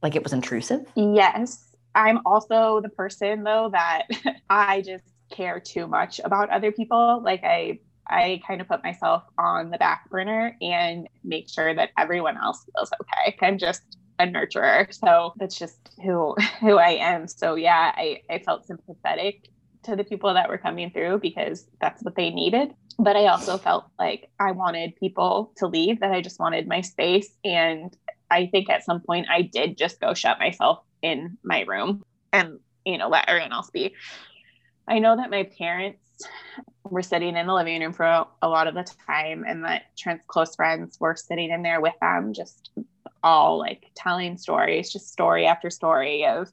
like 0.00 0.14
it 0.14 0.22
was 0.22 0.32
intrusive? 0.32 0.86
Yes. 0.94 1.74
I'm 1.96 2.20
also 2.24 2.80
the 2.80 2.88
person 2.90 3.42
though 3.42 3.70
that 3.72 4.06
I 4.48 4.82
just 4.82 5.02
care 5.28 5.58
too 5.58 5.88
much 5.88 6.20
about 6.22 6.50
other 6.50 6.70
people. 6.70 7.20
Like 7.24 7.42
I 7.42 7.80
I 8.08 8.40
kind 8.46 8.60
of 8.60 8.68
put 8.68 8.84
myself 8.84 9.24
on 9.38 9.70
the 9.70 9.78
back 9.78 10.08
burner 10.10 10.56
and 10.60 11.08
make 11.24 11.48
sure 11.48 11.74
that 11.74 11.90
everyone 11.98 12.36
else 12.36 12.64
feels 12.74 12.90
okay. 13.00 13.36
I'm 13.42 13.58
just 13.58 13.82
a 14.18 14.26
nurturer. 14.26 14.92
So 14.94 15.32
that's 15.36 15.58
just 15.58 15.90
who 16.02 16.34
who 16.60 16.78
I 16.78 16.90
am. 16.90 17.28
So 17.28 17.54
yeah, 17.54 17.92
I, 17.94 18.20
I 18.30 18.38
felt 18.38 18.66
sympathetic 18.66 19.48
to 19.84 19.96
the 19.96 20.04
people 20.04 20.34
that 20.34 20.48
were 20.48 20.58
coming 20.58 20.90
through 20.90 21.18
because 21.20 21.66
that's 21.80 22.02
what 22.02 22.16
they 22.16 22.30
needed. 22.30 22.72
But 22.98 23.16
I 23.16 23.26
also 23.26 23.58
felt 23.58 23.86
like 23.98 24.30
I 24.40 24.52
wanted 24.52 24.96
people 24.96 25.52
to 25.58 25.66
leave, 25.66 26.00
that 26.00 26.12
I 26.12 26.22
just 26.22 26.40
wanted 26.40 26.66
my 26.66 26.80
space. 26.80 27.28
And 27.44 27.94
I 28.30 28.46
think 28.46 28.70
at 28.70 28.84
some 28.84 29.00
point 29.00 29.28
I 29.30 29.42
did 29.42 29.76
just 29.76 30.00
go 30.00 30.14
shut 30.14 30.38
myself 30.38 30.78
in 31.02 31.36
my 31.44 31.62
room 31.62 32.02
and, 32.32 32.58
you 32.84 32.98
know, 32.98 33.08
let 33.08 33.28
everyone 33.28 33.52
else 33.52 33.70
be. 33.70 33.94
I 34.88 34.98
know 34.98 35.16
that 35.16 35.30
my 35.30 35.48
parents 35.58 36.05
were 36.84 37.02
sitting 37.02 37.36
in 37.36 37.46
the 37.46 37.54
living 37.54 37.80
room 37.80 37.92
for 37.92 38.04
a, 38.04 38.48
lot 38.48 38.66
of 38.66 38.74
the 38.74 38.86
time, 39.06 39.44
and 39.46 39.64
that 39.64 39.96
Trent's 39.96 40.24
close 40.26 40.54
friends 40.54 40.98
were 41.00 41.16
sitting 41.16 41.50
in 41.50 41.62
there 41.62 41.80
with 41.80 41.94
them, 42.00 42.32
just 42.32 42.70
all 43.22 43.58
like 43.58 43.90
telling 43.94 44.38
stories, 44.38 44.92
just 44.92 45.12
story 45.12 45.46
after 45.46 45.70
story 45.70 46.24
of 46.24 46.50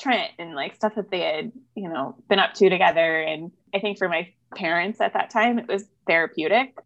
Trent 0.00 0.32
and 0.38 0.54
like 0.54 0.74
stuff 0.74 0.96
that 0.96 1.10
they 1.10 1.20
had, 1.20 1.52
you 1.76 1.88
know, 1.88 2.16
been 2.28 2.40
up 2.40 2.54
to 2.54 2.68
together. 2.68 3.20
And 3.20 3.52
I 3.72 3.78
think 3.78 3.98
for 3.98 4.08
my 4.08 4.28
parents 4.56 5.00
at 5.00 5.12
that 5.12 5.30
time, 5.30 5.58
it 5.58 5.68
was 5.68 5.84
therapeutic. 6.06 6.76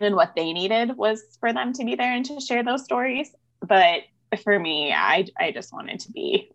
And 0.00 0.14
what 0.14 0.34
they 0.36 0.52
needed 0.52 0.96
was 0.96 1.22
for 1.40 1.52
them 1.52 1.72
to 1.72 1.84
be 1.84 1.94
there 1.94 2.12
and 2.12 2.26
to 2.26 2.40
share 2.40 2.62
those 2.62 2.84
stories. 2.84 3.34
But 3.66 4.02
for 4.42 4.58
me, 4.58 4.92
I 4.92 5.26
I 5.38 5.50
just 5.50 5.72
wanted 5.72 6.00
to 6.00 6.12
be 6.12 6.50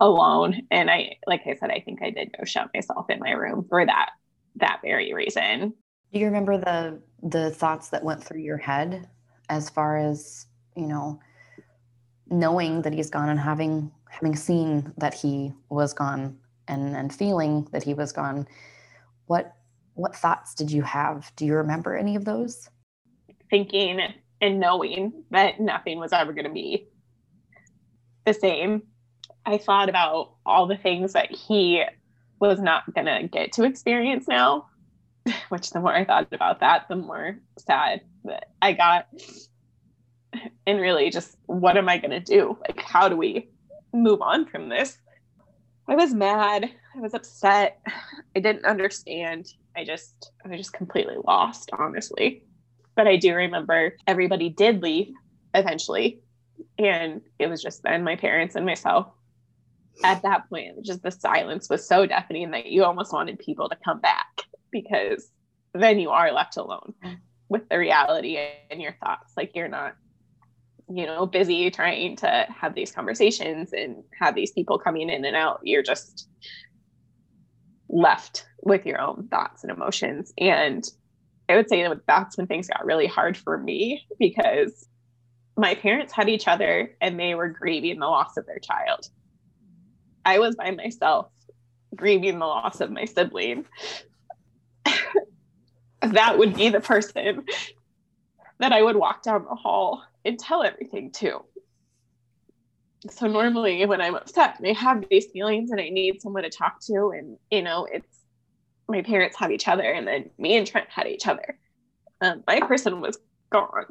alone. 0.00 0.62
And 0.70 0.90
I 0.90 1.16
like 1.26 1.42
I 1.46 1.54
said, 1.54 1.70
I 1.70 1.80
think 1.80 2.02
I 2.02 2.10
did 2.10 2.34
go 2.36 2.44
shut 2.44 2.70
myself 2.74 3.10
in 3.10 3.20
my 3.20 3.32
room 3.32 3.66
for 3.68 3.84
that 3.84 4.10
that 4.56 4.80
very 4.82 5.12
reason. 5.12 5.74
Do 6.12 6.18
you 6.18 6.26
remember 6.26 6.58
the 6.58 7.00
the 7.22 7.50
thoughts 7.50 7.88
that 7.90 8.04
went 8.04 8.22
through 8.22 8.40
your 8.40 8.58
head 8.58 9.08
as 9.48 9.68
far 9.68 9.98
as, 9.98 10.46
you 10.76 10.86
know, 10.86 11.20
knowing 12.28 12.82
that 12.82 12.92
he's 12.92 13.10
gone 13.10 13.28
and 13.28 13.40
having 13.40 13.90
having 14.08 14.36
seen 14.36 14.92
that 14.98 15.14
he 15.14 15.52
was 15.68 15.92
gone 15.92 16.38
and 16.68 16.96
and 16.96 17.14
feeling 17.14 17.66
that 17.72 17.82
he 17.82 17.94
was 17.94 18.12
gone, 18.12 18.46
what 19.26 19.54
what 19.94 20.14
thoughts 20.14 20.54
did 20.54 20.70
you 20.70 20.82
have? 20.82 21.32
Do 21.36 21.46
you 21.46 21.54
remember 21.54 21.96
any 21.96 22.16
of 22.16 22.24
those? 22.24 22.68
Thinking 23.50 24.00
and 24.40 24.60
knowing 24.60 25.24
that 25.30 25.60
nothing 25.60 25.98
was 25.98 26.12
ever 26.12 26.32
going 26.32 26.46
to 26.46 26.52
be 26.52 26.88
the 28.24 28.34
same. 28.34 28.82
I 29.46 29.58
thought 29.58 29.88
about 29.88 30.32
all 30.46 30.66
the 30.66 30.76
things 30.76 31.12
that 31.12 31.30
he 31.30 31.84
was 32.40 32.60
not 32.60 32.92
going 32.94 33.06
to 33.06 33.28
get 33.28 33.52
to 33.52 33.64
experience 33.64 34.26
now, 34.28 34.66
which 35.48 35.70
the 35.70 35.80
more 35.80 35.94
I 35.94 36.04
thought 36.04 36.28
about 36.32 36.60
that, 36.60 36.88
the 36.88 36.96
more 36.96 37.38
sad 37.58 38.02
that 38.24 38.50
I 38.60 38.72
got. 38.72 39.06
And 40.66 40.80
really, 40.80 41.10
just 41.10 41.36
what 41.46 41.76
am 41.76 41.88
I 41.88 41.98
going 41.98 42.10
to 42.10 42.20
do? 42.20 42.58
Like, 42.62 42.80
how 42.80 43.08
do 43.08 43.16
we 43.16 43.48
move 43.92 44.20
on 44.20 44.46
from 44.46 44.68
this? 44.68 44.98
I 45.86 45.94
was 45.94 46.14
mad. 46.14 46.70
I 46.96 47.00
was 47.00 47.14
upset. 47.14 47.80
I 48.34 48.40
didn't 48.40 48.64
understand. 48.64 49.52
I 49.76 49.84
just, 49.84 50.32
I 50.44 50.48
was 50.48 50.58
just 50.58 50.72
completely 50.72 51.16
lost, 51.24 51.70
honestly. 51.78 52.42
But 52.96 53.06
I 53.06 53.16
do 53.16 53.34
remember 53.34 53.96
everybody 54.06 54.48
did 54.48 54.82
leave 54.82 55.12
eventually. 55.52 56.20
And 56.78 57.20
it 57.38 57.48
was 57.48 57.62
just 57.62 57.82
then 57.82 58.02
my 58.02 58.16
parents 58.16 58.54
and 58.54 58.64
myself. 58.64 59.08
At 60.02 60.22
that 60.22 60.48
point, 60.48 60.84
just 60.84 61.02
the 61.02 61.10
silence 61.10 61.68
was 61.68 61.86
so 61.86 62.06
deafening 62.06 62.50
that 62.50 62.66
you 62.66 62.84
almost 62.84 63.12
wanted 63.12 63.38
people 63.38 63.68
to 63.68 63.76
come 63.84 64.00
back 64.00 64.26
because 64.70 65.30
then 65.72 65.98
you 65.98 66.10
are 66.10 66.32
left 66.32 66.56
alone 66.56 66.94
with 67.48 67.68
the 67.68 67.78
reality 67.78 68.38
and 68.70 68.82
your 68.82 68.96
thoughts. 69.02 69.32
Like 69.36 69.52
you're 69.54 69.68
not, 69.68 69.94
you 70.88 71.06
know, 71.06 71.26
busy 71.26 71.70
trying 71.70 72.16
to 72.16 72.46
have 72.48 72.74
these 72.74 72.92
conversations 72.92 73.72
and 73.72 74.02
have 74.20 74.34
these 74.34 74.52
people 74.52 74.78
coming 74.78 75.10
in 75.10 75.24
and 75.24 75.36
out. 75.36 75.60
You're 75.62 75.82
just 75.82 76.28
left 77.88 78.46
with 78.62 78.84
your 78.86 79.00
own 79.00 79.28
thoughts 79.30 79.62
and 79.62 79.70
emotions. 79.70 80.32
And 80.38 80.84
I 81.48 81.56
would 81.56 81.68
say 81.68 81.86
that 81.86 82.00
that's 82.06 82.36
when 82.36 82.46
things 82.46 82.68
got 82.68 82.84
really 82.84 83.06
hard 83.06 83.36
for 83.36 83.58
me 83.58 84.02
because 84.18 84.88
my 85.56 85.74
parents 85.74 86.12
had 86.12 86.28
each 86.28 86.48
other 86.48 86.96
and 87.00 87.18
they 87.18 87.34
were 87.34 87.48
grieving 87.48 88.00
the 88.00 88.06
loss 88.06 88.36
of 88.36 88.46
their 88.46 88.58
child. 88.58 89.06
I 90.24 90.38
was 90.38 90.56
by 90.56 90.70
myself 90.70 91.28
grieving 91.94 92.38
the 92.38 92.46
loss 92.46 92.80
of 92.80 92.90
my 92.90 93.04
sibling. 93.04 93.66
that 96.02 96.38
would 96.38 96.54
be 96.54 96.68
the 96.68 96.80
person 96.80 97.44
that 98.58 98.72
I 98.72 98.82
would 98.82 98.96
walk 98.96 99.22
down 99.22 99.44
the 99.44 99.54
hall 99.54 100.02
and 100.24 100.38
tell 100.38 100.62
everything 100.62 101.10
to. 101.12 101.44
So 103.10 103.26
normally 103.26 103.84
when 103.84 104.00
I'm 104.00 104.14
upset 104.14 104.58
and 104.58 104.66
I 104.66 104.72
have 104.72 105.04
these 105.10 105.26
feelings 105.26 105.70
and 105.70 105.80
I 105.80 105.90
need 105.90 106.22
someone 106.22 106.42
to 106.44 106.50
talk 106.50 106.80
to 106.86 107.12
and 107.14 107.36
you 107.50 107.62
know 107.62 107.86
it's 107.90 108.08
my 108.88 109.02
parents 109.02 109.36
have 109.36 109.50
each 109.50 109.68
other 109.68 109.90
and 109.90 110.06
then 110.06 110.30
me 110.38 110.56
and 110.56 110.66
Trent 110.66 110.88
had 110.88 111.06
each 111.06 111.26
other. 111.26 111.58
Um, 112.20 112.42
my 112.46 112.60
person 112.60 113.00
was 113.00 113.18
gone 113.50 113.86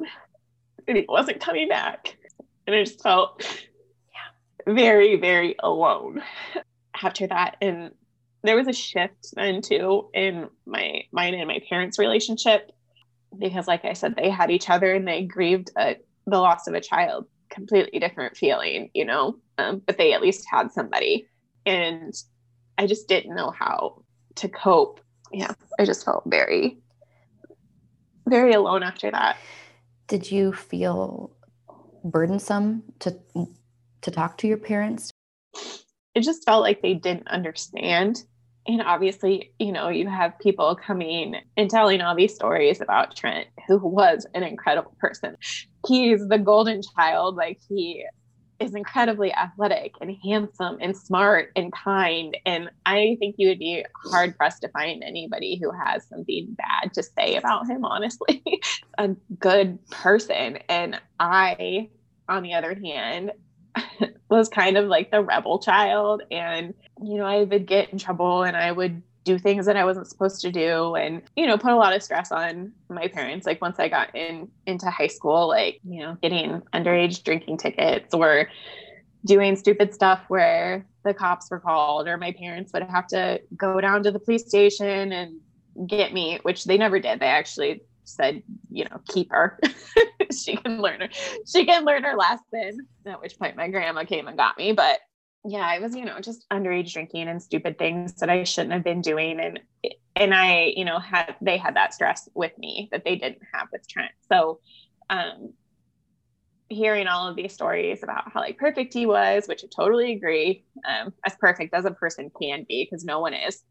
and 0.86 0.96
he 0.96 1.04
wasn't 1.08 1.40
coming 1.40 1.68
back. 1.68 2.16
And 2.66 2.74
I 2.74 2.84
just 2.84 3.02
felt. 3.02 3.42
Very, 4.66 5.16
very 5.16 5.56
alone 5.58 6.22
after 7.02 7.26
that. 7.26 7.56
And 7.60 7.92
there 8.42 8.56
was 8.56 8.68
a 8.68 8.72
shift 8.72 9.28
then 9.34 9.62
too 9.62 10.08
in 10.12 10.48
my 10.66 11.02
mine 11.12 11.34
and 11.34 11.48
my 11.48 11.60
parents' 11.68 11.98
relationship 11.98 12.72
because 13.38 13.66
like 13.66 13.84
I 13.84 13.94
said, 13.94 14.14
they 14.16 14.30
had 14.30 14.50
each 14.50 14.70
other 14.70 14.92
and 14.92 15.08
they 15.08 15.22
grieved 15.22 15.70
a, 15.76 15.96
the 16.26 16.38
loss 16.38 16.66
of 16.66 16.74
a 16.74 16.80
child, 16.80 17.26
completely 17.50 17.98
different 17.98 18.36
feeling, 18.36 18.90
you 18.94 19.04
know, 19.04 19.36
um, 19.58 19.82
but 19.84 19.98
they 19.98 20.12
at 20.12 20.22
least 20.22 20.46
had 20.50 20.70
somebody. 20.70 21.26
And 21.66 22.14
I 22.78 22.86
just 22.86 23.08
didn't 23.08 23.34
know 23.34 23.50
how 23.50 24.02
to 24.36 24.48
cope. 24.48 25.00
Yeah, 25.32 25.52
I 25.78 25.84
just 25.84 26.04
felt 26.04 26.22
very 26.26 26.78
very 28.26 28.52
alone 28.52 28.82
after 28.82 29.10
that. 29.10 29.36
Did 30.06 30.30
you 30.30 30.52
feel 30.52 31.30
burdensome 32.04 32.82
to 33.00 33.16
to 34.04 34.10
talk 34.10 34.38
to 34.38 34.46
your 34.46 34.56
parents? 34.56 35.10
It 36.14 36.22
just 36.22 36.44
felt 36.44 36.62
like 36.62 36.80
they 36.80 36.94
didn't 36.94 37.28
understand. 37.28 38.24
And 38.66 38.80
obviously, 38.80 39.52
you 39.58 39.72
know, 39.72 39.88
you 39.88 40.08
have 40.08 40.38
people 40.38 40.76
coming 40.76 41.36
and 41.56 41.68
telling 41.68 42.00
all 42.00 42.14
these 42.14 42.34
stories 42.34 42.80
about 42.80 43.16
Trent, 43.16 43.48
who 43.66 43.78
was 43.78 44.26
an 44.34 44.42
incredible 44.42 44.96
person. 44.98 45.36
He's 45.86 46.26
the 46.28 46.38
golden 46.38 46.80
child. 46.96 47.36
Like 47.36 47.60
he 47.68 48.04
is 48.60 48.74
incredibly 48.74 49.32
athletic 49.32 49.92
and 50.00 50.16
handsome 50.24 50.78
and 50.80 50.96
smart 50.96 51.50
and 51.56 51.72
kind. 51.72 52.36
And 52.46 52.70
I 52.86 53.16
think 53.18 53.34
you 53.38 53.48
would 53.48 53.58
be 53.58 53.84
hard 54.06 54.36
pressed 54.36 54.62
to 54.62 54.68
find 54.68 55.02
anybody 55.02 55.58
who 55.60 55.70
has 55.72 56.06
something 56.08 56.56
bad 56.56 56.94
to 56.94 57.02
say 57.02 57.36
about 57.36 57.68
him, 57.68 57.84
honestly. 57.84 58.42
a 58.98 59.08
good 59.38 59.78
person. 59.90 60.58
And 60.68 61.00
I, 61.18 61.90
on 62.28 62.42
the 62.42 62.54
other 62.54 62.74
hand, 62.74 63.32
was 64.28 64.48
kind 64.48 64.76
of 64.76 64.86
like 64.86 65.10
the 65.10 65.22
rebel 65.22 65.58
child. 65.58 66.22
And, 66.30 66.74
you 67.02 67.16
know, 67.16 67.24
I 67.24 67.44
would 67.44 67.66
get 67.66 67.90
in 67.90 67.98
trouble 67.98 68.42
and 68.42 68.56
I 68.56 68.72
would 68.72 69.02
do 69.24 69.38
things 69.38 69.66
that 69.66 69.76
I 69.76 69.84
wasn't 69.84 70.06
supposed 70.06 70.42
to 70.42 70.52
do 70.52 70.94
and 70.96 71.22
you 71.34 71.46
know 71.46 71.56
put 71.56 71.72
a 71.72 71.76
lot 71.76 71.94
of 71.94 72.02
stress 72.02 72.30
on 72.30 72.72
my 72.90 73.08
parents 73.08 73.46
like 73.46 73.60
once 73.60 73.78
I 73.78 73.88
got 73.88 74.14
in 74.14 74.48
into 74.66 74.90
high 74.90 75.06
school 75.06 75.48
like 75.48 75.80
you 75.82 76.00
know 76.00 76.16
getting 76.22 76.60
underage 76.74 77.24
drinking 77.24 77.56
tickets 77.56 78.12
or 78.14 78.48
doing 79.24 79.56
stupid 79.56 79.94
stuff 79.94 80.20
where 80.28 80.86
the 81.04 81.14
cops 81.14 81.50
were 81.50 81.58
called 81.58 82.06
or 82.06 82.18
my 82.18 82.32
parents 82.32 82.72
would 82.74 82.82
have 82.82 83.06
to 83.08 83.40
go 83.56 83.80
down 83.80 84.02
to 84.02 84.10
the 84.10 84.18
police 84.18 84.46
station 84.46 85.12
and 85.12 85.40
get 85.88 86.12
me 86.12 86.38
which 86.42 86.64
they 86.64 86.76
never 86.76 87.00
did 87.00 87.18
they 87.18 87.26
actually 87.26 87.80
said 88.04 88.42
you 88.70 88.84
know 88.84 89.00
keep 89.08 89.30
her 89.30 89.58
she 90.32 90.56
can 90.56 90.80
learn 90.80 91.00
her 91.00 91.08
she 91.46 91.64
can 91.64 91.84
learn 91.84 92.04
her 92.04 92.16
lesson 92.16 92.86
at 93.06 93.20
which 93.20 93.38
point 93.38 93.56
my 93.56 93.68
grandma 93.68 94.04
came 94.04 94.28
and 94.28 94.36
got 94.36 94.56
me 94.58 94.72
but 94.72 95.00
yeah, 95.46 95.66
I 95.66 95.78
was, 95.78 95.94
you 95.94 96.06
know, 96.06 96.20
just 96.20 96.48
underage 96.48 96.92
drinking 96.92 97.28
and 97.28 97.42
stupid 97.42 97.78
things 97.78 98.14
that 98.14 98.30
I 98.30 98.44
shouldn't 98.44 98.72
have 98.72 98.84
been 98.84 99.02
doing. 99.02 99.38
And, 99.40 99.60
and 100.16 100.32
I, 100.32 100.72
you 100.74 100.86
know, 100.86 100.98
had, 100.98 101.36
they 101.42 101.58
had 101.58 101.76
that 101.76 101.92
stress 101.92 102.28
with 102.34 102.56
me 102.58 102.88
that 102.92 103.04
they 103.04 103.16
didn't 103.16 103.42
have 103.52 103.68
with 103.70 103.86
Trent. 103.86 104.12
So, 104.32 104.60
um, 105.10 105.52
hearing 106.70 107.06
all 107.06 107.28
of 107.28 107.36
these 107.36 107.52
stories 107.52 108.02
about 108.02 108.32
how 108.32 108.40
like 108.40 108.56
perfect 108.56 108.94
he 108.94 109.04
was, 109.04 109.46
which 109.46 109.62
I 109.62 109.68
totally 109.74 110.12
agree, 110.12 110.64
um, 110.88 111.12
as 111.26 111.36
perfect 111.38 111.74
as 111.74 111.84
a 111.84 111.90
person 111.90 112.30
can 112.40 112.64
be, 112.66 112.88
because 112.90 113.04
no 113.04 113.20
one 113.20 113.34
is, 113.34 113.62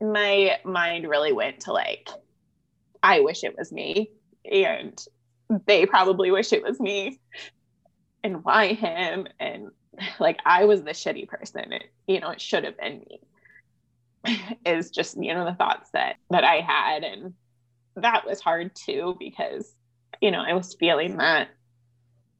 my 0.00 0.58
mind 0.64 1.08
really 1.08 1.32
went 1.32 1.60
to 1.60 1.72
like, 1.72 2.08
I 3.02 3.20
wish 3.20 3.44
it 3.44 3.56
was 3.56 3.72
me. 3.72 4.10
And 4.50 4.98
they 5.66 5.86
probably 5.86 6.30
wish 6.30 6.52
it 6.52 6.62
was 6.62 6.78
me. 6.80 7.20
And 8.22 8.44
why 8.44 8.74
him? 8.74 9.26
And 9.40 9.68
like 10.20 10.38
I 10.46 10.64
was 10.64 10.82
the 10.82 10.90
shitty 10.90 11.28
person. 11.28 11.72
It, 11.72 11.84
you 12.06 12.20
know, 12.20 12.30
it 12.30 12.40
should 12.40 12.64
have 12.64 12.78
been 12.78 13.04
me. 13.08 13.20
is 14.66 14.90
just, 14.90 15.20
you 15.20 15.34
know, 15.34 15.44
the 15.44 15.54
thoughts 15.54 15.90
that 15.92 16.16
that 16.30 16.44
I 16.44 16.60
had. 16.60 17.02
And 17.02 17.34
that 17.96 18.26
was 18.26 18.40
hard 18.40 18.74
too, 18.74 19.16
because, 19.18 19.74
you 20.20 20.30
know, 20.30 20.40
I 20.40 20.54
was 20.54 20.74
feeling 20.74 21.16
that 21.16 21.48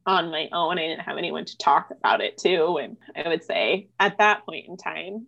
on 0.07 0.31
my 0.31 0.49
own. 0.53 0.79
I 0.79 0.87
didn't 0.87 1.05
have 1.05 1.19
anyone 1.19 1.45
to 1.45 1.59
talk 1.59 1.91
about 1.91 2.21
it 2.21 2.39
to. 2.39 2.79
And 2.79 2.97
I 3.17 3.29
would 3.29 3.45
say 3.45 3.89
at 3.99 4.19
that 4.19 4.47
point 4.47 4.67
in 4.69 4.77
time, 4.77 5.27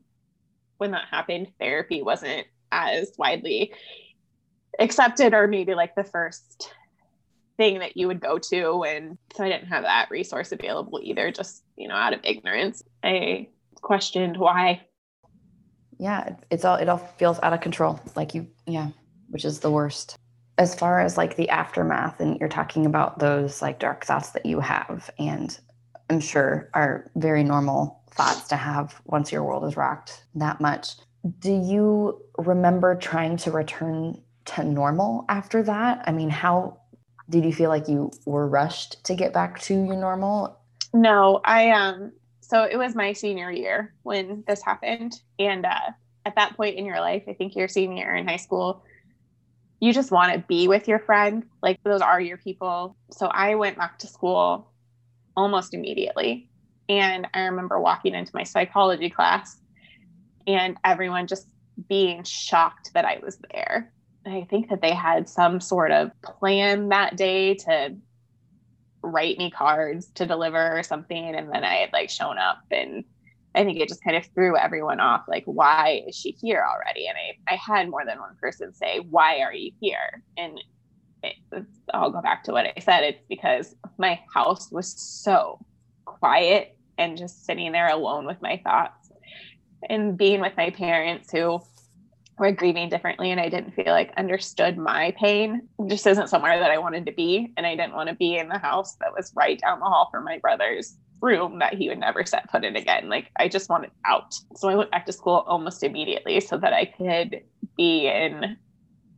when 0.79 0.93
that 0.93 1.09
happened, 1.11 1.49
therapy 1.59 2.03
wasn't 2.03 2.47
as 2.73 3.13
widely 3.17 3.73
accepted 4.79 5.35
or 5.35 5.47
maybe 5.47 5.75
like 5.75 5.95
the 5.95 6.05
first 6.05 6.73
thing 7.57 7.79
that 7.79 7.97
you 7.97 8.09
would 8.09 8.21
go 8.21 8.39
to 8.39 8.83
and 8.83 9.17
so 9.37 9.45
i 9.45 9.49
didn't 9.49 9.69
have 9.69 9.85
that 9.85 10.11
resource 10.11 10.51
available 10.51 10.99
either 11.03 11.31
just 11.31 11.63
you 11.77 11.89
know 11.89 11.95
out 11.95 12.13
of 12.13 12.21
ignorance. 12.25 12.83
I 13.03 13.49
questioned 13.81 14.37
why. 14.37 14.83
Yeah 15.99 16.37
it's 16.51 16.65
all 16.65 16.77
it 16.77 16.89
all 16.89 16.99
feels 16.99 17.39
out 17.43 17.53
of 17.53 17.61
control 17.61 18.01
like 18.17 18.35
you 18.35 18.49
yeah 18.67 18.91
which 19.29 19.45
is 19.45 19.61
the 19.61 19.71
worst. 19.71 20.17
As 20.57 20.75
far 20.75 21.01
as 21.01 21.17
like 21.17 21.37
the 21.37 21.49
aftermath 21.49 22.21
and 22.21 22.39
you're 22.39 22.49
talking 22.49 22.87
about 22.87 23.19
those 23.19 23.61
like 23.61 23.81
dark 23.81 24.05
thoughts 24.05 24.31
that 24.31 24.47
you 24.47 24.61
have 24.61 25.11
and 25.19 25.59
i'm 26.11 26.21
sure 26.21 26.71
are 26.75 27.11
very 27.17 27.43
normal 27.43 28.03
thoughts 28.11 28.49
to 28.49 28.57
have 28.57 29.01
once 29.07 29.33
your 29.33 29.43
world 29.43 29.65
is 29.65 29.77
rocked 29.77 30.25
that 30.35 30.61
much. 30.61 30.91
Do 31.39 31.53
you 31.53 32.21
remember 32.39 32.95
trying 32.95 33.37
to 33.39 33.51
return 33.51 34.21
to 34.45 34.65
normal 34.65 35.25
after 35.29 35.63
that 35.63 36.03
i 36.07 36.13
mean 36.13 36.31
how 36.31 36.79
did 37.29 37.45
you 37.45 37.53
feel 37.53 37.71
like 37.71 37.89
you 37.89 38.11
were 38.27 38.47
rushed 38.47 39.03
to 39.05 39.15
get 39.15 39.33
back 39.33 39.61
to 39.63 39.75
your 39.75 39.97
normal? 39.97 40.59
No, 40.93 41.41
I 41.45 41.71
um 41.71 42.13
so 42.41 42.65
it 42.65 42.77
was 42.77 42.95
my 42.95 43.13
senior 43.13 43.51
year 43.51 43.95
when 44.03 44.45
this 44.47 44.63
happened 44.63 45.15
and 45.39 45.65
uh 45.65 45.91
at 46.27 46.37
that 46.37 46.57
point 46.57 46.77
in 46.77 46.87
your 46.87 47.01
life, 47.01 47.25
I 47.29 47.35
think 47.35 47.55
your 47.55 47.69
senior 47.69 48.05
year 48.05 48.15
in 48.15 48.27
high 48.27 48.37
school, 48.37 48.83
you 49.81 49.93
just 49.93 50.11
want 50.11 50.33
to 50.33 50.39
be 50.39 50.69
with 50.69 50.89
your 50.89 50.99
friend. 50.99 51.45
Like 51.63 51.79
those 51.85 52.01
are 52.01 52.21
your 52.21 52.39
people. 52.39 52.97
So 53.11 53.27
I 53.27 53.57
went 53.57 53.77
back 53.77 53.99
to 54.01 54.07
school 54.07 54.73
almost 55.37 55.75
immediately. 55.75 56.49
And 56.89 57.27
I 57.35 57.41
remember 57.43 57.79
walking 57.81 58.15
into 58.15 58.31
my 58.35 58.43
psychology 58.45 59.11
class 59.11 59.59
and 60.47 60.77
everyone 60.85 61.27
just 61.27 61.47
being 61.89 62.25
shocked 62.25 62.93
that 62.95 63.05
I 63.05 63.19
was 63.23 63.39
there. 63.53 63.93
I 64.27 64.47
think 64.49 64.71
that 64.71 64.81
they 64.81 64.95
had 64.95 65.29
some 65.29 65.61
sort 65.61 65.91
of 65.91 66.11
plan 66.23 66.89
that 66.89 67.17
day 67.17 67.55
to 67.55 67.97
write 69.03 69.39
me 69.39 69.51
cards 69.51 70.07
to 70.15 70.27
deliver 70.27 70.79
or 70.79 70.83
something. 70.83 71.35
And 71.35 71.51
then 71.53 71.65
I 71.65 71.75
had 71.75 71.93
like 71.93 72.11
shown 72.11 72.39
up 72.39 72.59
and 72.71 73.05
I 73.55 73.65
think 73.65 73.79
it 73.79 73.89
just 73.89 74.03
kind 74.03 74.17
of 74.17 74.27
threw 74.35 74.57
everyone 74.57 74.99
off. 74.99 75.23
Like, 75.29 75.45
why 75.45 76.03
is 76.09 76.17
she 76.17 76.33
here 76.33 76.65
already? 76.69 77.07
And 77.07 77.17
I, 77.17 77.55
I 77.55 77.57
had 77.57 77.89
more 77.89 78.05
than 78.05 78.19
one 78.19 78.37
person 78.41 78.75
say, 78.75 78.99
why 78.99 79.41
are 79.41 79.55
you 79.55 79.71
here? 79.81 80.23
And 80.37 80.59
it, 81.23 81.35
I'll 81.93 82.11
go 82.11 82.21
back 82.21 82.45
to 82.45 82.53
what 82.53 82.67
I 82.67 82.81
said. 82.81 83.05
It's 83.05 83.23
because 83.29 83.77
my 83.99 84.21
house 84.33 84.73
was 84.73 84.89
so 84.89 85.65
quiet 86.05 86.77
and 86.99 87.17
just 87.17 87.45
sitting 87.45 87.71
there 87.73 87.89
alone 87.89 88.27
with 88.27 88.43
my 88.43 88.61
thoughts 88.65 89.11
and 89.89 90.17
being 90.17 90.41
with 90.41 90.57
my 90.57 90.71
parents 90.71 91.31
who 91.31 91.61
were 92.39 92.53
grieving 92.53 92.89
differently 92.89 93.31
and 93.31 93.41
I 93.41 93.49
didn't 93.49 93.73
feel 93.73 93.93
like 93.93 94.13
understood 94.17 94.77
my 94.77 95.15
pain. 95.19 95.69
It 95.79 95.89
just 95.89 96.07
isn't 96.07 96.29
somewhere 96.29 96.59
that 96.59 96.71
I 96.71 96.79
wanted 96.79 97.07
to 97.07 97.13
be. 97.13 97.53
And 97.57 97.67
I 97.67 97.77
didn't 97.77 97.95
want 97.95 98.09
to 98.09 98.15
be 98.15 98.37
in 98.37 98.49
the 98.49 98.59
house 98.59 98.97
that 98.97 99.13
was 99.13 99.33
right 99.37 99.61
down 99.61 99.81
the 99.81 99.87
hall 99.87 100.09
from 100.11 100.25
my 100.25 100.39
brother's 100.39 100.97
room 101.21 101.59
that 101.61 101.75
he 101.75 101.89
would 101.89 101.99
never 101.99 102.25
set 102.25 102.51
foot 102.51 102.65
in 102.65 102.77
again. 102.77 103.09
Like 103.09 103.31
I 103.37 103.49
just 103.49 103.71
wanted 103.71 103.91
out. 104.07 104.35
So 104.57 104.69
I 104.69 104.75
went 104.75 104.91
back 104.91 105.07
to 105.07 105.13
school 105.13 105.45
almost 105.47 105.83
immediately 105.83 106.41
so 106.41 106.59
that 106.59 106.73
I 106.73 106.87
could 106.87 107.41
be 107.77 108.09
in, 108.09 108.57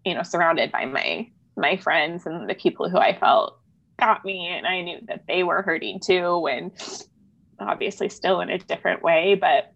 you 0.04 0.14
know, 0.14 0.22
surrounded 0.22 0.70
by 0.70 0.84
my 0.84 1.28
my 1.56 1.76
friends 1.78 2.26
and 2.26 2.48
the 2.48 2.54
people 2.54 2.90
who 2.90 2.98
I 2.98 3.18
felt 3.18 3.58
got 3.98 4.24
me 4.26 4.46
and 4.46 4.66
I 4.66 4.82
knew 4.82 4.98
that 5.08 5.24
they 5.26 5.42
were 5.42 5.62
hurting 5.62 6.00
too 6.00 6.46
and 6.46 6.70
obviously 7.58 8.10
still 8.10 8.40
in 8.40 8.50
a 8.50 8.58
different 8.58 9.02
way, 9.02 9.34
but 9.34 9.72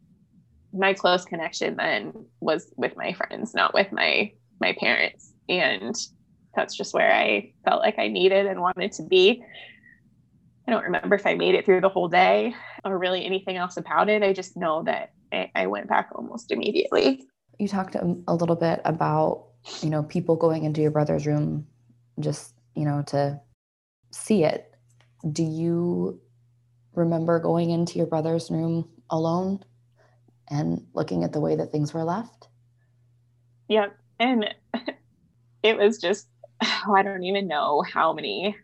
my 0.72 0.94
close 0.94 1.24
connection 1.24 1.76
then 1.76 2.12
was 2.40 2.72
with 2.76 2.96
my 2.96 3.12
friends, 3.12 3.54
not 3.54 3.74
with 3.74 3.90
my 3.92 4.32
my 4.60 4.74
parents. 4.78 5.32
And 5.48 5.94
that's 6.54 6.76
just 6.76 6.94
where 6.94 7.12
I 7.12 7.52
felt 7.64 7.80
like 7.80 7.98
I 7.98 8.08
needed 8.08 8.46
and 8.46 8.60
wanted 8.60 8.92
to 8.92 9.02
be. 9.02 9.42
I 10.66 10.70
don't 10.70 10.84
remember 10.84 11.14
if 11.14 11.26
I 11.26 11.34
made 11.34 11.54
it 11.54 11.64
through 11.64 11.80
the 11.80 11.88
whole 11.88 12.08
day 12.08 12.54
or 12.84 12.98
really 12.98 13.24
anything 13.24 13.56
else 13.56 13.76
about 13.76 14.08
it. 14.08 14.22
I 14.22 14.32
just 14.32 14.56
know 14.56 14.82
that 14.84 15.12
I, 15.32 15.50
I 15.54 15.66
went 15.66 15.88
back 15.88 16.10
almost 16.14 16.50
immediately. 16.50 17.24
You 17.58 17.68
talked 17.68 17.94
a 17.94 18.32
little 18.32 18.56
bit 18.56 18.80
about, 18.84 19.46
you 19.82 19.90
know, 19.90 20.02
people 20.02 20.36
going 20.36 20.64
into 20.64 20.80
your 20.80 20.90
brother's 20.90 21.26
room 21.26 21.66
just, 22.20 22.54
you 22.74 22.84
know, 22.84 23.02
to 23.08 23.40
see 24.12 24.44
it. 24.44 24.72
Do 25.30 25.42
you 25.42 26.20
remember 26.94 27.38
going 27.38 27.70
into 27.70 27.98
your 27.98 28.06
brother's 28.06 28.50
room 28.50 28.88
alone? 29.10 29.64
And 30.50 30.84
looking 30.94 31.24
at 31.24 31.32
the 31.32 31.40
way 31.40 31.56
that 31.56 31.72
things 31.72 31.94
were 31.94 32.04
left. 32.04 32.48
Yep. 33.68 33.96
And 34.18 34.54
it 35.62 35.76
was 35.76 35.98
just, 35.98 36.28
I 36.60 37.02
don't 37.02 37.24
even 37.24 37.48
know 37.48 37.82
how 37.82 38.12
many 38.12 38.56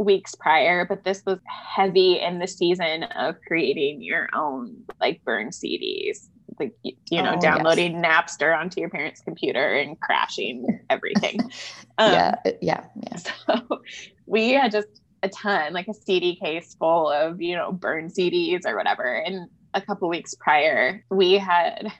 weeks 0.00 0.34
prior, 0.34 0.84
but 0.84 1.04
this 1.04 1.22
was 1.26 1.38
heavy 1.46 2.18
in 2.18 2.38
the 2.38 2.46
season 2.46 3.04
of 3.04 3.36
creating 3.46 4.02
your 4.02 4.28
own 4.34 4.74
like 4.98 5.22
burn 5.24 5.50
CDs. 5.50 6.28
Like 6.58 6.74
you 6.82 7.22
know, 7.22 7.34
oh, 7.36 7.40
downloading 7.40 8.02
yes. 8.02 8.36
Napster 8.38 8.58
onto 8.58 8.80
your 8.80 8.90
parents' 8.90 9.20
computer 9.20 9.74
and 9.74 9.98
crashing 10.00 10.80
everything. 10.90 11.40
um, 11.98 12.12
yeah, 12.12 12.34
yeah, 12.60 12.84
yeah. 13.02 13.16
So 13.16 13.80
we 14.26 14.50
had 14.50 14.72
just 14.72 14.88
a 15.22 15.28
ton, 15.28 15.72
like 15.72 15.88
a 15.88 15.94
CD 15.94 16.36
case 16.36 16.74
full 16.78 17.08
of 17.08 17.40
you 17.40 17.56
know 17.56 17.72
burn 17.72 18.08
CDs 18.08 18.66
or 18.66 18.76
whatever, 18.76 19.14
and 19.14 19.48
a 19.74 19.80
couple 19.80 20.08
weeks 20.08 20.34
prior, 20.34 21.04
we 21.10 21.34
had 21.34 21.92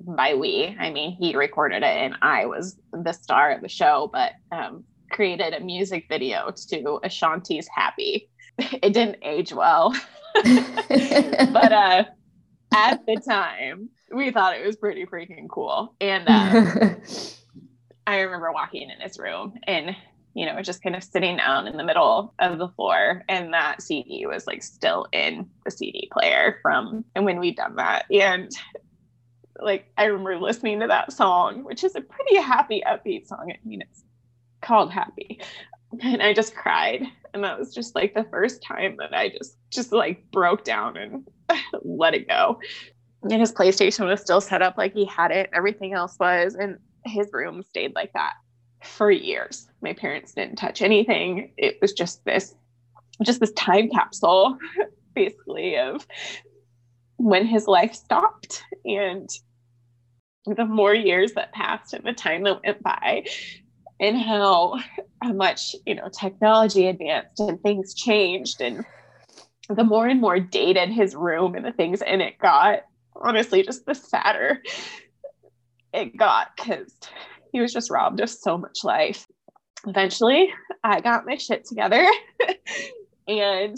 by 0.00 0.34
we, 0.34 0.76
I 0.78 0.90
mean 0.90 1.12
he 1.12 1.36
recorded 1.36 1.82
it 1.82 1.84
and 1.84 2.14
I 2.22 2.46
was 2.46 2.78
the 2.92 3.12
star 3.12 3.52
of 3.52 3.62
the 3.62 3.68
show, 3.68 4.10
but 4.12 4.32
um, 4.52 4.84
created 5.10 5.54
a 5.54 5.60
music 5.60 6.06
video 6.08 6.50
to 6.50 7.00
Ashanti's 7.04 7.68
Happy. 7.74 8.28
It 8.58 8.92
didn't 8.92 9.18
age 9.22 9.52
well. 9.52 9.94
but 10.34 11.72
uh, 11.72 12.04
at 12.74 13.06
the 13.06 13.22
time, 13.24 13.88
we 14.12 14.32
thought 14.32 14.56
it 14.56 14.66
was 14.66 14.74
pretty 14.74 15.06
freaking 15.06 15.48
cool. 15.48 15.94
And 16.00 16.24
uh, 16.26 16.96
I 18.06 18.20
remember 18.20 18.50
walking 18.52 18.90
in 18.90 19.00
his 19.00 19.16
room 19.16 19.54
and 19.62 19.94
you 20.38 20.46
know, 20.46 20.62
just 20.62 20.84
kind 20.84 20.94
of 20.94 21.02
sitting 21.02 21.36
down 21.36 21.66
in 21.66 21.76
the 21.76 21.82
middle 21.82 22.32
of 22.38 22.58
the 22.58 22.68
floor. 22.68 23.24
And 23.28 23.52
that 23.52 23.82
CD 23.82 24.24
was 24.24 24.46
like 24.46 24.62
still 24.62 25.08
in 25.12 25.50
the 25.64 25.70
CD 25.72 26.08
player 26.12 26.60
from 26.62 27.04
and 27.16 27.24
when 27.24 27.40
we'd 27.40 27.56
done 27.56 27.74
that. 27.74 28.04
And 28.08 28.48
like 29.60 29.90
I 29.98 30.04
remember 30.04 30.38
listening 30.38 30.78
to 30.78 30.86
that 30.86 31.12
song, 31.12 31.64
which 31.64 31.82
is 31.82 31.96
a 31.96 32.00
pretty 32.00 32.36
happy, 32.36 32.84
upbeat 32.86 33.26
song. 33.26 33.50
I 33.52 33.58
mean, 33.66 33.80
it's 33.80 34.04
called 34.60 34.92
Happy. 34.92 35.40
And 36.02 36.22
I 36.22 36.34
just 36.34 36.54
cried. 36.54 37.02
And 37.34 37.42
that 37.42 37.58
was 37.58 37.74
just 37.74 37.96
like 37.96 38.14
the 38.14 38.26
first 38.30 38.62
time 38.62 38.96
that 39.00 39.12
I 39.12 39.30
just 39.30 39.56
just 39.70 39.90
like 39.90 40.30
broke 40.30 40.62
down 40.62 40.96
and 40.96 41.26
let 41.82 42.14
it 42.14 42.28
go. 42.28 42.60
And 43.24 43.32
his 43.32 43.52
PlayStation 43.52 44.06
was 44.06 44.20
still 44.20 44.40
set 44.40 44.62
up 44.62 44.78
like 44.78 44.92
he 44.92 45.04
had 45.04 45.32
it, 45.32 45.50
everything 45.52 45.94
else 45.94 46.16
was, 46.20 46.54
and 46.54 46.78
his 47.04 47.28
room 47.32 47.64
stayed 47.64 47.96
like 47.96 48.12
that 48.12 48.34
for 48.82 49.10
years. 49.10 49.68
My 49.82 49.92
parents 49.92 50.32
didn't 50.34 50.56
touch 50.56 50.82
anything. 50.82 51.52
It 51.56 51.78
was 51.80 51.92
just 51.92 52.24
this 52.24 52.54
just 53.22 53.40
this 53.40 53.52
time 53.52 53.90
capsule 53.90 54.58
basically 55.14 55.76
of 55.76 56.06
when 57.16 57.46
his 57.46 57.66
life 57.66 57.94
stopped 57.94 58.62
and 58.84 59.28
the 60.46 60.64
more 60.64 60.94
years 60.94 61.32
that 61.32 61.52
passed 61.52 61.92
and 61.92 62.04
the 62.04 62.12
time 62.12 62.44
that 62.44 62.60
went 62.64 62.82
by 62.82 63.24
and 64.00 64.16
how, 64.16 64.78
how 65.20 65.32
much 65.32 65.74
you 65.84 65.94
know 65.94 66.08
technology 66.08 66.86
advanced 66.86 67.40
and 67.40 67.60
things 67.60 67.94
changed 67.94 68.60
and 68.60 68.84
the 69.68 69.84
more 69.84 70.06
and 70.06 70.20
more 70.20 70.38
dated 70.38 70.88
his 70.88 71.14
room 71.14 71.54
and 71.54 71.64
the 71.64 71.72
things 71.72 72.00
in 72.02 72.20
it 72.20 72.38
got 72.38 72.84
honestly 73.16 73.62
just 73.62 73.84
the 73.84 73.94
sadder 73.94 74.62
it 75.92 76.16
got 76.16 76.56
because 76.56 76.94
he 77.52 77.60
was 77.60 77.72
just 77.72 77.90
robbed 77.90 78.20
of 78.20 78.30
so 78.30 78.58
much 78.58 78.84
life. 78.84 79.26
Eventually, 79.86 80.52
I 80.82 81.00
got 81.00 81.26
my 81.26 81.36
shit 81.36 81.64
together 81.64 82.06
and 83.28 83.76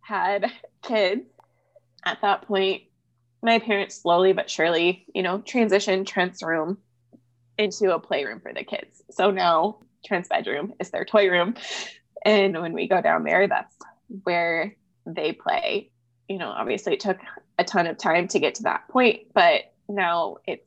had 0.00 0.50
kids. 0.82 1.26
At 2.04 2.20
that 2.22 2.42
point, 2.42 2.82
my 3.42 3.58
parents 3.58 4.00
slowly 4.00 4.32
but 4.32 4.50
surely, 4.50 5.04
you 5.14 5.22
know, 5.22 5.38
transitioned 5.38 6.06
Trent's 6.06 6.42
room 6.42 6.78
into 7.58 7.94
a 7.94 8.00
playroom 8.00 8.40
for 8.40 8.52
the 8.52 8.64
kids. 8.64 9.02
So 9.10 9.30
now 9.30 9.78
Trent's 10.04 10.28
bedroom 10.28 10.74
is 10.80 10.90
their 10.90 11.04
toy 11.04 11.30
room. 11.30 11.54
And 12.24 12.60
when 12.60 12.72
we 12.72 12.88
go 12.88 13.00
down 13.00 13.24
there, 13.24 13.46
that's 13.46 13.74
where 14.24 14.76
they 15.06 15.32
play. 15.32 15.90
You 16.28 16.38
know, 16.38 16.48
obviously 16.48 16.94
it 16.94 17.00
took 17.00 17.18
a 17.58 17.64
ton 17.64 17.86
of 17.86 17.98
time 17.98 18.28
to 18.28 18.38
get 18.38 18.56
to 18.56 18.62
that 18.64 18.88
point, 18.88 19.32
but 19.34 19.72
now 19.88 20.38
it's 20.46 20.66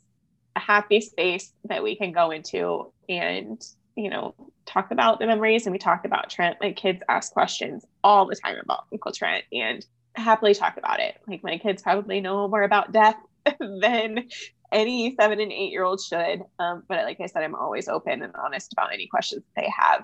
happy 0.59 1.01
space 1.01 1.53
that 1.65 1.83
we 1.83 1.95
can 1.95 2.11
go 2.11 2.31
into 2.31 2.91
and 3.09 3.61
you 3.95 4.09
know 4.09 4.35
talk 4.65 4.91
about 4.91 5.19
the 5.19 5.27
memories. 5.27 5.65
And 5.65 5.73
we 5.73 5.79
talk 5.79 6.05
about 6.05 6.29
trent 6.29 6.57
my 6.61 6.71
kids 6.71 7.01
ask 7.09 7.31
questions 7.31 7.85
all 8.03 8.25
the 8.25 8.35
time 8.35 8.57
about 8.61 8.85
uncle 8.91 9.11
trent 9.11 9.45
and 9.51 9.85
happily 10.15 10.53
talk 10.53 10.77
about 10.77 10.99
it. 10.99 11.15
Like 11.27 11.43
my 11.43 11.57
kids 11.57 11.81
probably 11.81 12.21
know 12.21 12.47
more 12.47 12.63
about 12.63 12.91
death 12.91 13.17
than 13.59 14.27
any 14.71 15.15
seven 15.19 15.39
and 15.39 15.51
eight 15.51 15.71
year 15.71 15.83
old 15.83 16.01
should. 16.01 16.43
Um, 16.59 16.83
but 16.87 17.05
like 17.05 17.21
i 17.21 17.25
said 17.25 17.43
i'm 17.43 17.55
always 17.55 17.87
open 17.87 18.21
and 18.21 18.33
honest 18.35 18.73
about 18.73 18.93
any 18.93 19.07
questions 19.07 19.43
they 19.55 19.69
have 19.77 20.03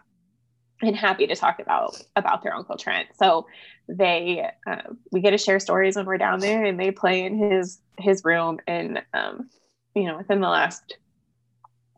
and 0.83 0.95
happy 0.95 1.27
to 1.27 1.35
talk 1.35 1.59
about 1.59 1.95
about 2.15 2.43
their 2.43 2.53
uncle 2.53 2.77
trent. 2.77 3.09
So 3.17 3.47
they 3.87 4.49
uh, 4.67 4.81
we 5.11 5.21
get 5.21 5.31
to 5.31 5.37
share 5.37 5.59
stories 5.59 5.95
when 5.95 6.05
we're 6.05 6.17
down 6.17 6.39
there 6.39 6.63
and 6.63 6.79
they 6.79 6.91
play 6.91 7.23
in 7.23 7.37
his 7.37 7.79
his 7.97 8.23
room 8.23 8.59
and 8.67 9.01
um, 9.13 9.49
you 9.95 10.05
know, 10.05 10.17
within 10.17 10.41
the 10.41 10.49
last 10.49 10.97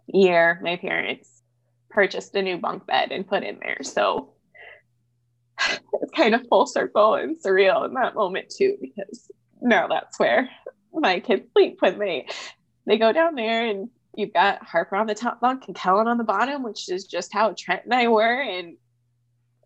year, 0.07 0.59
my 0.61 0.75
parents 0.75 1.29
purchased 1.89 2.35
a 2.35 2.41
new 2.41 2.57
bunk 2.57 2.85
bed 2.85 3.11
and 3.11 3.27
put 3.27 3.43
in 3.43 3.59
there. 3.59 3.79
So 3.81 4.33
it's 5.69 6.11
kind 6.15 6.35
of 6.35 6.47
full 6.47 6.65
circle 6.65 7.15
and 7.15 7.37
surreal 7.41 7.85
in 7.85 7.93
that 7.93 8.15
moment 8.15 8.53
too, 8.55 8.77
because 8.81 9.31
now 9.61 9.87
that's 9.87 10.19
where 10.19 10.49
my 10.93 11.19
kids 11.19 11.47
sleep 11.53 11.77
when 11.79 11.99
they 11.99 12.27
they 12.85 12.97
go 12.97 13.11
down 13.11 13.35
there 13.35 13.65
and 13.65 13.89
you've 14.15 14.33
got 14.33 14.63
Harper 14.63 14.95
on 14.95 15.07
the 15.07 15.15
top 15.15 15.41
bunk 15.41 15.63
and 15.67 15.75
Kellen 15.75 16.07
on 16.07 16.17
the 16.17 16.23
bottom, 16.23 16.63
which 16.63 16.89
is 16.89 17.05
just 17.05 17.33
how 17.33 17.53
Trent 17.57 17.85
and 17.85 17.93
I 17.93 18.07
were. 18.07 18.41
And 18.41 18.77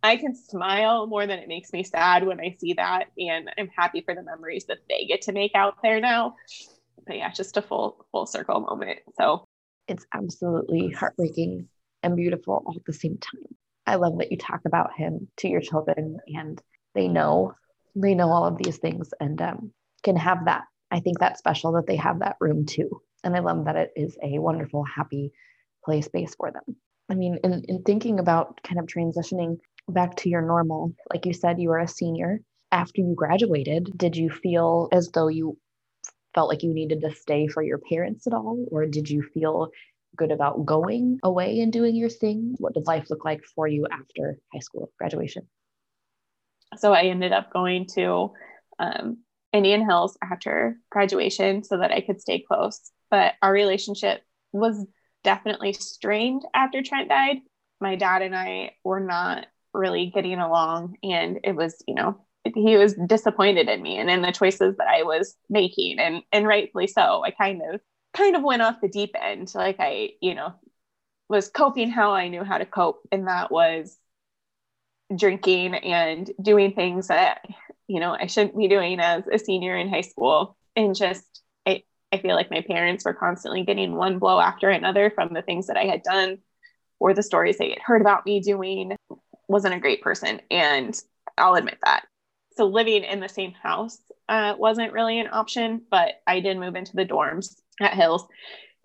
I 0.02 0.16
can 0.16 0.34
smile 0.34 1.06
more 1.08 1.28
than 1.28 1.40
it 1.40 1.48
makes 1.48 1.74
me 1.74 1.84
sad 1.84 2.26
when 2.26 2.40
I 2.40 2.56
see 2.60 2.74
that. 2.74 3.08
And 3.18 3.52
I'm 3.58 3.70
happy 3.76 4.02
for 4.02 4.16
the 4.16 4.24
memories 4.24 4.66
that 4.66 4.80
they 4.88 5.06
get 5.06 5.24
to 5.24 5.34
make 5.34 5.52
out 5.54 5.76
there 5.84 6.00
now 6.00 6.36
but 7.06 7.18
yeah, 7.18 7.32
just 7.32 7.58
a 7.58 7.62
full 7.62 8.06
full 8.12 8.26
circle 8.26 8.62
moment. 8.62 9.00
So 9.20 9.48
it's 9.88 10.06
absolutely 10.14 10.92
heartbreaking 10.92 11.68
and 12.04 12.16
beautiful 12.16 12.64
all 12.66 12.76
at 12.76 12.86
the 12.86 12.94
same 12.94 13.18
time. 13.18 13.56
I 13.86 13.96
love 13.96 14.20
that 14.20 14.32
you 14.32 14.38
talk 14.38 14.62
about 14.66 14.92
him 14.96 15.28
to 15.38 15.48
your 15.48 15.62
children 15.62 16.20
and 16.28 16.62
they 16.94 17.08
know 17.08 17.54
they 17.96 18.14
know 18.14 18.30
all 18.30 18.46
of 18.46 18.58
these 18.58 18.78
things 18.78 19.10
and 19.20 19.42
um, 19.42 19.72
can 20.04 20.16
have 20.16 20.46
that. 20.46 20.64
I 20.92 21.00
think 21.00 21.20
that's 21.20 21.40
special 21.40 21.74
that 21.74 21.88
they 21.88 21.96
have 21.96 22.20
that 22.20 22.38
room 22.40 22.66
too. 22.66 23.02
And 23.24 23.36
I 23.36 23.40
love 23.40 23.66
that 23.66 23.76
it 23.76 23.92
is 23.96 24.18
a 24.24 24.40
wonderful, 24.40 24.84
happy 24.84 25.32
play 25.84 26.02
space 26.02 26.36
for 26.36 26.52
them. 26.52 26.76
I 27.10 27.16
mean, 27.16 27.40
in, 27.44 27.64
in 27.68 27.84
thinking 27.84 28.20
about 28.20 28.62
kind 28.64 28.80
of 28.80 28.86
transitioning 28.86 29.58
back 29.88 30.16
to 30.18 30.30
your 30.30 30.42
normal, 30.42 30.94
like 31.12 31.26
you 31.26 31.34
said, 31.34 31.60
you 31.60 31.70
were 31.70 31.80
a 31.80 31.88
senior. 31.88 32.42
After 32.72 33.02
you 33.02 33.16
graduated, 33.16 33.98
did 33.98 34.16
you 34.16 34.30
feel 34.30 34.90
as 34.92 35.10
though 35.10 35.28
you 35.28 35.58
felt 36.34 36.50
like 36.50 36.64
you 36.64 36.74
needed 36.74 37.02
to 37.02 37.14
stay 37.14 37.48
for 37.48 37.64
your 37.64 37.80
parents 37.80 38.28
at 38.28 38.34
all? 38.34 38.66
Or 38.72 38.86
did 38.86 39.10
you 39.10 39.24
feel 39.34 39.70
good 40.16 40.32
about 40.32 40.66
going 40.66 41.20
away 41.24 41.60
and 41.60 41.72
doing 41.72 41.96
your 41.96 42.10
thing? 42.10 42.56
What 42.58 42.74
did 42.74 42.88
life 42.88 43.10
look 43.10 43.26
like 43.26 43.44
for 43.56 43.68
you 43.68 43.88
after 43.92 44.38
high 44.54 44.60
school 44.60 44.92
graduation? 44.98 45.48
So 46.78 46.94
I 46.94 47.04
ended 47.04 47.32
up 47.32 47.52
going 47.52 47.88
to 47.96 48.32
um, 48.78 49.18
Indian 49.54 49.86
Hills 49.88 50.18
after 50.22 50.78
graduation 50.92 51.64
so 51.64 51.78
that 51.78 51.92
I 51.92 52.02
could 52.02 52.22
stay 52.22 52.44
close. 52.48 52.92
But 53.10 53.34
our 53.42 53.52
relationship 53.52 54.22
was 54.52 54.86
definitely 55.24 55.74
strained 55.74 56.44
after 56.54 56.82
Trent 56.84 57.10
died. 57.10 57.38
My 57.82 57.96
dad 57.96 58.22
and 58.22 58.36
I 58.36 58.72
were 58.84 59.00
not 59.00 59.48
really 59.74 60.12
getting 60.14 60.40
along, 60.40 60.98
and 61.04 61.40
it 61.44 61.56
was, 61.56 61.82
you 61.88 61.96
know, 61.96 62.22
he 62.46 62.78
was 62.78 62.94
disappointed 62.94 63.70
in 63.70 63.82
me 63.82 63.98
and 63.98 64.10
in 64.10 64.22
the 64.22 64.32
choices 64.32 64.78
that 64.78 64.88
I 64.88 65.04
was 65.04 65.36
making 65.50 66.00
and 66.00 66.24
and 66.32 66.48
rightfully 66.48 66.88
so. 66.88 67.24
I 67.24 67.32
kind 67.32 67.62
of 67.62 67.82
kind 68.14 68.36
of 68.36 68.44
went 68.44 68.62
off 68.62 68.82
the 68.82 68.88
deep 68.88 69.12
end. 69.20 69.52
Like 69.56 69.78
I, 69.80 70.12
you 70.22 70.36
know, 70.36 70.54
was 71.30 71.50
coping 71.50 71.90
how 71.92 72.12
I 72.14 72.30
knew 72.30 72.44
how 72.44 72.58
to 72.58 72.66
cope 72.66 73.02
and 73.12 73.28
that 73.28 73.52
was 73.52 73.98
drinking 75.16 75.74
and 75.76 76.30
doing 76.42 76.74
things 76.74 77.08
that 77.08 77.42
you 77.88 78.00
know 78.00 78.12
I 78.14 78.28
shouldn't 78.28 78.58
be 78.58 78.68
doing 78.68 79.00
as 79.00 79.24
a 79.32 79.40
senior 79.40 79.76
in 79.78 79.90
high 79.90 80.02
school. 80.02 80.56
And 80.76 80.96
just 80.96 81.42
I 81.66 81.84
I 82.12 82.18
feel 82.20 82.36
like 82.36 82.52
my 82.52 82.62
parents 82.62 83.06
were 83.06 83.14
constantly 83.14 83.64
getting 83.64 83.96
one 83.96 84.20
blow 84.20 84.40
after 84.40 84.70
another 84.70 85.10
from 85.10 85.34
the 85.34 85.42
things 85.42 85.68
that 85.68 85.78
I 85.78 85.86
had 85.86 86.04
done 86.04 86.40
or 87.00 87.14
the 87.14 87.24
stories 87.24 87.58
they 87.58 87.70
had 87.70 87.80
heard 87.80 88.02
about 88.02 88.26
me 88.26 88.40
doing. 88.40 88.96
Wasn't 89.48 89.74
a 89.74 89.80
great 89.80 90.02
person 90.02 90.42
and 90.52 91.00
I'll 91.38 91.56
admit 91.56 91.80
that 91.84 92.06
so 92.56 92.66
living 92.66 93.04
in 93.04 93.20
the 93.20 93.30
same 93.30 93.54
house 93.54 94.00
uh, 94.28 94.56
wasn't 94.58 94.94
really 94.94 95.20
an 95.20 95.30
option, 95.32 95.82
but 95.90 96.22
I 96.28 96.40
did 96.40 96.58
move 96.58 96.76
into 96.76 96.96
the 96.96 97.06
dorms 97.06 97.56
at 97.80 97.94
Hills 97.94 98.26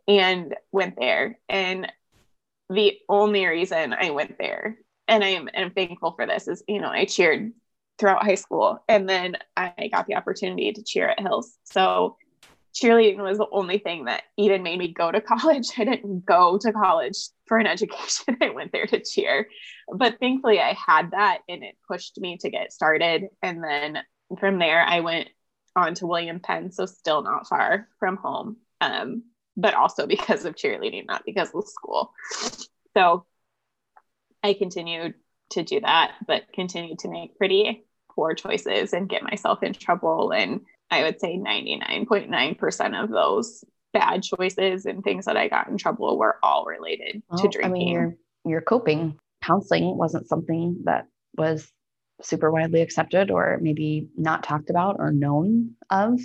and 0.08 0.54
went 0.72 0.96
there. 0.96 1.38
And 1.48 1.90
the 2.70 2.98
only 3.08 3.46
reason 3.46 3.92
I 3.92 4.10
went 4.10 4.38
there, 4.38 4.78
and 5.06 5.22
I 5.22 5.28
am 5.28 5.48
and 5.52 5.66
I'm 5.66 5.72
thankful 5.72 6.12
for 6.12 6.26
this, 6.26 6.48
is 6.48 6.62
you 6.66 6.80
know 6.80 6.88
I 6.88 7.04
cheered 7.04 7.52
throughout 7.98 8.24
high 8.24 8.34
school, 8.34 8.82
and 8.88 9.08
then 9.08 9.36
I 9.56 9.90
got 9.92 10.06
the 10.06 10.16
opportunity 10.16 10.72
to 10.72 10.82
cheer 10.82 11.08
at 11.08 11.20
Hills. 11.20 11.56
So 11.64 12.16
cheerleading 12.74 13.22
was 13.22 13.38
the 13.38 13.46
only 13.52 13.78
thing 13.78 14.06
that 14.06 14.24
even 14.36 14.62
made 14.62 14.78
me 14.78 14.92
go 14.92 15.10
to 15.10 15.20
college. 15.20 15.68
I 15.78 15.84
didn't 15.84 16.26
go 16.26 16.58
to 16.58 16.72
college 16.72 17.16
for 17.46 17.58
an 17.58 17.66
education. 17.66 18.36
I 18.40 18.50
went 18.50 18.72
there 18.72 18.86
to 18.86 19.02
cheer. 19.02 19.48
But 19.88 20.18
thankfully, 20.18 20.60
I 20.60 20.74
had 20.74 21.12
that 21.12 21.38
and 21.48 21.62
it 21.62 21.76
pushed 21.86 22.18
me 22.20 22.36
to 22.38 22.50
get 22.50 22.72
started. 22.72 23.28
And 23.42 23.62
then 23.62 23.98
from 24.38 24.58
there, 24.58 24.82
I 24.82 25.00
went 25.00 25.28
on 25.76 25.94
to 25.94 26.06
William 26.06 26.40
Penn, 26.40 26.70
so 26.70 26.86
still 26.86 27.22
not 27.22 27.48
far 27.48 27.88
from 27.98 28.16
home, 28.16 28.56
um, 28.80 29.24
but 29.56 29.74
also 29.74 30.06
because 30.08 30.44
of 30.44 30.54
cheerleading, 30.54 31.06
not 31.06 31.22
because 31.24 31.50
of 31.54 31.68
school. 31.68 32.12
So 32.96 33.26
I 34.42 34.54
continued 34.54 35.14
to 35.50 35.62
do 35.62 35.80
that, 35.80 36.12
but 36.26 36.52
continued 36.52 37.00
to 37.00 37.08
make 37.08 37.38
pretty 37.38 37.84
poor 38.10 38.34
choices 38.34 38.92
and 38.92 39.08
get 39.08 39.22
myself 39.22 39.62
in 39.62 39.72
trouble 39.72 40.32
and 40.32 40.60
I 40.94 41.02
would 41.02 41.20
say 41.20 41.36
99.9% 41.36 43.02
of 43.02 43.10
those 43.10 43.64
bad 43.92 44.22
choices 44.22 44.86
and 44.86 45.02
things 45.02 45.24
that 45.24 45.36
I 45.36 45.48
got 45.48 45.68
in 45.68 45.76
trouble 45.76 46.18
were 46.18 46.38
all 46.42 46.64
related 46.64 47.22
well, 47.28 47.40
to 47.40 47.48
drinking. 47.48 47.70
I 47.70 47.72
mean, 47.72 47.88
you're, 47.88 48.16
you're 48.44 48.60
coping. 48.60 49.18
counseling 49.42 49.96
wasn't 49.96 50.28
something 50.28 50.82
that 50.84 51.06
was 51.36 51.70
super 52.22 52.50
widely 52.50 52.80
accepted 52.80 53.30
or 53.30 53.58
maybe 53.60 54.08
not 54.16 54.42
talked 54.42 54.70
about 54.70 54.96
or 54.98 55.10
known 55.10 55.72
of. 55.90 56.20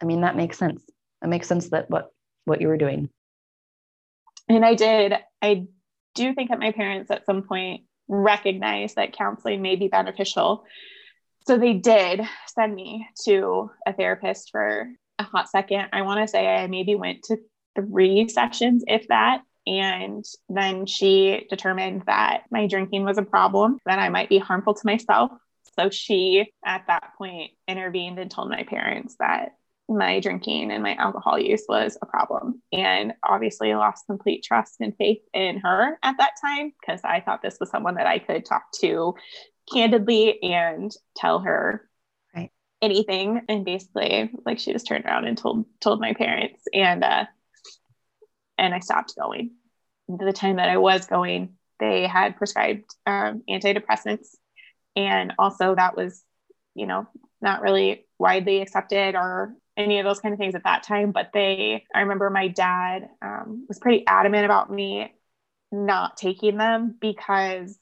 I 0.00 0.04
mean, 0.04 0.22
that 0.22 0.36
makes 0.36 0.58
sense. 0.58 0.82
It 1.22 1.28
makes 1.28 1.46
sense 1.46 1.70
that 1.70 1.88
what 1.88 2.10
what 2.44 2.60
you 2.60 2.68
were 2.68 2.76
doing. 2.76 3.08
And 4.48 4.64
I 4.64 4.74
did. 4.74 5.14
I 5.40 5.66
do 6.14 6.34
think 6.34 6.50
that 6.50 6.58
my 6.58 6.72
parents 6.72 7.10
at 7.10 7.24
some 7.24 7.42
point 7.42 7.82
recognized 8.08 8.96
that 8.96 9.16
counseling 9.16 9.62
may 9.62 9.76
be 9.76 9.86
beneficial. 9.86 10.64
So 11.46 11.58
they 11.58 11.74
did 11.74 12.20
send 12.46 12.74
me 12.74 13.08
to 13.24 13.70
a 13.86 13.92
therapist 13.92 14.50
for 14.50 14.88
a 15.18 15.24
hot 15.24 15.48
second. 15.48 15.86
I 15.92 16.02
want 16.02 16.20
to 16.20 16.28
say 16.28 16.46
I 16.46 16.66
maybe 16.66 16.94
went 16.94 17.24
to 17.24 17.38
three 17.74 18.28
sessions, 18.28 18.84
if 18.86 19.08
that. 19.08 19.42
And 19.66 20.24
then 20.48 20.86
she 20.86 21.46
determined 21.48 22.02
that 22.06 22.42
my 22.50 22.66
drinking 22.66 23.04
was 23.04 23.18
a 23.18 23.22
problem, 23.22 23.78
that 23.86 23.98
I 23.98 24.08
might 24.08 24.28
be 24.28 24.38
harmful 24.38 24.74
to 24.74 24.86
myself. 24.86 25.30
So 25.78 25.88
she, 25.90 26.52
at 26.64 26.84
that 26.88 27.12
point, 27.16 27.52
intervened 27.68 28.18
and 28.18 28.30
told 28.30 28.50
my 28.50 28.64
parents 28.64 29.16
that 29.20 29.50
my 29.88 30.20
drinking 30.20 30.70
and 30.70 30.82
my 30.82 30.94
alcohol 30.94 31.38
use 31.38 31.64
was 31.68 31.96
a 32.02 32.06
problem. 32.06 32.62
And 32.72 33.14
obviously, 33.22 33.74
lost 33.74 34.06
complete 34.06 34.42
trust 34.42 34.76
and 34.80 34.96
faith 34.96 35.22
in 35.32 35.58
her 35.58 35.98
at 36.02 36.16
that 36.18 36.32
time 36.40 36.72
because 36.80 37.00
I 37.04 37.20
thought 37.20 37.42
this 37.42 37.58
was 37.60 37.70
someone 37.70 37.94
that 37.96 38.06
I 38.06 38.18
could 38.18 38.44
talk 38.44 38.64
to 38.80 39.14
candidly 39.70 40.42
and 40.42 40.94
tell 41.16 41.40
her 41.40 41.88
right. 42.34 42.50
anything. 42.80 43.42
And 43.48 43.64
basically, 43.64 44.30
like 44.44 44.58
she 44.58 44.72
just 44.72 44.86
turned 44.86 45.04
around 45.04 45.26
and 45.26 45.36
told 45.36 45.66
told 45.80 46.00
my 46.00 46.14
parents, 46.14 46.62
and 46.72 47.04
uh, 47.04 47.26
and 48.58 48.74
I 48.74 48.80
stopped 48.80 49.16
going. 49.16 49.52
The 50.08 50.32
time 50.32 50.56
that 50.56 50.68
I 50.68 50.76
was 50.76 51.06
going, 51.06 51.54
they 51.78 52.06
had 52.06 52.36
prescribed 52.36 52.94
um, 53.06 53.42
antidepressants, 53.48 54.28
and 54.96 55.32
also 55.38 55.74
that 55.74 55.96
was, 55.96 56.22
you 56.74 56.86
know, 56.86 57.06
not 57.40 57.62
really 57.62 58.06
widely 58.18 58.60
accepted 58.60 59.14
or 59.14 59.54
any 59.76 59.98
of 59.98 60.04
those 60.04 60.20
kind 60.20 60.32
of 60.32 60.38
things 60.38 60.54
at 60.54 60.64
that 60.64 60.82
time. 60.82 61.12
But 61.12 61.30
they, 61.32 61.84
I 61.94 62.00
remember 62.00 62.30
my 62.30 62.48
dad 62.48 63.08
um, 63.22 63.64
was 63.68 63.78
pretty 63.78 64.06
adamant 64.06 64.44
about 64.44 64.70
me 64.70 65.12
not 65.70 66.16
taking 66.16 66.58
them 66.58 66.94
because 67.00 67.76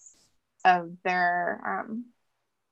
of 0.64 0.90
their 1.04 1.60
um, 1.66 2.06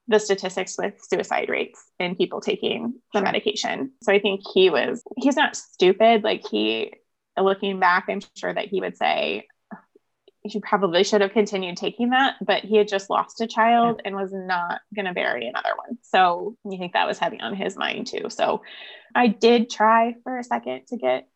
the 0.08 0.18
statistics 0.18 0.76
with 0.78 0.94
suicide 1.02 1.48
rates 1.48 1.84
in 1.98 2.16
people 2.16 2.40
taking 2.40 2.94
the 3.12 3.20
medication. 3.20 3.92
So 4.02 4.12
I 4.12 4.18
think 4.18 4.40
he 4.54 4.70
was 4.70 5.02
he's 5.16 5.36
not 5.36 5.56
stupid. 5.56 6.24
Like 6.24 6.46
he 6.48 6.92
looking 7.40 7.78
back, 7.78 8.06
I'm 8.08 8.20
sure 8.36 8.52
that 8.52 8.66
he 8.66 8.80
would 8.80 8.96
say 8.96 9.46
he 10.42 10.60
probably 10.60 11.04
should 11.04 11.20
have 11.20 11.32
continued 11.32 11.76
taking 11.76 12.10
that, 12.10 12.36
but 12.40 12.64
he 12.64 12.76
had 12.76 12.88
just 12.88 13.10
lost 13.10 13.40
a 13.40 13.46
child 13.46 14.00
and 14.04 14.14
was 14.14 14.32
not 14.32 14.80
going 14.94 15.04
to 15.06 15.12
bury 15.12 15.46
another 15.46 15.70
one. 15.76 15.98
So 16.02 16.56
you 16.64 16.78
think 16.78 16.92
that 16.92 17.06
was 17.06 17.18
heavy 17.18 17.40
on 17.40 17.54
his 17.54 17.76
mind 17.76 18.06
too. 18.06 18.30
So 18.30 18.62
I 19.14 19.28
did 19.28 19.68
try 19.68 20.14
for 20.22 20.38
a 20.38 20.44
second 20.44 20.86
to 20.88 20.96
get 20.96 21.28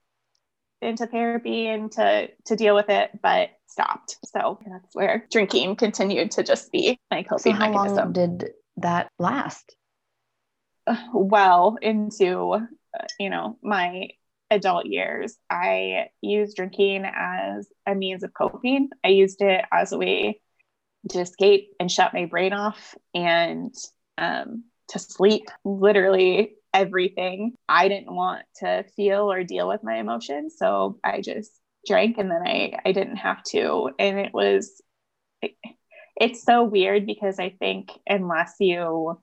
into 0.82 1.06
therapy 1.06 1.66
and 1.68 1.90
to 1.92 2.28
to 2.46 2.56
deal 2.56 2.74
with 2.74 2.88
it, 2.88 3.10
but 3.22 3.50
stopped. 3.66 4.18
So 4.24 4.58
that's 4.66 4.94
where 4.94 5.26
drinking 5.30 5.76
continued 5.76 6.32
to 6.32 6.42
just 6.42 6.70
be 6.72 6.98
my 7.10 7.22
coping 7.22 7.54
so 7.54 7.58
how 7.58 7.70
mechanism. 7.70 7.96
long 7.96 8.12
did 8.12 8.50
that 8.78 9.10
last? 9.18 9.76
Well, 11.14 11.78
into 11.80 12.58
you 13.18 13.30
know 13.30 13.56
my 13.62 14.08
adult 14.50 14.86
years, 14.86 15.36
I 15.48 16.08
used 16.20 16.56
drinking 16.56 17.04
as 17.06 17.68
a 17.86 17.94
means 17.94 18.22
of 18.22 18.34
coping. 18.34 18.90
I 19.02 19.08
used 19.08 19.40
it 19.40 19.64
as 19.72 19.92
a 19.92 19.98
way 19.98 20.40
to 21.08 21.20
escape 21.20 21.72
and 21.80 21.90
shut 21.90 22.14
my 22.14 22.26
brain 22.26 22.52
off 22.52 22.94
and 23.14 23.74
um, 24.18 24.64
to 24.88 24.98
sleep. 24.98 25.48
Literally 25.64 26.54
everything. 26.74 27.54
I 27.68 27.88
didn't 27.88 28.14
want 28.14 28.44
to 28.56 28.84
feel 28.96 29.30
or 29.30 29.44
deal 29.44 29.68
with 29.68 29.82
my 29.82 29.96
emotions. 29.96 30.56
So 30.58 30.98
I 31.04 31.20
just 31.20 31.50
drank 31.86 32.18
and 32.18 32.30
then 32.30 32.42
I, 32.46 32.78
I 32.84 32.92
didn't 32.92 33.16
have 33.16 33.42
to. 33.44 33.90
And 33.98 34.18
it 34.18 34.32
was, 34.32 34.80
it, 35.40 35.54
it's 36.16 36.44
so 36.44 36.64
weird 36.64 37.06
because 37.06 37.38
I 37.38 37.50
think 37.50 37.90
unless 38.06 38.54
you 38.60 39.20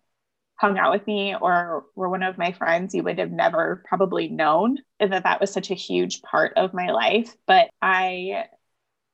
hung 0.55 0.77
out 0.77 0.91
with 0.91 1.07
me 1.07 1.35
or 1.39 1.85
were 1.95 2.09
one 2.09 2.23
of 2.23 2.37
my 2.37 2.51
friends, 2.51 2.93
you 2.93 3.03
would 3.03 3.17
have 3.19 3.31
never 3.31 3.83
probably 3.87 4.27
known 4.27 4.77
that 4.99 5.23
that 5.23 5.39
was 5.39 5.51
such 5.51 5.71
a 5.71 5.75
huge 5.75 6.21
part 6.21 6.53
of 6.57 6.73
my 6.73 6.91
life. 6.91 7.33
But 7.47 7.69
I 7.81 8.45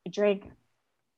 drank 0.09 0.49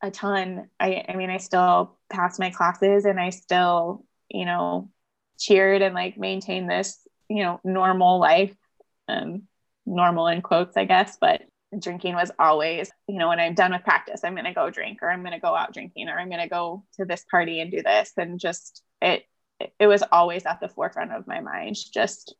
a 0.02 0.12
ton. 0.12 0.70
I, 0.80 1.06
I 1.08 1.16
mean, 1.16 1.30
I 1.30 1.38
still 1.38 1.98
passed 2.10 2.40
my 2.40 2.50
classes 2.50 3.06
and 3.06 3.20
I 3.20 3.30
still, 3.30 4.06
you 4.30 4.46
know, 4.46 4.92
cheered 5.40 5.82
and 5.82 5.96
like 5.96 6.18
maintained 6.18 6.70
this, 6.70 7.07
you 7.30 7.44
know, 7.44 7.60
normal 7.64 8.20
life, 8.20 8.56
um, 9.08 9.44
normal 9.86 10.28
in 10.28 10.42
quotes, 10.42 10.78
I 10.78 10.86
guess. 10.86 11.18
But 11.20 11.42
drinking 11.78 12.16
was 12.16 12.32
always, 12.40 12.92
you 13.08 13.18
know, 13.18 13.30
when 13.30 13.40
I'm 13.40 13.54
done 13.54 13.72
with 13.72 13.84
practice, 13.84 14.22
I'm 14.24 14.34
going 14.34 14.46
to 14.46 14.54
go 14.54 14.70
drink 14.70 15.00
or 15.02 15.10
I'm 15.10 15.22
going 15.22 15.34
to 15.34 15.40
go 15.40 15.56
out 15.56 15.74
drinking 15.74 16.10
or 16.10 16.18
I'm 16.18 16.30
going 16.30 16.42
to 16.42 16.50
go 16.50 16.84
to 16.98 17.06
this 17.06 17.26
party 17.30 17.60
and 17.60 17.72
do 17.72 17.82
this. 17.82 18.12
And 18.18 18.40
just 18.40 18.84
it, 19.02 19.24
it 19.80 19.88
was 19.88 20.04
always 20.12 20.46
at 20.46 20.60
the 20.60 20.70
forefront 20.70 21.12
of 21.12 21.28
my 21.28 21.42
mind, 21.42 21.76
just 21.94 22.36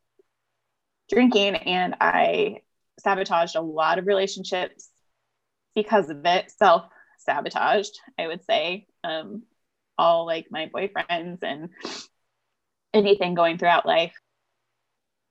drinking. 1.10 1.56
And 1.56 1.96
I 2.00 2.58
sabotaged 3.00 3.56
a 3.56 3.60
lot 3.60 3.98
of 3.98 4.06
relationships 4.06 4.88
because 5.74 6.10
of 6.10 6.24
it, 6.24 6.50
self 6.50 6.86
sabotaged, 7.18 7.98
I 8.18 8.26
would 8.26 8.44
say. 8.44 8.86
Um, 9.04 9.42
all 9.98 10.26
like 10.26 10.46
my 10.50 10.70
boyfriends 10.72 11.42
and 11.42 11.70
anything 12.94 13.34
going 13.34 13.58
throughout 13.58 13.86
life, 13.86 14.14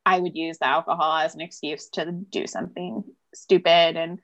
I 0.07 0.19
would 0.19 0.37
use 0.37 0.57
the 0.57 0.67
alcohol 0.67 1.17
as 1.17 1.35
an 1.35 1.41
excuse 1.41 1.89
to 1.89 2.09
do 2.11 2.47
something 2.47 3.03
stupid 3.35 3.97
and 3.97 4.19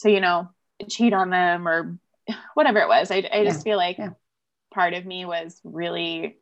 to, 0.00 0.10
you 0.10 0.20
know, 0.20 0.50
cheat 0.88 1.12
on 1.12 1.30
them 1.30 1.68
or 1.68 1.98
whatever 2.54 2.80
it 2.80 2.88
was. 2.88 3.12
I, 3.12 3.28
I 3.32 3.44
just 3.44 3.62
feel 3.62 3.76
like 3.76 3.98
yeah. 3.98 4.10
part 4.74 4.92
of 4.92 5.06
me 5.06 5.24
was 5.24 5.60
really 5.62 6.36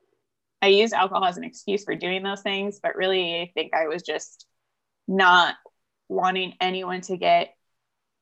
I 0.62 0.68
used 0.68 0.94
alcohol 0.94 1.26
as 1.26 1.36
an 1.36 1.44
excuse 1.44 1.84
for 1.84 1.94
doing 1.94 2.22
those 2.22 2.40
things, 2.40 2.80
but 2.82 2.96
really, 2.96 3.42
I 3.42 3.50
think 3.52 3.74
I 3.74 3.88
was 3.88 4.02
just 4.02 4.46
not 5.06 5.54
wanting 6.08 6.54
anyone 6.58 7.02
to 7.02 7.18
get 7.18 7.54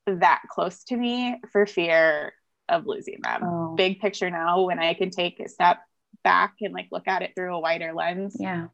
that 0.05 0.41
close 0.49 0.83
to 0.85 0.97
me 0.97 1.39
for 1.51 1.65
fear 1.65 2.33
of 2.67 2.85
losing 2.85 3.19
them. 3.23 3.41
Oh. 3.43 3.75
Big 3.75 4.01
picture 4.01 4.29
now, 4.29 4.63
when 4.63 4.79
I 4.79 4.93
can 4.93 5.11
take 5.11 5.39
a 5.39 5.47
step 5.47 5.79
back 6.25 6.55
and 6.59 6.73
like 6.73 6.89
look 6.91 7.07
at 7.07 7.21
it 7.21 7.31
through 7.35 7.55
a 7.55 7.59
wider 7.59 7.93
lens. 7.93 8.35
Yeah. 8.37 8.67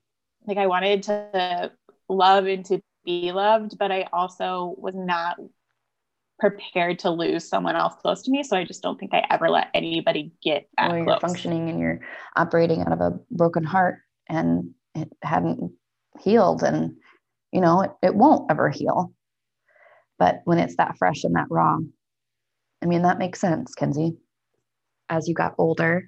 Like 0.46 0.58
I 0.58 0.68
wanted 0.68 1.04
to 1.04 1.72
love 2.14 2.45
and 2.45 2.66
to 2.66 2.82
be 3.05 3.32
loved, 3.32 3.78
but 3.78 3.91
I 3.91 4.07
also 4.14 4.76
was 4.78 4.95
not 4.95 5.38
prepared 6.39 6.99
to 6.99 7.09
lose 7.09 7.47
someone 7.47 7.76
else 7.76 7.95
close 8.01 8.22
to 8.24 8.32
me. 8.32 8.43
So 8.43 8.57
I 8.57 8.64
just 8.64 8.82
don't 8.82 8.99
think 8.99 9.14
I 9.14 9.26
ever 9.30 9.49
let 9.49 9.68
anybody 9.74 10.34
get 10.43 10.68
that 10.78 10.89
well, 10.89 10.97
you're 10.97 11.20
functioning 11.20 11.70
and 11.70 11.80
you're 11.80 11.99
operating 12.36 12.82
out 12.82 12.91
of 12.91 13.01
a 13.01 13.20
broken 13.32 13.64
heart 13.64 13.99
and 14.28 14.72
it 14.95 15.11
hadn't 15.22 15.72
healed 16.20 16.64
and 16.64 16.95
you 17.51 17.61
know 17.61 17.82
it, 17.82 17.91
it 18.01 18.16
won't 18.16 18.49
ever 18.51 18.70
heal. 18.70 19.14
But 20.20 20.41
when 20.45 20.59
it's 20.59 20.76
that 20.78 20.97
fresh 20.97 21.24
and 21.24 21.36
that 21.36 21.47
raw, 21.49 21.78
I 22.82 22.86
mean 22.86 23.03
that 23.03 23.20
makes 23.20 23.39
sense, 23.39 23.74
Kinzy. 23.76 24.18
As 25.09 25.28
you 25.28 25.34
got 25.34 25.55
older, 25.57 26.07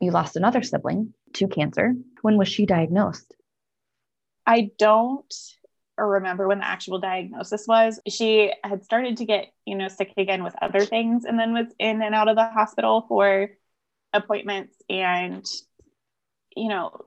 you 0.00 0.10
lost 0.10 0.36
another 0.36 0.62
sibling 0.62 1.14
to 1.34 1.48
cancer. 1.48 1.94
When 2.22 2.36
was 2.36 2.48
she 2.48 2.66
diagnosed? 2.66 3.34
I 4.46 4.70
don't 4.78 5.34
remember 5.98 6.46
when 6.46 6.58
the 6.58 6.66
actual 6.66 6.98
diagnosis 6.98 7.66
was. 7.66 8.00
She 8.08 8.52
had 8.62 8.84
started 8.84 9.16
to 9.18 9.24
get, 9.24 9.46
you 9.64 9.76
know, 9.76 9.88
sick 9.88 10.12
again 10.16 10.44
with 10.44 10.54
other 10.60 10.84
things 10.84 11.24
and 11.24 11.38
then 11.38 11.52
was 11.52 11.72
in 11.78 12.02
and 12.02 12.14
out 12.14 12.28
of 12.28 12.36
the 12.36 12.44
hospital 12.44 13.04
for 13.08 13.50
appointments. 14.12 14.76
And, 14.88 15.44
you 16.54 16.68
know, 16.68 17.04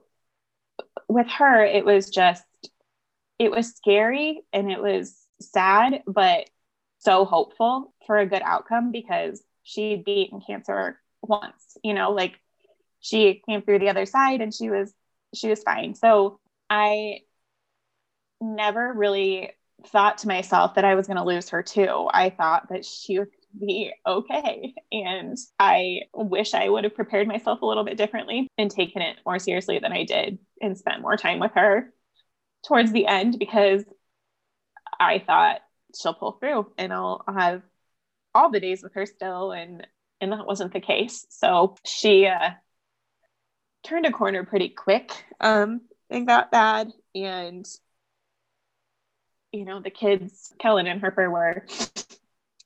with 1.08 1.28
her, 1.28 1.64
it 1.64 1.84
was 1.84 2.10
just, 2.10 2.44
it 3.38 3.50
was 3.50 3.74
scary 3.74 4.42
and 4.52 4.70
it 4.70 4.82
was 4.82 5.16
sad, 5.40 6.02
but 6.06 6.50
so 6.98 7.24
hopeful 7.24 7.94
for 8.06 8.18
a 8.18 8.26
good 8.26 8.42
outcome 8.44 8.92
because 8.92 9.42
she'd 9.62 10.04
beaten 10.04 10.42
cancer 10.46 11.00
once, 11.22 11.78
you 11.82 11.94
know, 11.94 12.10
like 12.10 12.38
she 13.00 13.42
came 13.48 13.62
through 13.62 13.78
the 13.78 13.88
other 13.88 14.04
side 14.04 14.40
and 14.40 14.52
she 14.52 14.68
was, 14.68 14.92
she 15.34 15.48
was 15.48 15.62
fine. 15.62 15.94
So 15.94 16.38
I 16.68 17.20
never 18.40 18.92
really 18.92 19.52
thought 19.86 20.18
to 20.18 20.28
myself 20.28 20.74
that 20.74 20.84
I 20.84 20.94
was 20.94 21.06
going 21.06 21.16
to 21.16 21.24
lose 21.24 21.48
her 21.50 21.62
too. 21.62 22.08
I 22.12 22.30
thought 22.30 22.68
that 22.70 22.84
she 22.84 23.18
would 23.18 23.28
be 23.58 23.92
okay. 24.06 24.74
And 24.92 25.36
I 25.58 26.02
wish 26.14 26.54
I 26.54 26.68
would 26.68 26.84
have 26.84 26.94
prepared 26.94 27.26
myself 27.26 27.62
a 27.62 27.66
little 27.66 27.84
bit 27.84 27.96
differently 27.96 28.48
and 28.58 28.70
taken 28.70 29.02
it 29.02 29.16
more 29.24 29.38
seriously 29.38 29.78
than 29.78 29.92
I 29.92 30.04
did 30.04 30.38
and 30.60 30.76
spent 30.76 31.02
more 31.02 31.16
time 31.16 31.38
with 31.38 31.52
her 31.54 31.92
towards 32.66 32.92
the 32.92 33.06
end 33.06 33.38
because 33.38 33.84
I 34.98 35.18
thought 35.18 35.60
she'll 36.00 36.14
pull 36.14 36.32
through 36.32 36.72
and 36.78 36.92
I'll, 36.92 37.24
have 37.26 37.62
all 38.34 38.50
the 38.50 38.60
days 38.60 38.82
with 38.82 38.94
her 38.94 39.06
still. 39.06 39.52
And 39.52 39.86
and 40.20 40.32
that 40.32 40.46
wasn't 40.46 40.72
the 40.72 40.80
case. 40.80 41.26
So 41.30 41.76
she 41.84 42.26
uh, 42.26 42.50
turned 43.82 44.06
a 44.06 44.12
corner 44.12 44.44
pretty 44.44 44.68
quick. 44.68 45.12
Um, 45.40 45.82
it 46.10 46.26
got 46.26 46.50
bad, 46.50 46.92
and 47.14 47.66
you 49.52 49.64
know 49.64 49.80
the 49.80 49.90
kids, 49.90 50.52
Kellen 50.60 50.86
and 50.86 51.00
Harper 51.00 51.30
were 51.30 51.66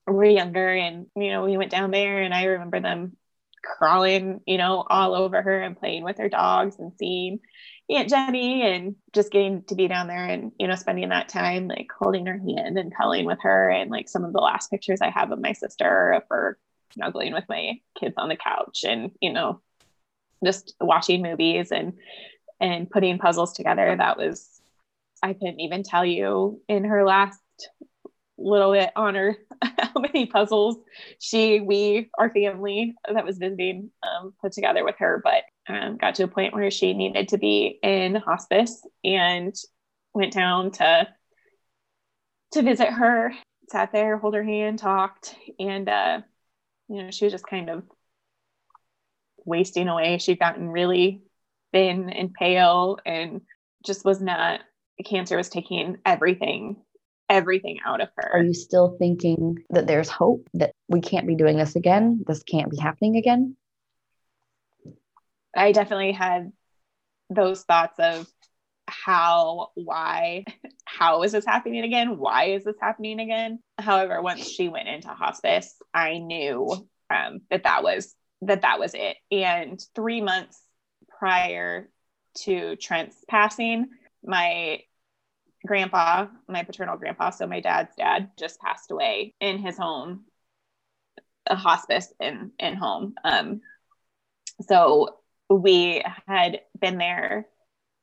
were 0.07 0.25
younger, 0.25 0.69
and 0.69 1.07
you 1.17 1.31
know 1.31 1.45
we 1.45 1.57
went 1.57 1.71
down 1.71 1.91
there, 1.91 2.23
and 2.23 2.35
I 2.35 2.45
remember 2.45 2.81
them 2.81 3.17
crawling, 3.65 4.41
you 4.47 4.59
know, 4.59 4.85
all 4.89 5.15
over 5.15 5.41
her 5.41 5.61
and 5.61 5.79
playing 5.79 6.05
with 6.05 6.19
her 6.19 6.29
dogs 6.29 6.79
and 6.79 6.93
seeing 6.99 7.41
Aunt 7.89 8.09
Jenny 8.09 8.63
and 8.63 8.97
just 9.13 9.33
getting 9.33 9.63
to 9.65 9.75
be 9.75 9.89
down 9.89 10.07
there 10.07 10.25
and, 10.25 10.53
you 10.59 10.69
know, 10.69 10.75
spending 10.75 11.09
that 11.09 11.29
time 11.29 11.69
like 11.69 11.89
holding 11.99 12.27
her 12.27 12.39
hand 12.39 12.79
and 12.79 12.95
cuddling 12.95 13.25
with 13.27 13.39
her. 13.43 13.71
And 13.71 13.91
like 13.91 14.09
some 14.09 14.25
of 14.25 14.33
the 14.33 14.41
last 14.41 14.71
pictures 14.71 15.01
I 15.01 15.11
have 15.11 15.33
of 15.33 15.41
my 15.41 15.53
sister 15.53 16.13
of 16.13 16.23
her 16.31 16.59
snuggling 16.93 17.33
with 17.33 17.45
my 17.49 17.81
kids 17.99 18.15
on 18.17 18.29
the 18.29 18.37
couch 18.37 18.85
and, 18.87 19.11
you 19.21 19.33
know, 19.33 19.61
just 20.45 20.75
watching 20.81 21.23
movies 21.23 21.73
and 21.73 21.95
and 22.61 22.89
putting 22.89 23.19
puzzles 23.19 23.53
together. 23.55 23.97
That 23.97 24.17
was 24.17 24.54
I 25.25 25.33
couldn't 25.33 25.61
even 25.61 25.83
tell 25.83 26.05
you 26.05 26.61
in 26.69 26.85
her 26.85 27.03
last 27.03 27.41
little 28.37 28.73
bit 28.73 28.91
on 28.95 29.15
her 29.15 29.39
how 29.63 29.99
many 29.99 30.27
puzzles 30.27 30.77
she, 31.19 31.61
we, 31.61 32.11
our 32.19 32.29
family 32.29 32.95
that 33.11 33.25
was 33.25 33.39
visiting 33.39 33.91
um, 34.03 34.35
put 34.43 34.53
together 34.53 34.85
with 34.85 34.97
her, 34.99 35.23
but 35.25 35.45
um, 35.67 35.97
got 35.97 36.17
to 36.17 36.25
a 36.25 36.29
point 36.29 36.53
where 36.53 36.71
she 36.71 36.93
needed 36.93 37.29
to 37.29 37.39
be 37.39 37.79
in 37.83 38.17
hospice 38.17 38.87
and 39.03 39.55
went 40.13 40.35
down 40.35 40.73
to 40.73 41.09
to 42.53 42.63
visit 42.63 42.91
her, 42.91 43.33
sat 43.71 43.93
there, 43.93 44.19
hold 44.19 44.35
her 44.35 44.45
hand, 44.45 44.79
talked, 44.79 45.35
and 45.59 45.89
uh, 45.89 46.21
you 46.89 47.03
know, 47.03 47.11
she 47.11 47.25
was 47.25 47.33
just 47.33 47.47
kind 47.47 47.71
of 47.71 47.83
wasting 49.47 49.89
away. 49.89 50.19
She'd 50.19 50.39
gotten 50.39 50.69
really 50.69 51.23
thin 51.73 52.11
and 52.11 52.35
pale 52.35 52.99
and 53.07 53.41
just 53.87 54.05
was 54.05 54.21
not 54.21 54.61
cancer 55.03 55.37
was 55.37 55.49
taking 55.49 55.99
everything 56.05 56.77
everything 57.29 57.79
out 57.85 58.01
of 58.01 58.09
her. 58.17 58.33
Are 58.33 58.43
you 58.43 58.55
still 58.55 58.97
thinking 58.99 59.59
that 59.71 59.87
there's 59.87 60.09
hope 60.09 60.49
that 60.55 60.73
we 60.89 61.01
can't 61.01 61.27
be 61.27 61.35
doing 61.35 61.57
this 61.57 61.77
again? 61.77 62.23
This 62.27 62.43
can't 62.43 62.71
be 62.71 62.77
happening 62.77 63.17
again? 63.17 63.57
I 65.57 65.73
definitely 65.73 66.13
had 66.13 66.53
those 67.31 67.63
thoughts 67.63 67.99
of 67.99 68.29
how, 68.87 69.71
why, 69.75 70.45
how 70.85 71.23
is 71.23 71.33
this 71.33 71.47
happening 71.47 71.83
again? 71.85 72.19
Why 72.19 72.47
is 72.47 72.65
this 72.65 72.77
happening 72.81 73.21
again? 73.21 73.61
However, 73.79 74.21
once 74.21 74.47
she 74.47 74.69
went 74.69 74.89
into 74.89 75.09
hospice, 75.09 75.75
I 75.93 76.19
knew 76.19 76.87
um, 77.11 77.41
that 77.51 77.65
that 77.65 77.83
was 77.83 78.15
that 78.43 78.63
that 78.63 78.79
was 78.79 78.93
it. 78.95 79.17
And 79.31 79.83
three 79.95 80.21
months 80.21 80.61
prior 81.19 81.89
to 82.41 82.77
Trent's 82.77 83.17
passing, 83.27 83.89
my 84.25 84.81
grandpa, 85.67 86.27
my 86.49 86.63
paternal 86.63 86.97
grandpa, 86.97 87.31
so 87.31 87.47
my 87.47 87.61
dad's 87.61 87.95
dad, 87.97 88.31
just 88.39 88.61
passed 88.61 88.91
away 88.91 89.35
in 89.41 89.59
his 89.59 89.77
home, 89.77 90.25
a 91.47 91.57
hospice 91.57 92.13
in 92.21 92.53
in 92.59 92.75
home. 92.75 93.15
Um, 93.25 93.61
so 94.63 95.17
we 95.49 96.03
had 96.27 96.61
been 96.81 96.99
there 96.99 97.47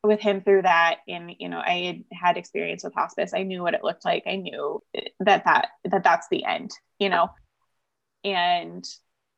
with 0.03 0.19
him 0.19 0.41
through 0.41 0.63
that 0.63 0.97
and 1.07 1.31
you 1.37 1.47
know 1.47 1.59
i 1.63 1.77
had 1.85 2.03
had 2.11 2.37
experience 2.37 2.83
with 2.83 2.93
hospice. 2.93 3.33
I 3.35 3.43
knew 3.43 3.61
what 3.61 3.75
it 3.75 3.83
looked 3.83 4.03
like. 4.05 4.23
I 4.25 4.35
knew 4.35 4.81
that 5.19 5.45
that 5.45 5.69
that 5.85 6.03
that's 6.03 6.27
the 6.29 6.43
end 6.45 6.71
you 6.99 7.09
know? 7.09 7.29
And 8.23 8.85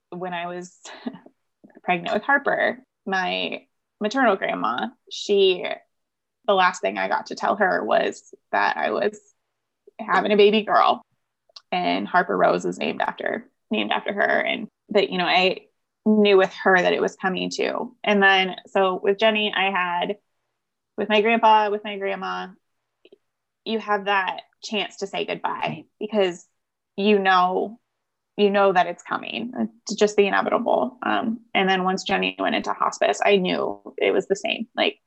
when 0.10 0.34
i 0.34 0.48
was 0.48 0.78
pregnant 1.84 2.14
with 2.14 2.24
harper 2.24 2.80
my 3.06 3.66
maternal 4.00 4.36
grandma 4.36 4.88
she 5.12 5.66
the 6.48 6.54
last 6.54 6.82
thing 6.82 6.98
I 6.98 7.08
got 7.08 7.28
to 7.28 7.36
tell 7.36 7.56
her 7.56 7.84
was 7.84 8.34
that 8.52 8.78
I 8.78 8.92
was 8.92 9.20
having 10.00 10.32
a 10.32 10.38
baby 10.38 10.64
girl 10.64 11.02
and 11.72 12.08
Harper 12.08 12.38
Rose 12.38 12.66
was 12.66 12.78
named 12.78 13.02
after 13.02 13.50
named 13.72 13.92
after 13.92 14.14
her 14.14 14.22
and 14.22 14.68
that 14.90 15.10
you 15.10 15.18
know 15.18 15.26
I 15.26 15.62
knew 16.06 16.38
with 16.38 16.54
her 16.64 16.80
that 16.80 16.94
it 16.94 17.02
was 17.02 17.16
coming 17.16 17.50
too. 17.50 17.96
And 18.04 18.22
then 18.22 18.56
so 18.68 19.00
with 19.02 19.18
Jenny 19.18 19.54
I 19.56 19.72
had 19.72 20.18
with 20.98 21.10
my 21.10 21.22
grandpa 21.22 21.70
with 21.70 21.84
my 21.84 21.98
grandma 21.98 22.48
you 23.66 23.80
have 23.80 24.06
that 24.06 24.42
chance 24.62 24.98
to 24.98 25.08
say 25.08 25.26
goodbye 25.26 25.86
because 26.00 26.46
you 26.98 27.20
know 27.20 27.80
you 28.36 28.50
know 28.50 28.74
that 28.74 28.88
it's 28.88 29.04
coming. 29.04 29.54
It's 29.86 29.96
just 29.96 30.16
the 30.16 30.26
inevitable. 30.26 30.98
Um, 31.04 31.42
and 31.54 31.70
then 31.70 31.84
once 31.84 32.04
jenny 32.04 32.36
went 32.40 32.56
into 32.56 32.74
hospice 32.74 33.22
i 33.26 33.38
knew 33.38 33.80
it 33.98 34.12
was 34.12 34.28
the 34.28 34.36
same. 34.36 34.68
Like 34.76 35.00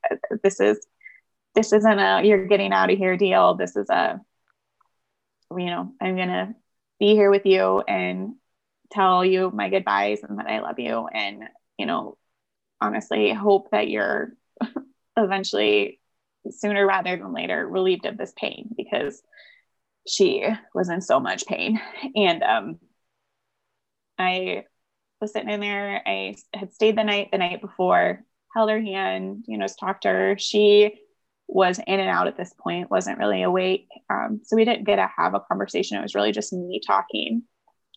this 0.42 0.60
is 0.60 0.86
this 1.56 1.72
isn't 1.72 1.98
a 1.98 2.22
you're 2.22 2.46
getting 2.46 2.72
out 2.72 2.90
of 2.90 2.98
here 2.98 3.16
deal. 3.16 3.54
This 3.54 3.74
is 3.76 3.88
a, 3.88 4.20
you 5.50 5.66
know, 5.66 5.92
I'm 6.00 6.14
going 6.14 6.28
to 6.28 6.54
be 7.00 7.14
here 7.14 7.30
with 7.30 7.46
you 7.46 7.80
and 7.80 8.34
tell 8.92 9.24
you 9.24 9.50
my 9.50 9.70
goodbyes 9.70 10.22
and 10.22 10.38
that 10.38 10.46
I 10.46 10.60
love 10.60 10.78
you. 10.78 11.08
And, 11.08 11.44
you 11.78 11.86
know, 11.86 12.18
honestly, 12.80 13.32
hope 13.32 13.70
that 13.70 13.88
you're 13.88 14.34
eventually 15.16 15.98
sooner 16.50 16.86
rather 16.86 17.16
than 17.16 17.32
later 17.32 17.66
relieved 17.66 18.04
of 18.04 18.18
this 18.18 18.34
pain 18.36 18.68
because 18.76 19.22
she 20.06 20.46
was 20.74 20.90
in 20.90 21.00
so 21.00 21.18
much 21.18 21.46
pain. 21.46 21.80
And 22.14 22.42
um, 22.42 22.78
I 24.18 24.64
was 25.22 25.32
sitting 25.32 25.48
in 25.50 25.60
there. 25.60 26.02
I 26.06 26.36
had 26.52 26.74
stayed 26.74 26.98
the 26.98 27.04
night 27.04 27.30
the 27.32 27.38
night 27.38 27.62
before, 27.62 28.22
held 28.54 28.68
her 28.68 28.80
hand, 28.80 29.46
you 29.48 29.56
know, 29.56 29.66
talked 29.66 30.02
to 30.02 30.08
her. 30.08 30.38
She 30.38 31.00
was 31.48 31.78
in 31.86 32.00
and 32.00 32.08
out 32.08 32.26
at 32.26 32.36
this 32.36 32.52
point, 32.58 32.90
wasn't 32.90 33.18
really 33.18 33.42
awake. 33.42 33.88
Um, 34.10 34.40
so 34.44 34.56
we 34.56 34.64
didn't 34.64 34.84
get 34.86 34.96
to 34.96 35.08
have 35.16 35.34
a 35.34 35.40
conversation. 35.40 35.96
It 35.96 36.02
was 36.02 36.14
really 36.14 36.32
just 36.32 36.52
me 36.52 36.80
talking. 36.84 37.42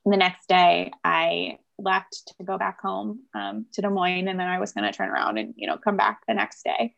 And 0.06 0.14
the 0.14 0.18
next 0.18 0.48
day, 0.48 0.92
I 1.04 1.58
left 1.78 2.34
to 2.38 2.44
go 2.44 2.58
back 2.58 2.82
home 2.82 3.22
um, 3.34 3.66
to 3.74 3.82
Des 3.82 3.90
Moines, 3.90 4.28
and 4.28 4.40
then 4.40 4.48
I 4.48 4.60
was 4.60 4.72
going 4.72 4.90
to 4.90 4.96
turn 4.96 5.10
around 5.10 5.38
and 5.38 5.54
you 5.58 5.68
know 5.68 5.78
come 5.78 5.98
back 5.98 6.22
the 6.28 6.34
next 6.34 6.64
day. 6.64 6.96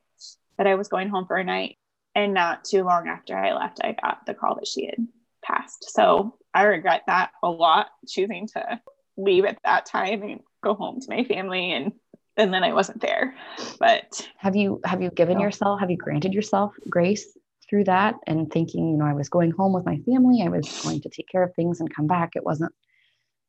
That 0.58 0.68
I 0.68 0.76
was 0.76 0.90
going 0.90 1.10
home 1.10 1.26
for 1.26 1.38
a 1.38 1.44
night, 1.44 1.78
and 2.14 2.34
not 2.34 2.66
too 2.66 2.84
long 2.84 3.08
after 3.08 3.36
I 3.36 3.54
left, 3.54 3.80
I 3.84 3.96
got 4.00 4.26
the 4.26 4.34
call 4.34 4.56
that 4.56 4.68
she 4.68 4.86
had 4.86 5.08
passed. 5.44 5.92
So 5.92 6.38
I 6.54 6.64
regret 6.64 7.04
that 7.08 7.32
a 7.42 7.50
lot, 7.50 7.88
choosing 8.08 8.48
to 8.50 8.80
leave 9.18 9.46
at 9.46 9.58
that 9.64 9.86
time 9.86 10.22
and 10.24 10.42
go 10.64 10.74
home 10.74 11.00
to 11.00 11.10
my 11.10 11.24
family 11.24 11.72
and 11.72 11.94
and 12.38 12.54
then 12.54 12.64
I 12.64 12.74
wasn't 12.74 13.02
there. 13.02 13.36
But 13.80 14.28
have 14.38 14.56
you 14.56 14.82
have 14.86 15.02
you 15.02 15.10
given 15.12 15.40
yourself 15.40 15.80
have 15.80 15.92
you 15.92 15.98
granted 15.98 16.34
yourself 16.34 16.74
grace 16.90 17.38
through 17.70 17.86
that 17.86 18.16
and 18.28 18.52
thinking, 18.52 18.90
you 18.90 18.98
know, 18.98 19.06
I 19.06 19.14
was 19.14 19.30
going 19.30 19.52
home 19.52 19.74
with 19.74 19.86
my 19.86 19.98
family, 20.00 20.42
I 20.44 20.50
was 20.50 20.82
going 20.84 21.02
to 21.02 21.10
take 21.10 21.30
care 21.30 21.44
of 21.44 21.56
things 21.56 21.80
and 21.80 21.94
come 21.94 22.08
back. 22.08 22.32
It 22.36 22.44
wasn't 22.44 22.74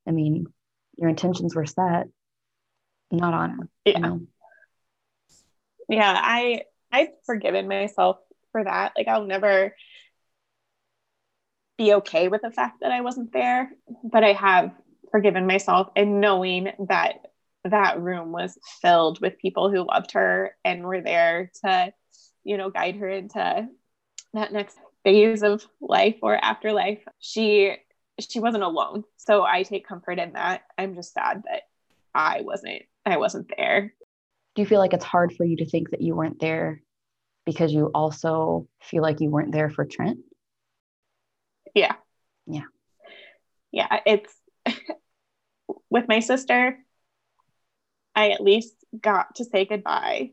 I 0.06 0.10
mean, 0.10 0.46
your 0.96 1.08
intentions 1.08 1.54
were 1.54 1.66
set, 1.66 2.08
not 3.10 3.34
on, 3.34 3.68
yeah. 3.84 3.92
you 3.94 4.00
know. 4.00 4.20
Yeah, 5.88 6.18
I 6.20 6.62
I've 6.90 7.08
forgiven 7.24 7.68
myself 7.68 8.18
for 8.52 8.62
that. 8.62 8.92
Like 8.96 9.08
I'll 9.08 9.24
never 9.24 9.74
be 11.78 11.94
okay 11.94 12.28
with 12.28 12.42
the 12.42 12.50
fact 12.50 12.80
that 12.80 12.92
I 12.92 13.00
wasn't 13.00 13.32
there, 13.32 13.70
but 14.04 14.22
I 14.22 14.32
have 14.34 14.72
forgiven 15.10 15.46
myself 15.46 15.88
and 15.96 16.20
knowing 16.20 16.70
that 16.88 17.31
that 17.64 18.00
room 18.00 18.32
was 18.32 18.58
filled 18.80 19.20
with 19.20 19.38
people 19.38 19.70
who 19.70 19.86
loved 19.86 20.12
her 20.12 20.56
and 20.64 20.82
were 20.82 21.00
there 21.00 21.50
to, 21.64 21.92
you 22.44 22.56
know, 22.56 22.70
guide 22.70 22.96
her 22.96 23.08
into 23.08 23.68
that 24.34 24.52
next 24.52 24.78
phase 25.04 25.42
of 25.42 25.64
life 25.80 26.16
or 26.22 26.36
afterlife. 26.36 27.02
She 27.18 27.76
she 28.18 28.40
wasn't 28.40 28.64
alone. 28.64 29.04
So 29.16 29.42
I 29.44 29.62
take 29.62 29.86
comfort 29.86 30.18
in 30.18 30.32
that. 30.32 30.62
I'm 30.76 30.94
just 30.94 31.12
sad 31.12 31.42
that 31.48 31.62
I 32.14 32.42
wasn't 32.42 32.82
I 33.06 33.16
wasn't 33.16 33.50
there. 33.56 33.94
Do 34.54 34.62
you 34.62 34.66
feel 34.66 34.80
like 34.80 34.92
it's 34.92 35.04
hard 35.04 35.32
for 35.34 35.44
you 35.44 35.56
to 35.58 35.66
think 35.68 35.90
that 35.90 36.02
you 36.02 36.14
weren't 36.14 36.40
there 36.40 36.82
because 37.46 37.72
you 37.72 37.90
also 37.94 38.68
feel 38.82 39.02
like 39.02 39.20
you 39.20 39.30
weren't 39.30 39.52
there 39.52 39.70
for 39.70 39.84
Trent? 39.84 40.18
Yeah. 41.74 41.94
Yeah. 42.46 42.64
Yeah, 43.70 44.00
it's 44.04 44.34
with 45.90 46.06
my 46.06 46.20
sister, 46.20 46.78
I 48.14 48.30
at 48.30 48.40
least 48.42 48.74
got 48.98 49.36
to 49.36 49.44
say 49.44 49.64
goodbye 49.64 50.30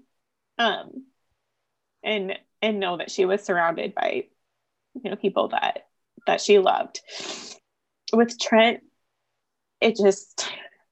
um, 0.58 1.06
and 2.04 2.38
and 2.62 2.80
know 2.80 2.98
that 2.98 3.12
she 3.12 3.26
was 3.26 3.44
surrounded 3.44 3.96
by 3.96 4.26
you 5.02 5.10
know 5.10 5.16
people 5.16 5.50
that 5.50 5.88
that 6.28 6.42
she 6.42 6.60
loved. 6.60 7.02
With 8.12 8.40
Trent, 8.40 8.82
it 9.82 9.96
just 9.96 10.50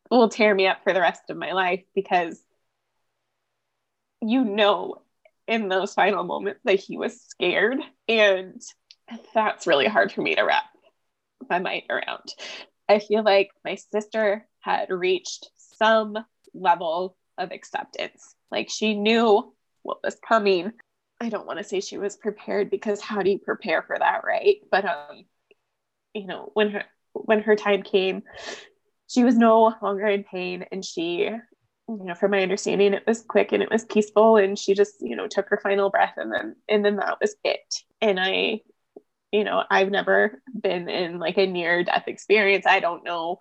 will 0.10 0.30
tear 0.30 0.54
me 0.54 0.68
up 0.68 0.84
for 0.84 0.94
the 0.94 1.02
rest 1.02 1.30
of 1.30 1.38
my 1.38 1.52
life 1.52 1.84
because 1.94 2.40
you 4.22 4.44
know 4.44 5.02
in 5.48 5.70
those 5.70 5.94
final 5.94 6.24
moments 6.24 6.62
that 6.64 6.80
he 6.80 6.98
was 6.98 7.22
scared 7.22 7.80
and 8.08 8.62
that's 9.34 9.68
really 9.68 9.88
hard 9.88 10.12
for 10.12 10.22
me 10.22 10.36
to 10.36 10.44
wrap 10.44 10.66
my 11.50 11.60
mind 11.60 11.84
around 11.90 12.34
I 12.90 13.00
feel 13.00 13.24
like 13.24 13.52
my 13.66 13.76
sister 13.76 14.48
had 14.60 14.90
reached 14.90 15.50
some 15.78 16.18
level 16.60 17.16
of 17.38 17.52
acceptance. 17.52 18.36
Like 18.52 18.70
she 18.70 18.96
knew 18.96 19.54
what 19.84 20.04
was 20.04 20.18
coming. 20.28 20.72
I 21.20 21.30
don't 21.30 21.48
want 21.48 21.60
to 21.60 21.64
say 21.64 21.80
she 21.80 21.98
was 21.98 22.16
prepared 22.16 22.70
because 22.70 23.02
how 23.02 23.22
do 23.22 23.32
you 23.32 23.40
prepare 23.40 23.82
for 23.82 23.98
that, 23.98 24.22
right? 24.24 24.58
But 24.70 24.86
um, 24.86 25.26
you 26.14 26.28
know, 26.28 26.52
when 26.54 26.72
her 26.72 26.84
when 27.14 27.42
her 27.42 27.56
time 27.56 27.84
came, 27.84 28.24
she 29.08 29.24
was 29.24 29.36
no 29.36 29.74
longer 29.82 30.06
in 30.08 30.24
pain 30.24 30.66
and 30.72 30.84
she 30.84 31.30
you 31.90 32.04
know 32.04 32.14
from 32.14 32.32
my 32.32 32.42
understanding 32.42 32.94
it 32.94 33.08
was 33.08 33.24
quick 33.24 33.52
and 33.52 33.64
it 33.64 33.72
was 33.72 33.86
peaceful 33.86 34.36
and 34.36 34.60
she 34.60 34.74
just 34.74 34.96
you 35.00 35.16
know 35.16 35.28
took 35.28 35.48
her 35.50 35.60
final 35.64 35.90
breath 35.90 36.14
and 36.18 36.32
then 36.32 36.56
and 36.68 36.84
then 36.84 36.98
that 36.98 37.18
was 37.22 37.36
it 37.44 37.76
and 38.02 38.20
i 38.20 38.60
you 39.32 39.44
know 39.44 39.64
i've 39.72 39.90
never 39.90 40.42
been 40.62 40.90
in 40.90 41.18
like 41.20 41.38
a 41.38 41.46
near 41.46 41.84
death 41.84 42.04
experience 42.08 42.66
i 42.66 42.80
don't 42.80 43.04
know 43.04 43.38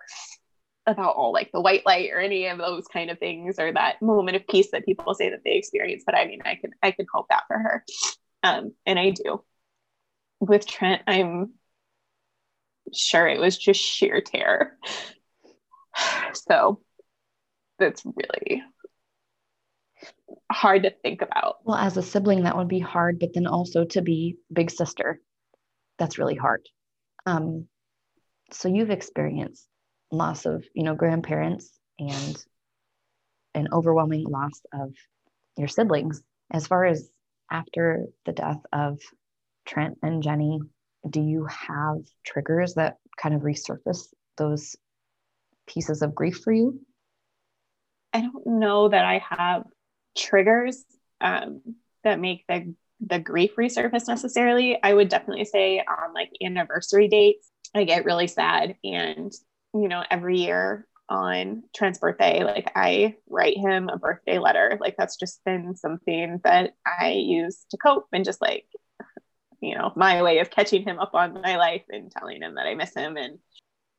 about 0.87 1.15
all 1.15 1.33
like 1.33 1.51
the 1.51 1.61
white 1.61 1.85
light 1.85 2.09
or 2.13 2.19
any 2.19 2.47
of 2.47 2.57
those 2.57 2.87
kind 2.87 3.09
of 3.11 3.19
things 3.19 3.59
or 3.59 3.71
that 3.73 4.01
moment 4.01 4.37
of 4.37 4.47
peace 4.47 4.71
that 4.71 4.85
people 4.85 5.13
say 5.13 5.29
that 5.29 5.41
they 5.43 5.55
experience 5.55 6.03
but 6.05 6.15
i 6.15 6.25
mean 6.25 6.41
i 6.45 6.55
can 6.55 6.71
i 6.81 6.91
can 6.91 7.05
hope 7.13 7.27
that 7.29 7.43
for 7.47 7.57
her. 7.57 7.83
Um 8.41 8.71
and 8.85 8.97
i 8.97 9.11
do. 9.11 9.43
With 10.39 10.65
trent 10.65 11.01
i'm 11.05 11.53
sure 12.93 13.27
it 13.27 13.39
was 13.39 13.57
just 13.57 13.81
sheer 13.81 14.21
terror. 14.21 14.77
So 16.47 16.81
that's 17.79 18.03
really 18.05 18.61
hard 20.51 20.83
to 20.83 20.91
think 20.91 21.21
about. 21.23 21.55
Well 21.63 21.77
as 21.77 21.97
a 21.97 22.03
sibling 22.03 22.43
that 22.43 22.55
would 22.55 22.67
be 22.67 22.79
hard 22.79 23.19
but 23.19 23.33
then 23.33 23.47
also 23.47 23.85
to 23.85 24.01
be 24.01 24.37
big 24.51 24.69
sister 24.71 25.19
that's 25.97 26.19
really 26.19 26.35
hard. 26.35 26.61
Um 27.25 27.67
so 28.51 28.69
you've 28.69 28.91
experienced 28.91 29.67
loss 30.11 30.45
of 30.45 30.65
you 30.73 30.83
know 30.83 30.95
grandparents 30.95 31.71
and 31.99 32.37
an 33.53 33.67
overwhelming 33.73 34.23
loss 34.23 34.61
of 34.73 34.93
your 35.57 35.67
siblings 35.67 36.21
as 36.51 36.67
far 36.67 36.85
as 36.85 37.09
after 37.51 38.05
the 38.25 38.31
death 38.31 38.61
of 38.71 38.99
trent 39.65 39.97
and 40.01 40.23
jenny 40.23 40.59
do 41.09 41.21
you 41.21 41.45
have 41.45 41.97
triggers 42.25 42.75
that 42.75 42.97
kind 43.17 43.35
of 43.35 43.41
resurface 43.41 44.07
those 44.37 44.75
pieces 45.67 46.01
of 46.01 46.15
grief 46.15 46.39
for 46.43 46.51
you? 46.51 46.79
I 48.13 48.21
don't 48.21 48.47
know 48.47 48.89
that 48.89 49.05
i 49.05 49.21
have 49.29 49.63
triggers 50.17 50.83
um, 51.21 51.61
that 52.03 52.19
make 52.19 52.45
the 52.47 52.73
the 52.99 53.19
grief 53.19 53.55
resurface 53.57 54.07
necessarily. 54.07 54.81
I 54.81 54.91
would 54.91 55.09
definitely 55.09 55.45
say 55.45 55.79
on 55.79 56.13
like 56.13 56.31
anniversary 56.43 57.07
dates 57.07 57.51
i 57.75 57.83
get 57.83 58.05
really 58.05 58.27
sad 58.27 58.75
and 58.83 59.31
you 59.81 59.89
know, 59.89 60.03
every 60.09 60.39
year 60.39 60.87
on 61.09 61.63
Trent's 61.75 61.99
birthday, 61.99 62.43
like 62.43 62.71
I 62.75 63.15
write 63.29 63.57
him 63.57 63.89
a 63.89 63.97
birthday 63.97 64.39
letter. 64.39 64.77
Like 64.79 64.95
that's 64.97 65.17
just 65.17 65.43
been 65.45 65.75
something 65.75 66.41
that 66.43 66.73
I 66.85 67.11
use 67.11 67.65
to 67.71 67.77
cope 67.77 68.07
and 68.11 68.25
just 68.25 68.41
like, 68.41 68.65
you 69.61 69.75
know, 69.75 69.91
my 69.95 70.21
way 70.21 70.39
of 70.39 70.49
catching 70.49 70.83
him 70.83 70.99
up 70.99 71.11
on 71.13 71.41
my 71.41 71.57
life 71.57 71.83
and 71.89 72.11
telling 72.11 72.41
him 72.41 72.55
that 72.55 72.67
I 72.67 72.75
miss 72.75 72.93
him. 72.93 73.17
And, 73.17 73.39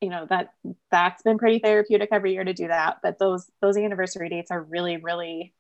you 0.01 0.11
know, 0.11 0.27
that 0.29 0.51
that's 0.91 1.23
been 1.23 1.39
pretty 1.39 1.59
therapeutic 1.59 2.11
every 2.13 2.35
year 2.35 2.45
to 2.45 2.53
do 2.53 2.69
that. 2.69 2.99
But 3.03 3.19
those 3.19 3.51
those 3.61 3.77
anniversary 3.77 4.29
dates 4.29 4.51
are 4.51 4.63
really, 4.63 4.99
really 4.99 5.55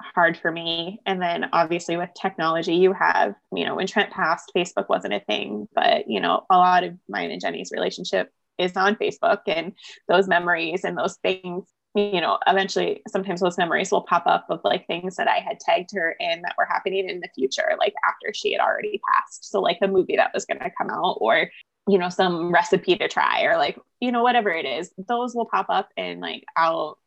hard 0.00 0.36
for 0.36 0.50
me. 0.50 1.00
And 1.04 1.20
then 1.20 1.48
obviously 1.52 1.96
with 1.96 2.10
technology, 2.20 2.76
you 2.76 2.92
have, 2.92 3.34
you 3.54 3.64
know, 3.64 3.74
when 3.74 3.86
Trent 3.86 4.10
passed, 4.10 4.52
Facebook 4.56 4.88
wasn't 4.88 5.14
a 5.14 5.20
thing, 5.20 5.68
but 5.74 6.08
you 6.08 6.20
know, 6.20 6.46
a 6.48 6.56
lot 6.56 6.84
of 6.84 6.96
mine 7.08 7.30
and 7.30 7.40
Jenny's 7.40 7.72
relationship 7.72 8.32
is 8.62 8.76
on 8.76 8.96
Facebook 8.96 9.40
and 9.46 9.72
those 10.08 10.28
memories 10.28 10.84
and 10.84 10.96
those 10.96 11.16
things 11.16 11.64
you 11.94 12.20
know, 12.20 12.38
eventually 12.46 13.02
sometimes 13.08 13.40
those 13.40 13.58
memories 13.58 13.90
will 13.92 14.02
pop 14.02 14.22
up 14.26 14.46
of 14.48 14.60
like 14.64 14.86
things 14.86 15.16
that 15.16 15.28
I 15.28 15.40
had 15.40 15.60
tagged 15.60 15.90
her 15.94 16.16
in 16.18 16.40
that 16.42 16.54
were 16.56 16.64
happening 16.64 17.08
in 17.08 17.20
the 17.20 17.28
future, 17.34 17.76
like 17.78 17.92
after 18.06 18.32
she 18.32 18.52
had 18.52 18.62
already 18.62 19.00
passed. 19.12 19.50
So, 19.50 19.60
like 19.60 19.78
a 19.82 19.88
movie 19.88 20.16
that 20.16 20.32
was 20.32 20.46
going 20.46 20.60
to 20.60 20.70
come 20.70 20.88
out, 20.88 21.18
or, 21.20 21.50
you 21.86 21.98
know, 21.98 22.08
some 22.08 22.50
recipe 22.50 22.96
to 22.96 23.08
try, 23.08 23.42
or 23.42 23.58
like, 23.58 23.78
you 24.00 24.10
know, 24.10 24.22
whatever 24.22 24.50
it 24.50 24.64
is, 24.64 24.90
those 24.96 25.34
will 25.34 25.46
pop 25.46 25.66
up 25.68 25.90
and 25.96 26.20
like 26.20 26.44
I'll, 26.56 26.98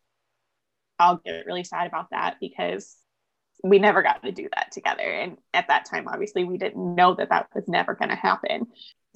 I'll 0.99 1.17
get 1.17 1.47
really 1.47 1.63
sad 1.63 1.87
about 1.87 2.11
that 2.11 2.35
because 2.39 2.95
we 3.63 3.79
never 3.79 4.03
got 4.03 4.21
to 4.21 4.31
do 4.31 4.47
that 4.53 4.71
together. 4.71 5.01
And 5.01 5.37
at 5.53 5.67
that 5.69 5.85
time, 5.85 6.07
obviously, 6.07 6.43
we 6.43 6.59
didn't 6.59 6.95
know 6.95 7.15
that 7.15 7.29
that 7.29 7.47
was 7.55 7.67
never 7.67 7.95
going 7.95 8.09
to 8.09 8.15
happen. 8.15 8.67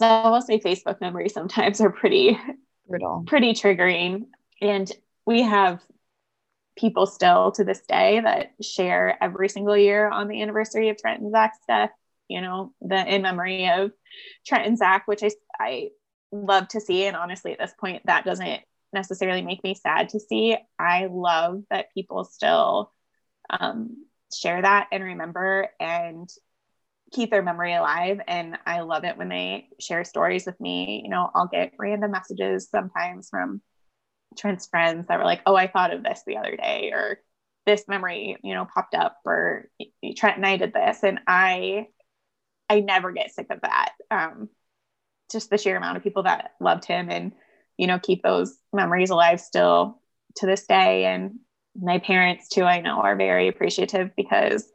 I 0.01 0.29
will 0.29 0.41
say 0.41 0.59
Facebook 0.59 1.01
memories 1.01 1.33
sometimes 1.33 1.81
are 1.81 1.89
pretty 1.89 2.39
brutal, 2.87 3.23
pretty 3.27 3.53
triggering. 3.53 4.25
And 4.61 4.91
we 5.25 5.41
have 5.43 5.81
people 6.77 7.05
still 7.05 7.51
to 7.51 7.63
this 7.63 7.81
day 7.81 8.21
that 8.21 8.53
share 8.61 9.21
every 9.21 9.49
single 9.49 9.77
year 9.77 10.09
on 10.09 10.27
the 10.27 10.41
anniversary 10.41 10.89
of 10.89 10.97
Trent 10.97 11.21
and 11.21 11.31
Zach's 11.31 11.59
death, 11.67 11.91
you 12.27 12.41
know, 12.41 12.73
the 12.81 13.13
in 13.13 13.21
memory 13.21 13.69
of 13.69 13.91
Trent 14.45 14.67
and 14.67 14.77
Zach, 14.77 15.07
which 15.07 15.23
I, 15.23 15.31
I 15.59 15.89
love 16.31 16.67
to 16.69 16.81
see. 16.81 17.05
And 17.05 17.15
honestly, 17.15 17.51
at 17.51 17.59
this 17.59 17.73
point, 17.79 18.03
that 18.05 18.25
doesn't 18.25 18.61
necessarily 18.93 19.41
make 19.41 19.63
me 19.63 19.75
sad 19.75 20.09
to 20.09 20.19
see. 20.19 20.57
I 20.77 21.07
love 21.11 21.63
that 21.69 21.93
people 21.93 22.23
still 22.23 22.91
um, 23.49 24.05
share 24.33 24.61
that 24.61 24.87
and 24.91 25.03
remember 25.03 25.69
and 25.79 26.29
keep 27.11 27.31
their 27.31 27.41
memory 27.41 27.73
alive. 27.73 28.19
And 28.27 28.57
I 28.65 28.81
love 28.81 29.03
it 29.03 29.17
when 29.17 29.29
they 29.29 29.67
share 29.79 30.03
stories 30.03 30.45
with 30.45 30.59
me. 30.59 31.01
You 31.03 31.09
know, 31.09 31.29
I'll 31.33 31.47
get 31.47 31.73
random 31.79 32.11
messages 32.11 32.69
sometimes 32.69 33.29
from 33.29 33.61
Trent's 34.37 34.67
friends 34.67 35.07
that 35.07 35.17
were 35.17 35.25
like, 35.25 35.41
oh, 35.45 35.55
I 35.55 35.67
thought 35.67 35.93
of 35.93 36.03
this 36.03 36.21
the 36.27 36.37
other 36.37 36.55
day, 36.55 36.91
or 36.93 37.19
this 37.65 37.87
memory, 37.87 38.37
you 38.43 38.53
know, 38.53 38.67
popped 38.71 38.95
up, 38.95 39.17
or 39.25 39.69
Trent 40.15 40.37
and 40.37 40.45
I 40.45 40.57
did 40.57 40.73
this. 40.73 41.03
And 41.03 41.19
I, 41.27 41.87
I 42.69 42.81
never 42.81 43.11
get 43.11 43.33
sick 43.33 43.47
of 43.49 43.61
that. 43.61 43.93
Um, 44.11 44.49
just 45.31 45.49
the 45.49 45.57
sheer 45.57 45.77
amount 45.77 45.97
of 45.97 46.03
people 46.03 46.23
that 46.23 46.51
loved 46.59 46.85
him 46.85 47.09
and, 47.09 47.31
you 47.77 47.87
know, 47.87 47.99
keep 47.99 48.23
those 48.23 48.57
memories 48.73 49.09
alive 49.09 49.39
still 49.39 50.01
to 50.37 50.45
this 50.45 50.65
day. 50.65 51.05
And 51.05 51.39
my 51.75 51.99
parents, 51.99 52.49
too, 52.49 52.63
I 52.63 52.81
know 52.81 53.01
are 53.01 53.15
very 53.15 53.47
appreciative 53.47 54.11
because 54.15 54.67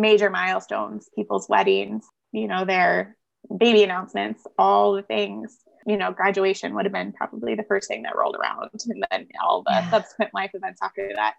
major 0.00 0.30
milestones, 0.30 1.08
people's 1.14 1.48
weddings, 1.48 2.06
you 2.32 2.48
know, 2.48 2.64
their 2.64 3.16
baby 3.56 3.82
announcements, 3.82 4.44
all 4.58 4.94
the 4.94 5.02
things. 5.02 5.58
You 5.86 5.96
know, 5.96 6.12
graduation 6.12 6.74
would 6.74 6.84
have 6.84 6.92
been 6.92 7.12
probably 7.12 7.54
the 7.54 7.62
first 7.62 7.88
thing 7.88 8.02
that 8.02 8.16
rolled 8.16 8.36
around, 8.36 8.70
and 8.88 9.04
then 9.10 9.28
all 9.42 9.62
the 9.62 9.72
yeah. 9.72 9.90
subsequent 9.90 10.34
life 10.34 10.50
events 10.54 10.80
after 10.82 11.10
that. 11.16 11.34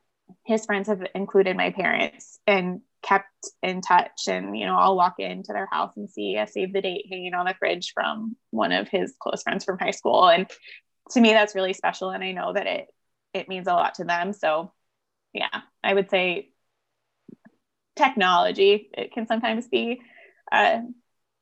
His 0.46 0.66
friends 0.66 0.88
have 0.88 1.02
included 1.16 1.58
my 1.58 1.72
parents 1.72 2.40
and 2.46 2.82
kept 3.02 3.28
in 3.64 3.82
touch. 3.82 4.28
And, 4.28 4.58
you 4.58 4.66
know, 4.66 4.76
I'll 4.76 4.96
walk 4.96 5.16
into 5.20 5.54
their 5.54 5.68
house 5.72 5.94
and 5.96 6.10
see 6.10 6.36
a 6.36 6.46
save 6.46 6.74
the 6.74 6.82
date 6.82 7.08
hanging 7.10 7.34
on 7.34 7.46
the 7.46 7.56
fridge 7.58 7.94
from 7.94 8.36
one 8.52 8.72
of 8.72 8.88
his 8.90 9.14
close 9.20 9.42
friends 9.42 9.64
from 9.66 9.80
high 9.80 9.92
school. 9.92 10.30
And 10.30 10.48
to 11.12 11.22
me, 11.22 11.32
that's 11.32 11.56
really 11.56 11.74
special. 11.74 12.12
And 12.12 12.24
I 12.24 12.32
know 12.32 12.54
that 12.54 12.68
it, 12.68 12.88
it 13.34 13.50
means 13.50 13.68
a 13.68 13.74
lot 13.74 13.96
to 13.96 14.04
them. 14.04 14.34
So, 14.34 14.72
yeah, 15.34 15.62
I 15.84 15.94
would 15.94 16.10
say 16.10 16.52
technology 18.00 18.90
it 18.94 19.12
can 19.14 19.28
sometimes 19.28 19.68
be 19.68 20.02
uh, 20.52 20.80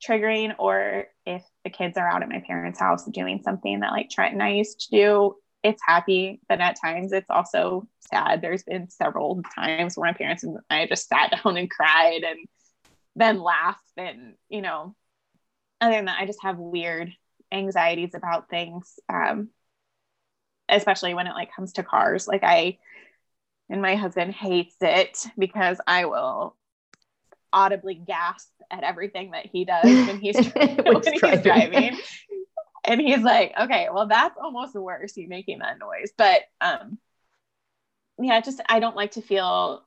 triggering 0.06 0.54
or 0.60 1.06
if 1.26 1.44
the 1.64 1.70
kids 1.70 1.98
are 1.98 2.08
out 2.08 2.22
at 2.24 2.30
my 2.30 2.44
parents 2.46 2.80
house 2.80 3.06
doing 3.06 3.42
something 3.44 3.80
that 3.80 3.92
like 3.92 4.10
trent 4.10 4.34
and 4.34 4.44
i 4.44 4.50
used 4.50 4.80
to 4.82 4.90
do 4.92 5.36
it's 5.64 5.82
happy. 5.86 6.40
But 6.48 6.62
at 6.62 6.80
times 6.80 7.12
it's 7.12 7.30
also 7.30 7.88
sad. 8.12 8.42
There's 8.42 8.64
been 8.64 8.90
several 8.90 9.42
times 9.56 9.98
where 9.98 10.10
my 10.10 10.18
parents 10.18 10.44
and 10.44 10.58
i 10.70 10.86
just 10.86 11.08
sat 11.08 11.32
down 11.44 11.58
and 11.58 11.70
cried 11.70 12.22
and 12.24 12.40
then 13.16 13.42
laughed 13.42 13.82
and 13.98 14.36
you 14.48 14.62
know 14.62 14.96
other 15.82 15.96
than 15.96 16.06
that 16.06 16.20
i 16.20 16.26
just 16.28 16.44
have 16.44 16.60
weird 16.60 17.12
anxieties 17.52 18.14
about 18.14 18.50
things 18.50 19.00
um, 19.10 19.50
especially 20.70 21.16
when 21.16 21.28
it 21.28 21.34
like 21.34 21.54
comes 21.56 21.74
to 21.74 21.84
cars. 21.84 22.28
Like 22.28 22.44
i 22.44 22.78
and 23.70 23.82
my 23.82 23.96
husband 23.96 24.34
hates 24.34 24.76
it 24.82 25.26
because 25.38 25.80
I 25.86 26.06
will 26.06 26.56
audibly 27.52 27.96
gasp 27.96 28.50
at 28.72 28.84
everything 28.84 29.32
that 29.32 29.46
he 29.46 29.66
does 29.66 29.84
when 29.84 30.20
he's, 30.20 30.36
when 30.56 31.02
he's 31.04 31.42
driving. 31.42 31.98
and 32.86 33.02
he's 33.02 33.22
like, 33.22 33.54
okay, 33.60 33.88
well, 33.92 34.08
that's 34.08 34.38
almost 34.42 34.76
worse, 34.76 35.16
you 35.18 35.28
making 35.28 35.60
that 35.60 35.80
noise. 35.80 36.12
But 36.18 36.42
um, 36.62 36.98
yeah, 38.20 38.40
just 38.42 38.62
I 38.68 38.80
don't 38.80 38.96
like 38.96 39.12
to 39.12 39.22
feel 39.22 39.84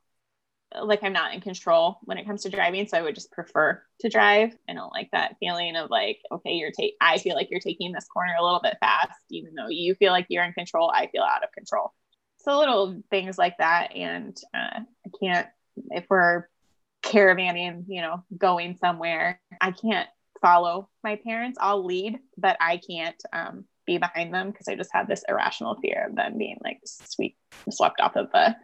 like 0.81 1.03
I'm 1.03 1.12
not 1.12 1.35
in 1.35 1.41
control 1.41 1.99
when 2.05 2.16
it 2.16 2.26
comes 2.26 2.43
to 2.43 2.51
driving. 2.51 2.87
So 2.87 2.97
I 2.97 3.03
would 3.03 3.16
just 3.16 3.33
prefer 3.33 3.83
to 4.01 4.09
drive. 4.09 4.57
I 4.68 4.74
don't 4.74 4.93
like 4.93 5.09
that 5.12 5.37
feeling 5.41 5.74
of 5.76 5.91
like, 5.91 6.20
okay, 6.31 6.53
you're 6.53 6.70
take 6.70 6.95
I 7.01 7.18
feel 7.18 7.35
like 7.35 7.51
you're 7.51 7.61
taking 7.61 7.93
this 7.93 8.07
corner 8.07 8.35
a 8.39 8.45
little 8.45 8.61
bit 8.61 8.76
fast, 8.81 9.18
even 9.31 9.55
though 9.55 9.68
you 9.68 9.95
feel 9.97 10.12
like 10.12 10.26
you're 10.28 10.45
in 10.45 10.53
control, 10.53 10.91
I 10.95 11.09
feel 11.09 11.22
out 11.22 11.43
of 11.43 11.51
control 11.53 11.93
so 12.43 12.59
little 12.59 13.03
things 13.11 13.38
like 13.38 13.57
that 13.59 13.95
and 13.95 14.36
uh, 14.55 14.80
i 14.80 15.11
can't 15.22 15.49
if 15.91 16.05
we're 16.09 16.49
caravanning 17.03 17.84
you 17.88 18.03
know 18.03 18.22
going 18.36 18.76
somewhere 18.76 19.41
i 19.61 19.70
can't 19.70 20.09
follow 20.41 20.88
my 21.03 21.16
parents 21.16 21.59
i'll 21.61 21.84
lead 21.84 22.18
but 22.36 22.57
i 22.61 22.78
can't 22.78 23.22
um, 23.32 23.64
be 23.91 23.99
behind 23.99 24.32
them 24.32 24.51
because 24.51 24.68
I 24.68 24.76
just 24.76 24.93
have 24.93 25.09
this 25.09 25.24
irrational 25.28 25.76
fear 25.76 26.07
of 26.09 26.16
them 26.16 26.38
being 26.38 26.59
like 26.62 26.80
sweep 26.84 27.36
swept 27.70 28.01
off 28.01 28.16
of 28.16 28.30
the 28.32 28.57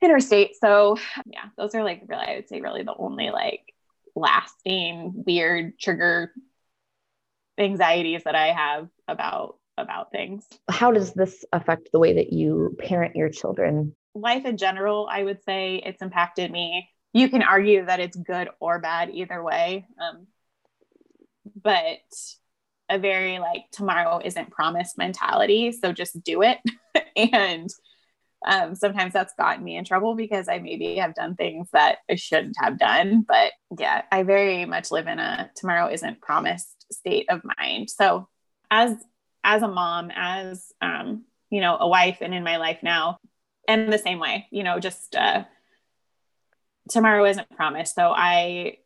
interstate. 0.00 0.56
So 0.56 0.96
yeah, 1.26 1.46
those 1.56 1.74
are 1.74 1.84
like 1.84 2.02
really, 2.06 2.24
I 2.24 2.36
would 2.36 2.48
say 2.48 2.60
really 2.60 2.82
the 2.82 2.94
only 2.96 3.30
like 3.30 3.74
lasting 4.16 5.12
weird 5.26 5.78
trigger 5.78 6.32
anxieties 7.58 8.24
that 8.24 8.34
I 8.34 8.48
have 8.48 8.88
about 9.06 9.58
about 9.76 10.10
things. 10.12 10.46
How 10.68 10.92
does 10.92 11.12
this 11.14 11.44
affect 11.52 11.90
the 11.92 11.98
way 11.98 12.14
that 12.14 12.32
you 12.32 12.76
parent 12.78 13.16
your 13.16 13.28
children? 13.28 13.94
Life 14.14 14.44
in 14.44 14.56
general, 14.56 15.08
I 15.10 15.24
would 15.24 15.42
say 15.44 15.82
it's 15.84 16.02
impacted 16.02 16.50
me. 16.50 16.88
You 17.12 17.28
can 17.28 17.42
argue 17.42 17.84
that 17.86 18.00
it's 18.00 18.16
good 18.16 18.48
or 18.60 18.78
bad 18.78 19.10
either 19.12 19.42
way. 19.42 19.86
Um, 20.00 20.26
but 21.62 21.98
a 22.88 22.98
very 22.98 23.38
like 23.38 23.64
tomorrow 23.72 24.20
isn't 24.24 24.50
promised 24.50 24.98
mentality. 24.98 25.72
So 25.72 25.92
just 25.92 26.22
do 26.22 26.42
it. 26.42 26.58
and 27.16 27.70
um, 28.46 28.74
sometimes 28.74 29.12
that's 29.12 29.34
gotten 29.34 29.64
me 29.64 29.76
in 29.76 29.84
trouble 29.84 30.14
because 30.14 30.48
I 30.48 30.58
maybe 30.58 30.96
have 30.96 31.14
done 31.14 31.34
things 31.34 31.68
that 31.72 31.98
I 32.10 32.16
shouldn't 32.16 32.56
have 32.60 32.78
done. 32.78 33.24
But 33.26 33.52
yeah, 33.78 34.02
I 34.12 34.22
very 34.22 34.64
much 34.66 34.90
live 34.90 35.06
in 35.06 35.18
a 35.18 35.50
tomorrow 35.56 35.90
isn't 35.90 36.20
promised 36.20 36.86
state 36.92 37.26
of 37.30 37.42
mind. 37.58 37.90
So 37.90 38.28
as 38.70 38.96
as 39.44 39.62
a 39.62 39.68
mom, 39.68 40.10
as 40.14 40.72
um, 40.80 41.24
you 41.50 41.60
know, 41.60 41.76
a 41.78 41.86
wife 41.86 42.18
and 42.20 42.34
in 42.34 42.42
my 42.42 42.56
life 42.56 42.78
now, 42.82 43.18
and 43.68 43.92
the 43.92 43.98
same 43.98 44.18
way, 44.18 44.46
you 44.50 44.64
know, 44.64 44.80
just 44.80 45.14
uh, 45.14 45.44
tomorrow 46.88 47.24
isn't 47.26 47.48
promised. 47.50 47.94
So 47.94 48.12
I 48.14 48.78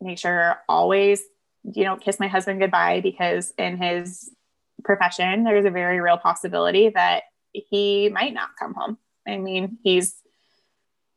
make 0.00 0.18
sure 0.18 0.56
always, 0.68 1.22
you 1.62 1.84
know, 1.84 1.96
kiss 1.96 2.18
my 2.18 2.28
husband 2.28 2.60
goodbye 2.60 3.00
because 3.00 3.52
in 3.58 3.76
his 3.76 4.30
profession, 4.84 5.44
there's 5.44 5.64
a 5.64 5.70
very 5.70 6.00
real 6.00 6.18
possibility 6.18 6.88
that 6.90 7.24
he 7.52 8.08
might 8.08 8.34
not 8.34 8.50
come 8.58 8.74
home. 8.74 8.98
I 9.26 9.36
mean, 9.36 9.78
he's 9.82 10.16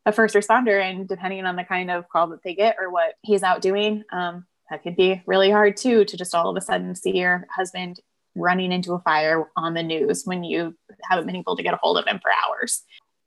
a 0.06 0.12
first 0.12 0.36
responder, 0.36 0.82
and 0.82 1.08
depending 1.08 1.46
on 1.46 1.56
the 1.56 1.64
kind 1.64 1.92
of 1.92 2.10
call 2.10 2.28
that 2.28 2.44
they 2.44 2.56
get 2.56 2.78
or 2.80 2.90
what 2.90 3.16
he's 3.22 3.44
out 3.44 3.62
doing, 3.62 4.04
um, 4.12 4.46
that 4.70 4.84
could 4.84 4.96
be 4.96 5.22
really 5.26 5.52
hard 5.52 5.78
too 5.78 6.06
to 6.06 6.18
just 6.18 6.34
all 6.36 6.50
of 6.50 6.58
a 6.58 6.62
sudden 6.62 6.96
see 6.96 7.18
your 7.18 7.46
husband 7.54 8.00
running 8.40 8.72
into 8.72 8.94
a 8.94 9.00
fire 9.00 9.48
on 9.56 9.74
the 9.74 9.84
news 9.84 10.24
when 10.26 10.44
you 10.44 10.76
haven't 11.04 11.26
been 11.26 11.36
able 11.36 11.58
to 11.58 11.64
get 11.64 11.74
a 11.74 11.80
hold 11.82 11.98
of 11.98 12.08
him 12.08 12.20
for 12.20 12.32
hours. 12.32 12.84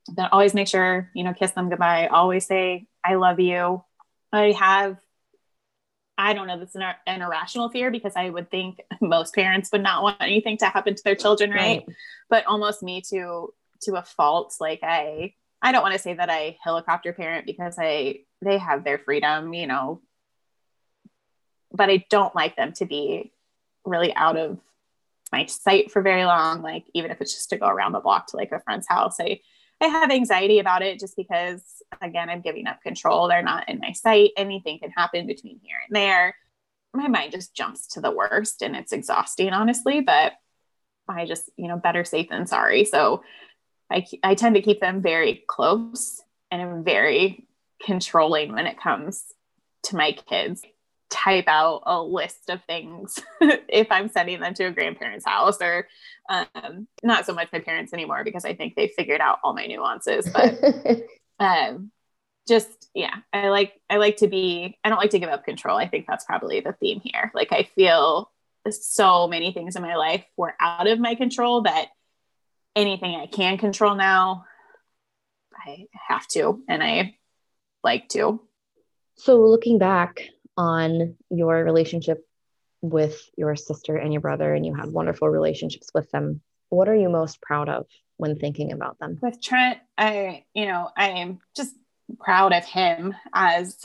Then 0.08 0.28
always 0.32 0.54
make 0.54 0.68
sure, 0.68 1.10
you 1.14 1.22
know, 1.22 1.34
kiss 1.34 1.52
them 1.52 1.68
goodbye. 1.68 2.08
Always 2.08 2.46
say, 2.46 2.86
I 3.04 3.14
love 3.14 3.38
you. 3.38 3.84
I 4.32 4.52
have, 4.52 4.96
I 6.18 6.32
don't 6.32 6.46
know, 6.46 6.58
this 6.58 6.70
is 6.70 6.76
an, 6.76 6.94
an 7.06 7.22
irrational 7.22 7.68
fear 7.68 7.90
because 7.90 8.14
I 8.16 8.30
would 8.30 8.50
think 8.50 8.80
most 9.00 9.34
parents 9.34 9.70
would 9.72 9.82
not 9.82 10.02
want 10.02 10.16
anything 10.20 10.56
to 10.58 10.66
happen 10.66 10.94
to 10.94 11.02
their 11.04 11.14
children, 11.14 11.50
right? 11.50 11.84
right. 11.86 11.96
But 12.28 12.46
almost 12.46 12.82
me 12.82 13.02
to 13.10 13.52
to 13.82 13.96
a 13.96 14.02
fault. 14.02 14.54
Like 14.60 14.80
I 14.82 15.34
I 15.60 15.72
don't 15.72 15.82
want 15.82 15.94
to 15.94 15.98
say 15.98 16.14
that 16.14 16.30
I 16.30 16.56
helicopter 16.62 17.12
parent 17.12 17.46
because 17.46 17.76
I 17.78 18.20
they 18.40 18.58
have 18.58 18.84
their 18.84 18.98
freedom, 18.98 19.54
you 19.54 19.66
know, 19.66 20.00
but 21.72 21.90
I 21.90 22.04
don't 22.10 22.34
like 22.34 22.56
them 22.56 22.72
to 22.74 22.86
be 22.86 23.32
really 23.84 24.14
out 24.14 24.36
of 24.36 24.58
my 25.32 25.46
sight 25.46 25.90
for 25.90 26.02
very 26.02 26.24
long. 26.24 26.62
Like 26.62 26.84
even 26.94 27.10
if 27.10 27.20
it's 27.20 27.32
just 27.32 27.50
to 27.50 27.56
go 27.56 27.66
around 27.66 27.92
the 27.92 28.00
block 28.00 28.28
to 28.28 28.36
like 28.36 28.52
a 28.52 28.60
friend's 28.60 28.86
house, 28.86 29.16
I 29.18 29.40
I 29.80 29.86
have 29.86 30.12
anxiety 30.12 30.60
about 30.60 30.82
it 30.82 31.00
just 31.00 31.16
because 31.16 31.62
again 32.00 32.30
I'm 32.30 32.42
giving 32.42 32.66
up 32.66 32.82
control. 32.82 33.26
They're 33.26 33.42
not 33.42 33.68
in 33.68 33.80
my 33.80 33.92
sight. 33.92 34.30
Anything 34.36 34.78
can 34.78 34.90
happen 34.90 35.26
between 35.26 35.58
here 35.62 35.78
and 35.86 35.96
there. 35.96 36.36
My 36.94 37.08
mind 37.08 37.32
just 37.32 37.54
jumps 37.54 37.88
to 37.88 38.00
the 38.00 38.10
worst 38.10 38.62
and 38.62 38.76
it's 38.76 38.92
exhausting, 38.92 39.52
honestly. 39.52 40.02
But 40.02 40.34
I 41.08 41.26
just 41.26 41.50
you 41.56 41.66
know 41.66 41.78
better 41.78 42.04
safe 42.04 42.28
than 42.28 42.46
sorry. 42.46 42.84
So 42.84 43.24
I 43.90 44.06
I 44.22 44.34
tend 44.34 44.54
to 44.54 44.62
keep 44.62 44.80
them 44.80 45.02
very 45.02 45.42
close 45.48 46.22
and 46.50 46.60
I'm 46.60 46.84
very 46.84 47.48
controlling 47.82 48.52
when 48.52 48.66
it 48.66 48.78
comes 48.78 49.24
to 49.84 49.96
my 49.96 50.12
kids 50.12 50.62
type 51.12 51.46
out 51.46 51.82
a 51.84 52.02
list 52.02 52.48
of 52.48 52.64
things 52.64 53.20
if 53.40 53.92
I'm 53.92 54.08
sending 54.08 54.40
them 54.40 54.54
to 54.54 54.64
a 54.64 54.70
grandparent's 54.72 55.26
house 55.26 55.60
or 55.60 55.86
um, 56.28 56.88
not 57.02 57.26
so 57.26 57.34
much 57.34 57.48
my 57.52 57.60
parents 57.60 57.92
anymore 57.92 58.24
because 58.24 58.44
I 58.44 58.54
think 58.54 58.74
they 58.74 58.88
figured 58.88 59.20
out 59.20 59.38
all 59.44 59.54
my 59.54 59.66
nuances. 59.66 60.28
But 60.28 60.58
um, 61.38 61.92
just 62.48 62.88
yeah, 62.94 63.14
I 63.32 63.48
like 63.48 63.74
I 63.88 63.98
like 63.98 64.16
to 64.18 64.26
be 64.26 64.78
I 64.82 64.88
don't 64.88 64.98
like 64.98 65.10
to 65.10 65.18
give 65.18 65.28
up 65.28 65.44
control. 65.44 65.76
I 65.76 65.86
think 65.86 66.06
that's 66.08 66.24
probably 66.24 66.60
the 66.60 66.72
theme 66.72 67.00
here. 67.04 67.30
Like 67.34 67.52
I 67.52 67.64
feel 67.74 68.30
so 68.70 69.28
many 69.28 69.52
things 69.52 69.76
in 69.76 69.82
my 69.82 69.96
life 69.96 70.24
were 70.36 70.54
out 70.60 70.86
of 70.86 70.98
my 70.98 71.14
control 71.14 71.62
that 71.62 71.88
anything 72.74 73.14
I 73.14 73.26
can 73.26 73.58
control 73.58 73.94
now, 73.94 74.46
I 75.54 75.86
have 76.08 76.26
to 76.28 76.62
and 76.68 76.82
I 76.82 77.16
like 77.84 78.08
to. 78.10 78.40
So 79.16 79.40
looking 79.40 79.78
back, 79.78 80.22
on 80.56 81.16
your 81.30 81.64
relationship 81.64 82.26
with 82.80 83.20
your 83.36 83.54
sister 83.56 83.96
and 83.96 84.12
your 84.12 84.20
brother, 84.20 84.52
and 84.52 84.66
you 84.66 84.74
had 84.74 84.90
wonderful 84.90 85.28
relationships 85.28 85.90
with 85.94 86.10
them. 86.10 86.40
What 86.68 86.88
are 86.88 86.96
you 86.96 87.08
most 87.08 87.40
proud 87.40 87.68
of 87.68 87.86
when 88.16 88.38
thinking 88.38 88.72
about 88.72 88.98
them? 88.98 89.18
With 89.22 89.40
Trent, 89.40 89.78
I, 89.96 90.44
you 90.54 90.66
know, 90.66 90.88
I 90.96 91.10
am 91.10 91.40
just 91.56 91.74
proud 92.18 92.52
of 92.52 92.64
him 92.64 93.14
as 93.32 93.84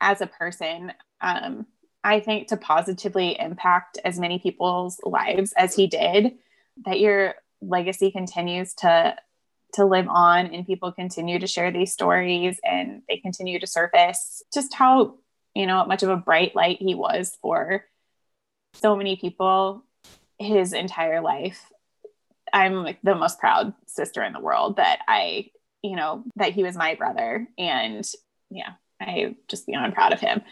as 0.00 0.20
a 0.20 0.26
person. 0.26 0.92
Um, 1.20 1.66
I 2.04 2.20
think 2.20 2.48
to 2.48 2.56
positively 2.56 3.38
impact 3.38 3.98
as 4.04 4.18
many 4.18 4.40
people's 4.40 5.00
lives 5.04 5.52
as 5.52 5.76
he 5.76 5.86
did, 5.86 6.34
that 6.84 7.00
your 7.00 7.34
legacy 7.60 8.10
continues 8.10 8.74
to 8.74 9.16
to 9.74 9.86
live 9.86 10.06
on 10.08 10.46
and 10.46 10.66
people 10.66 10.92
continue 10.92 11.38
to 11.38 11.46
share 11.46 11.70
these 11.70 11.92
stories 11.92 12.60
and 12.62 13.00
they 13.08 13.16
continue 13.16 13.58
to 13.58 13.66
surface 13.66 14.42
just 14.52 14.74
how 14.74 15.14
you 15.54 15.66
know, 15.66 15.84
much 15.84 16.02
of 16.02 16.08
a 16.08 16.16
bright 16.16 16.54
light 16.54 16.78
he 16.80 16.94
was 16.94 17.36
for 17.42 17.84
so 18.74 18.96
many 18.96 19.16
people 19.16 19.84
his 20.38 20.72
entire 20.72 21.20
life. 21.20 21.70
I'm 22.52 22.84
like 22.84 22.98
the 23.02 23.14
most 23.14 23.38
proud 23.38 23.74
sister 23.86 24.22
in 24.22 24.32
the 24.32 24.40
world 24.40 24.76
that 24.76 25.00
I, 25.08 25.50
you 25.82 25.96
know, 25.96 26.24
that 26.36 26.52
he 26.52 26.62
was 26.62 26.76
my 26.76 26.94
brother. 26.94 27.46
And 27.58 28.06
yeah, 28.50 28.72
I 29.00 29.36
just 29.48 29.66
beyond 29.66 29.94
proud 29.94 30.12
of 30.12 30.20
him. 30.20 30.42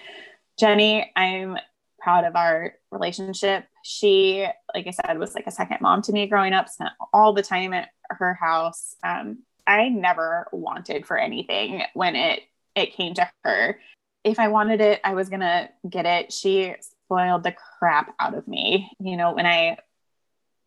Jenny, 0.58 1.10
I'm 1.16 1.56
proud 1.98 2.24
of 2.24 2.36
our 2.36 2.74
relationship. 2.90 3.66
She, 3.82 4.46
like 4.74 4.86
I 4.86 4.90
said, 4.90 5.18
was 5.18 5.34
like 5.34 5.46
a 5.46 5.52
second 5.52 5.78
mom 5.80 6.02
to 6.02 6.12
me 6.12 6.26
growing 6.26 6.52
up, 6.52 6.68
spent 6.68 6.90
all 7.12 7.32
the 7.32 7.42
time 7.42 7.72
at 7.72 7.88
her 8.10 8.34
house. 8.34 8.96
Um, 9.04 9.40
I 9.66 9.88
never 9.88 10.48
wanted 10.52 11.06
for 11.06 11.18
anything 11.18 11.82
when 11.94 12.16
it 12.16 12.40
it 12.76 12.94
came 12.94 13.14
to 13.14 13.28
her 13.44 13.78
if 14.24 14.38
I 14.38 14.48
wanted 14.48 14.80
it, 14.80 15.00
I 15.04 15.14
was 15.14 15.28
going 15.28 15.40
to 15.40 15.68
get 15.88 16.06
it. 16.06 16.32
She 16.32 16.74
spoiled 16.80 17.42
the 17.42 17.54
crap 17.78 18.14
out 18.20 18.34
of 18.34 18.46
me. 18.46 18.90
You 19.00 19.16
know, 19.16 19.32
when 19.32 19.46
I 19.46 19.78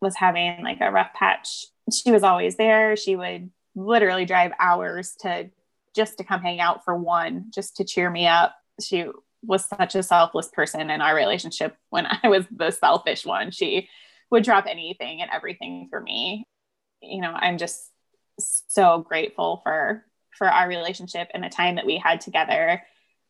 was 0.00 0.16
having 0.16 0.62
like 0.62 0.80
a 0.80 0.90
rough 0.90 1.12
patch, 1.14 1.66
she 1.92 2.10
was 2.10 2.22
always 2.22 2.56
there. 2.56 2.96
She 2.96 3.16
would 3.16 3.50
literally 3.74 4.24
drive 4.24 4.52
hours 4.58 5.14
to 5.20 5.50
just 5.94 6.18
to 6.18 6.24
come 6.24 6.42
hang 6.42 6.60
out 6.60 6.84
for 6.84 6.96
one, 6.96 7.46
just 7.54 7.76
to 7.76 7.84
cheer 7.84 8.10
me 8.10 8.26
up. 8.26 8.54
She 8.80 9.06
was 9.42 9.66
such 9.66 9.94
a 9.94 10.02
selfless 10.02 10.48
person 10.48 10.90
in 10.90 11.00
our 11.00 11.14
relationship 11.14 11.76
when 11.90 12.06
I 12.06 12.28
was 12.28 12.44
the 12.50 12.70
selfish 12.70 13.24
one. 13.24 13.50
She 13.50 13.88
would 14.30 14.42
drop 14.42 14.66
anything 14.68 15.22
and 15.22 15.30
everything 15.32 15.88
for 15.90 16.00
me. 16.00 16.46
You 17.00 17.20
know, 17.20 17.32
I'm 17.32 17.58
just 17.58 17.90
so 18.40 18.98
grateful 19.06 19.60
for 19.62 20.04
for 20.36 20.48
our 20.48 20.66
relationship 20.66 21.28
and 21.32 21.44
the 21.44 21.48
time 21.48 21.76
that 21.76 21.86
we 21.86 21.96
had 21.96 22.20
together 22.20 22.82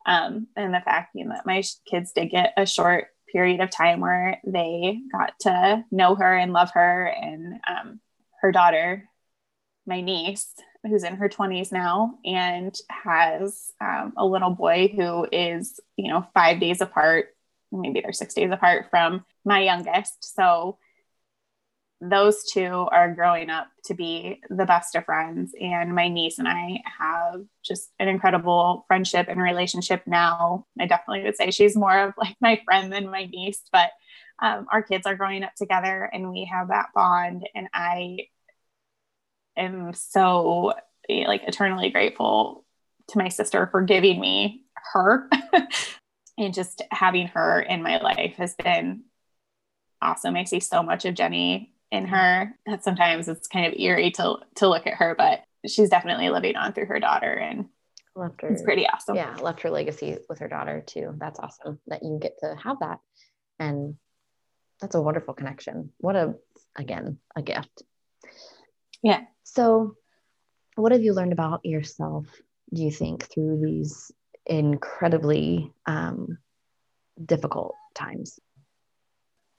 um, 0.05 0.47
and 0.55 0.73
the 0.73 0.81
fact 0.81 1.15
you 1.15 1.25
know, 1.25 1.33
that 1.33 1.45
my 1.45 1.63
kids 1.89 2.11
did 2.11 2.27
get 2.31 2.53
a 2.57 2.65
short 2.65 3.07
period 3.31 3.59
of 3.59 3.69
time 3.69 3.99
where 3.99 4.39
they 4.45 4.99
got 5.11 5.33
to 5.41 5.83
know 5.91 6.15
her 6.15 6.35
and 6.35 6.53
love 6.53 6.71
her 6.73 7.05
and 7.05 7.59
um, 7.67 7.99
her 8.41 8.51
daughter 8.51 9.03
my 9.87 10.01
niece 10.01 10.47
who's 10.83 11.03
in 11.03 11.15
her 11.15 11.29
20s 11.29 11.71
now 11.71 12.15
and 12.23 12.75
has 12.89 13.71
um, 13.81 14.13
a 14.17 14.25
little 14.25 14.51
boy 14.51 14.91
who 14.95 15.27
is 15.31 15.79
you 15.95 16.09
know 16.09 16.25
five 16.33 16.59
days 16.59 16.81
apart 16.81 17.27
maybe 17.71 18.01
they're 18.01 18.13
six 18.13 18.33
days 18.33 18.51
apart 18.51 18.87
from 18.89 19.25
my 19.43 19.61
youngest. 19.61 20.35
So 20.35 20.77
those 22.01 22.43
two 22.43 22.87
are 22.91 23.13
growing 23.13 23.49
up 23.49 23.67
to 23.85 23.93
be 23.93 24.41
the 24.49 24.65
best 24.65 24.95
of 24.95 25.05
friends. 25.05 25.53
And 25.59 25.95
my 25.95 26.07
niece 26.09 26.39
and 26.39 26.47
I 26.47 26.81
have 26.99 27.41
just 27.63 27.89
an 27.99 28.07
incredible 28.07 28.85
friendship 28.87 29.27
and 29.29 29.41
relationship 29.41 30.03
now. 30.05 30.65
I 30.79 30.87
definitely 30.87 31.23
would 31.23 31.37
say 31.37 31.51
she's 31.51 31.75
more 31.75 31.97
of 32.07 32.13
like 32.17 32.35
my 32.41 32.61
friend 32.65 32.91
than 32.91 33.09
my 33.09 33.25
niece, 33.25 33.61
but 33.71 33.91
um, 34.39 34.67
our 34.71 34.83
kids 34.83 35.07
are 35.07 35.15
growing 35.15 35.43
up 35.43 35.55
together 35.55 36.09
and 36.11 36.29
we 36.29 36.49
have 36.51 36.67
that 36.67 36.89
bond. 36.93 37.47
And 37.55 37.69
I 37.73 38.27
am 39.57 39.93
so 39.93 40.73
like 41.09 41.43
eternally 41.47 41.89
grateful 41.91 42.65
to 43.09 43.17
my 43.17 43.29
sister 43.29 43.67
for 43.71 43.83
giving 43.83 44.19
me 44.19 44.63
her 44.93 45.29
and 46.37 46.53
just 46.53 46.81
having 46.91 47.27
her 47.27 47.61
in 47.61 47.83
my 47.83 48.01
life 48.01 48.35
has 48.35 48.55
been 48.55 49.03
awesome. 50.01 50.35
I 50.35 50.43
see 50.43 50.59
so 50.59 50.83
much 50.83 51.05
of 51.05 51.15
Jenny 51.15 51.74
in 51.91 52.07
her 52.07 52.53
that 52.65 52.83
sometimes 52.83 53.27
it's 53.27 53.47
kind 53.47 53.65
of 53.65 53.79
eerie 53.79 54.11
to 54.11 54.37
to 54.55 54.67
look 54.67 54.87
at 54.87 54.95
her, 54.95 55.15
but 55.17 55.41
she's 55.67 55.89
definitely 55.89 56.29
living 56.29 56.55
on 56.55 56.73
through 56.73 56.85
her 56.85 56.99
daughter 56.99 57.33
and 57.33 57.65
left 58.15 58.41
her 58.41 58.49
it's 58.49 58.61
pretty 58.61 58.87
awesome. 58.87 59.15
Yeah, 59.15 59.35
left 59.35 59.61
her 59.61 59.69
legacy 59.69 60.17
with 60.29 60.39
her 60.39 60.47
daughter 60.47 60.83
too. 60.85 61.13
That's 61.17 61.39
awesome 61.39 61.79
that 61.87 62.03
you 62.03 62.19
get 62.21 62.39
to 62.39 62.55
have 62.63 62.79
that. 62.79 62.99
And 63.59 63.95
that's 64.81 64.95
a 64.95 65.01
wonderful 65.01 65.33
connection. 65.33 65.91
What 65.97 66.15
a 66.15 66.35
again, 66.75 67.19
a 67.35 67.41
gift. 67.41 67.83
Yeah. 69.01 69.21
So 69.43 69.95
what 70.75 70.91
have 70.91 71.03
you 71.03 71.13
learned 71.13 71.33
about 71.33 71.65
yourself, 71.65 72.25
do 72.73 72.83
you 72.83 72.91
think, 72.91 73.23
through 73.31 73.61
these 73.61 74.11
incredibly 74.45 75.71
um, 75.85 76.37
difficult 77.23 77.75
times? 77.93 78.39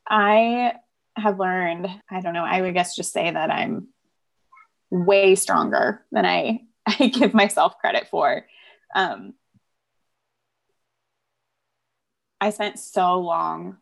I 0.08 0.74
have 1.16 1.38
learned, 1.38 1.88
I 2.10 2.20
don't 2.20 2.34
know, 2.34 2.44
I 2.44 2.60
would 2.60 2.74
guess 2.74 2.94
just 2.94 3.12
say 3.12 3.30
that 3.30 3.50
I'm 3.50 3.88
way 4.90 5.34
stronger 5.34 6.04
than 6.12 6.26
I, 6.26 6.60
I 6.86 7.08
give 7.08 7.34
myself 7.34 7.78
credit 7.78 8.08
for. 8.08 8.46
Um, 8.94 9.34
I 12.40 12.50
spent 12.50 12.78
so 12.78 13.18
long 13.18 13.78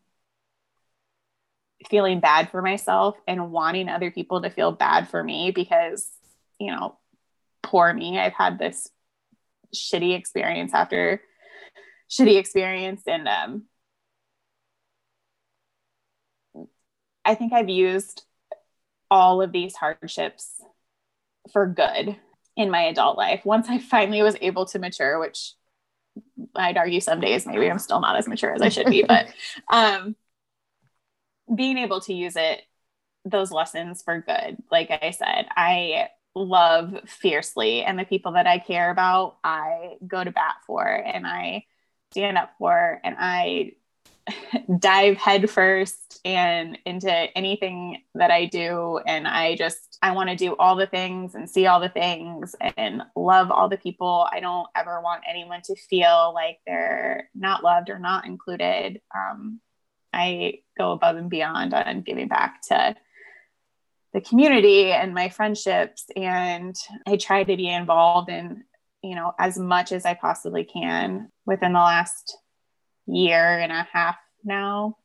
feeling 1.88 2.20
bad 2.20 2.50
for 2.50 2.62
myself 2.62 3.16
and 3.26 3.50
wanting 3.50 3.88
other 3.88 4.10
people 4.10 4.42
to 4.42 4.50
feel 4.50 4.72
bad 4.72 5.08
for 5.08 5.22
me 5.22 5.50
because, 5.50 6.08
you 6.58 6.70
know, 6.70 6.96
poor 7.62 7.92
me. 7.92 8.18
I've 8.18 8.32
had 8.32 8.58
this 8.58 8.88
shitty 9.74 10.16
experience 10.16 10.72
after 10.72 11.20
shitty 12.10 12.38
experience. 12.38 13.02
And 13.06 13.28
um, 13.28 13.64
I 17.24 17.34
think 17.34 17.52
I've 17.52 17.68
used 17.68 18.24
all 19.10 19.42
of 19.42 19.52
these 19.52 19.76
hardships 19.76 20.60
for 21.52 21.66
good 21.66 22.16
in 22.56 22.70
my 22.70 22.82
adult 22.82 23.16
life. 23.16 23.44
Once 23.44 23.68
I 23.68 23.78
finally 23.78 24.22
was 24.22 24.36
able 24.40 24.66
to 24.66 24.78
mature, 24.78 25.18
which 25.18 25.54
I'd 26.54 26.76
argue 26.76 27.00
some 27.00 27.20
days 27.20 27.46
maybe 27.46 27.70
I'm 27.70 27.78
still 27.78 28.00
not 28.00 28.16
as 28.16 28.28
mature 28.28 28.52
as 28.52 28.62
I 28.62 28.68
should 28.68 28.86
be, 28.86 29.02
but 29.02 29.26
um, 29.68 30.16
being 31.52 31.78
able 31.78 32.00
to 32.02 32.14
use 32.14 32.36
it, 32.36 32.62
those 33.24 33.50
lessons 33.50 34.02
for 34.02 34.20
good. 34.20 34.58
Like 34.70 34.90
I 34.90 35.10
said, 35.10 35.46
I 35.56 36.08
love 36.34 36.94
fiercely, 37.06 37.82
and 37.82 37.98
the 37.98 38.04
people 38.04 38.32
that 38.32 38.46
I 38.46 38.58
care 38.58 38.90
about, 38.90 39.36
I 39.42 39.94
go 40.06 40.22
to 40.22 40.30
bat 40.30 40.56
for 40.66 40.86
and 40.86 41.26
I 41.26 41.64
stand 42.12 42.38
up 42.38 42.52
for, 42.58 43.00
and 43.02 43.16
I 43.18 43.72
dive 44.78 45.16
headfirst 45.16 46.20
and 46.24 46.78
into 46.86 47.10
anything 47.36 48.02
that 48.14 48.30
I 48.30 48.46
do. 48.46 48.98
And 49.06 49.28
I 49.28 49.56
just, 49.56 49.98
I 50.02 50.12
want 50.12 50.30
to 50.30 50.36
do 50.36 50.56
all 50.56 50.76
the 50.76 50.86
things 50.86 51.34
and 51.34 51.48
see 51.48 51.66
all 51.66 51.80
the 51.80 51.88
things 51.88 52.54
and 52.76 53.02
love 53.14 53.50
all 53.50 53.68
the 53.68 53.76
people. 53.76 54.26
I 54.30 54.40
don't 54.40 54.68
ever 54.74 55.00
want 55.00 55.24
anyone 55.28 55.60
to 55.64 55.76
feel 55.76 56.32
like 56.34 56.60
they're 56.66 57.28
not 57.34 57.62
loved 57.62 57.90
or 57.90 57.98
not 57.98 58.26
included. 58.26 59.00
Um, 59.14 59.60
I 60.12 60.60
go 60.78 60.92
above 60.92 61.16
and 61.16 61.28
beyond 61.28 61.74
on 61.74 62.02
giving 62.02 62.28
back 62.28 62.62
to 62.68 62.94
the 64.12 64.20
community 64.20 64.92
and 64.92 65.12
my 65.12 65.28
friendships. 65.28 66.06
And 66.16 66.76
I 67.06 67.16
try 67.16 67.42
to 67.42 67.56
be 67.56 67.68
involved 67.68 68.30
in, 68.30 68.62
you 69.02 69.16
know, 69.16 69.34
as 69.38 69.58
much 69.58 69.92
as 69.92 70.06
I 70.06 70.14
possibly 70.14 70.64
can 70.64 71.30
within 71.44 71.72
the 71.72 71.80
last 71.80 72.38
year 73.06 73.58
and 73.58 73.72
a 73.72 73.86
half 73.92 74.16
now. 74.44 74.96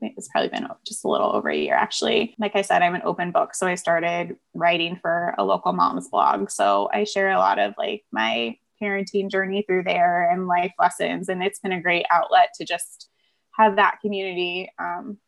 It's 0.00 0.28
probably 0.28 0.48
been 0.48 0.66
just 0.84 1.04
a 1.04 1.08
little 1.08 1.30
over 1.32 1.48
a 1.48 1.56
year, 1.56 1.74
actually. 1.74 2.34
Like 2.38 2.56
I 2.56 2.62
said, 2.62 2.82
I'm 2.82 2.96
an 2.96 3.02
open 3.04 3.30
book. 3.30 3.54
So 3.54 3.68
I 3.68 3.76
started 3.76 4.36
writing 4.52 4.98
for 5.00 5.34
a 5.38 5.44
local 5.44 5.72
mom's 5.72 6.08
blog. 6.08 6.50
So 6.50 6.90
I 6.92 7.04
share 7.04 7.30
a 7.30 7.38
lot 7.38 7.60
of 7.60 7.74
like 7.78 8.02
my 8.10 8.56
parenting 8.82 9.30
journey 9.30 9.62
through 9.62 9.84
there 9.84 10.28
and 10.30 10.48
life 10.48 10.72
lessons. 10.78 11.28
And 11.28 11.42
it's 11.42 11.60
been 11.60 11.72
a 11.72 11.80
great 11.80 12.06
outlet 12.10 12.48
to 12.56 12.64
just 12.64 13.08
have 13.52 13.76
that 13.76 13.98
community 14.00 14.72
um, 14.78 15.18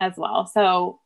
as 0.00 0.14
well. 0.16 0.46
So 0.46 0.98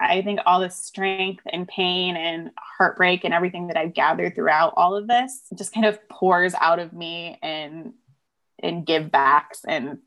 I 0.00 0.22
think 0.22 0.40
all 0.44 0.60
the 0.60 0.70
strength 0.70 1.42
and 1.50 1.66
pain 1.66 2.16
and 2.16 2.50
heartbreak 2.58 3.24
and 3.24 3.32
everything 3.32 3.68
that 3.68 3.76
I've 3.76 3.94
gathered 3.94 4.34
throughout 4.34 4.74
all 4.76 4.96
of 4.96 5.06
this 5.06 5.42
just 5.56 5.72
kind 5.72 5.86
of 5.86 5.98
pours 6.08 6.54
out 6.54 6.78
of 6.78 6.92
me 6.92 7.38
and 7.42 7.94
and 8.62 8.86
give 8.86 9.10
backs 9.10 9.60
and 9.66 9.98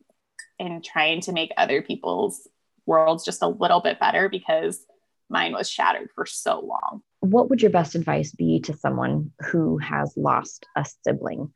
and 0.59 0.83
trying 0.83 1.21
to 1.21 1.31
make 1.31 1.51
other 1.55 1.81
people's 1.81 2.47
worlds 2.85 3.23
just 3.23 3.41
a 3.41 3.47
little 3.47 3.79
bit 3.79 3.99
better 3.99 4.27
because 4.27 4.83
mine 5.29 5.53
was 5.53 5.69
shattered 5.69 6.09
for 6.15 6.25
so 6.25 6.59
long. 6.59 7.01
What 7.21 7.49
would 7.49 7.61
your 7.61 7.71
best 7.71 7.95
advice 7.95 8.31
be 8.31 8.59
to 8.61 8.73
someone 8.73 9.31
who 9.39 9.77
has 9.77 10.13
lost 10.17 10.65
a 10.75 10.85
sibling? 11.03 11.53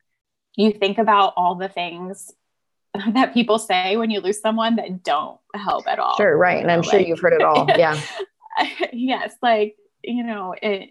You 0.56 0.72
think 0.72 0.98
about 0.98 1.34
all 1.36 1.56
the 1.56 1.68
things 1.68 2.32
that 3.12 3.34
people 3.34 3.58
say 3.58 3.96
when 3.96 4.10
you 4.10 4.20
lose 4.20 4.40
someone 4.40 4.76
that 4.76 5.02
don't 5.02 5.38
help 5.54 5.86
at 5.86 5.98
all. 5.98 6.16
Sure, 6.16 6.36
right. 6.36 6.62
And 6.62 6.70
I'm 6.70 6.80
like, 6.80 6.90
sure 6.90 7.00
you've 7.00 7.20
heard 7.20 7.32
it 7.34 7.42
all. 7.42 7.66
Yeah. 7.68 8.00
yes, 8.92 9.34
like, 9.42 9.76
you 10.02 10.22
know, 10.22 10.54
it 10.60 10.90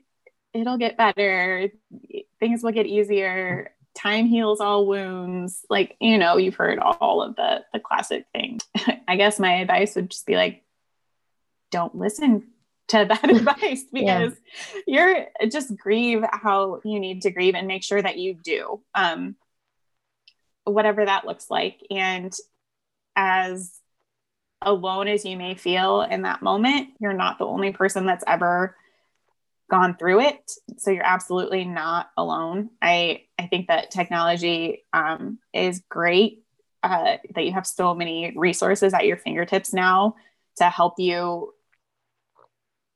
it'll 0.54 0.78
get 0.78 0.98
better. 0.98 1.70
Things 2.40 2.62
will 2.62 2.72
get 2.72 2.86
easier. 2.86 3.72
Time 3.96 4.26
heals 4.26 4.60
all 4.60 4.88
wounds. 4.88 5.66
Like, 5.70 5.96
you 6.00 6.18
know, 6.18 6.38
you've 6.38 6.56
heard 6.56 6.80
all 6.80 7.22
of 7.22 7.36
the 7.36 7.64
the 7.74 7.80
classic 7.80 8.26
things. 8.34 8.64
I 9.08 9.16
guess 9.16 9.40
my 9.40 9.56
advice 9.56 9.96
would 9.96 10.10
just 10.10 10.26
be 10.26 10.36
like 10.36 10.64
don't 11.72 11.96
listen 11.96 12.48
to 12.90 13.06
that 13.10 13.30
advice 13.30 13.84
because 13.92 14.34
yeah. 14.88 15.28
you're 15.42 15.50
just 15.50 15.76
grieve 15.76 16.24
how 16.32 16.82
you 16.84 17.00
need 17.00 17.24
to 17.24 17.32
grieve 17.32 17.56
and 17.56 17.68
make 17.68 17.84
sure 17.84 18.02
that 18.02 18.18
you 18.18 18.34
do. 18.34 18.82
Um 18.96 19.36
whatever 20.66 21.06
that 21.06 21.26
looks 21.26 21.50
like. 21.50 21.86
And 21.92 22.34
as 23.16 23.80
alone 24.62 25.10
as 25.10 25.26
you 25.26 25.36
may 25.38 25.56
feel 25.56 26.02
in 26.02 26.22
that 26.22 26.42
moment, 26.42 26.90
you're 27.00 27.14
not 27.14 27.38
the 27.38 27.46
only 27.46 27.74
person 27.74 28.06
that's 28.06 28.24
ever 28.26 28.78
gone 29.74 29.98
through 29.98 30.20
it. 30.20 30.52
So 30.78 30.92
you're 30.92 31.04
absolutely 31.04 31.66
not 31.66 32.12
alone. 32.16 32.70
I, 32.80 33.24
I 33.40 33.48
think 33.48 33.70
that 33.70 33.90
technology 33.90 34.86
um, 34.94 35.40
is 35.52 35.82
great, 35.90 36.44
uh, 36.84 37.18
that 37.34 37.44
you 37.44 37.54
have 37.54 37.66
so 37.66 37.96
many 37.96 38.34
resources 38.36 38.94
at 38.94 39.08
your 39.08 39.18
fingertips 39.18 39.74
now 39.74 40.14
to 40.58 40.70
help 40.70 41.00
you 41.00 41.56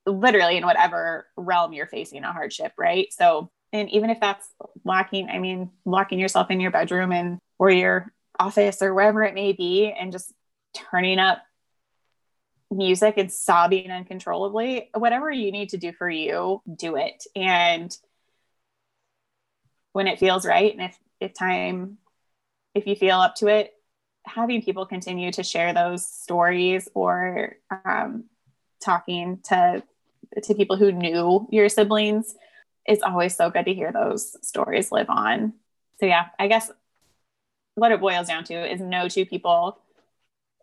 literally 0.06 0.56
in 0.56 0.64
whatever 0.64 1.26
realm 1.36 1.72
you're 1.72 1.88
facing 1.88 2.22
a 2.22 2.32
hardship, 2.32 2.74
right? 2.78 3.12
So, 3.12 3.50
and 3.72 3.90
even 3.90 4.10
if 4.10 4.20
that's 4.20 4.48
locking, 4.84 5.28
I 5.28 5.40
mean, 5.40 5.70
locking 5.84 6.20
yourself 6.20 6.48
in 6.48 6.60
your 6.60 6.70
bedroom 6.70 7.10
and 7.10 7.40
or 7.58 7.70
your 7.70 8.12
office 8.38 8.82
or 8.82 8.94
wherever 8.94 9.24
it 9.24 9.34
may 9.34 9.52
be 9.52 9.90
and 9.90 10.12
just 10.12 10.32
turning 10.92 11.18
up 11.18 11.42
music 12.70 13.14
and 13.16 13.32
sobbing 13.32 13.90
uncontrollably 13.90 14.90
whatever 14.94 15.30
you 15.30 15.50
need 15.50 15.70
to 15.70 15.78
do 15.78 15.92
for 15.92 16.08
you 16.08 16.62
do 16.76 16.96
it. 16.96 17.24
And 17.34 17.96
when 19.92 20.06
it 20.06 20.18
feels 20.18 20.46
right 20.46 20.72
and 20.72 20.82
if 20.82 20.98
if 21.20 21.34
time 21.34 21.98
if 22.74 22.86
you 22.86 22.94
feel 22.94 23.18
up 23.18 23.34
to 23.34 23.48
it 23.48 23.74
having 24.24 24.62
people 24.62 24.86
continue 24.86 25.32
to 25.32 25.42
share 25.42 25.72
those 25.72 26.06
stories 26.06 26.88
or 26.94 27.56
um, 27.84 28.24
talking 28.80 29.40
to 29.42 29.82
to 30.42 30.54
people 30.54 30.76
who 30.76 30.92
knew 30.92 31.48
your 31.50 31.68
siblings 31.68 32.34
it's 32.84 33.02
always 33.02 33.34
so 33.34 33.50
good 33.50 33.64
to 33.64 33.74
hear 33.74 33.92
those 33.92 34.36
stories 34.46 34.92
live 34.92 35.10
on. 35.10 35.54
So 35.98 36.06
yeah 36.06 36.26
i 36.38 36.46
guess 36.46 36.70
what 37.74 37.92
it 37.92 38.00
boils 38.00 38.28
down 38.28 38.44
to 38.44 38.72
is 38.72 38.80
no 38.80 39.08
two 39.08 39.26
people 39.26 39.80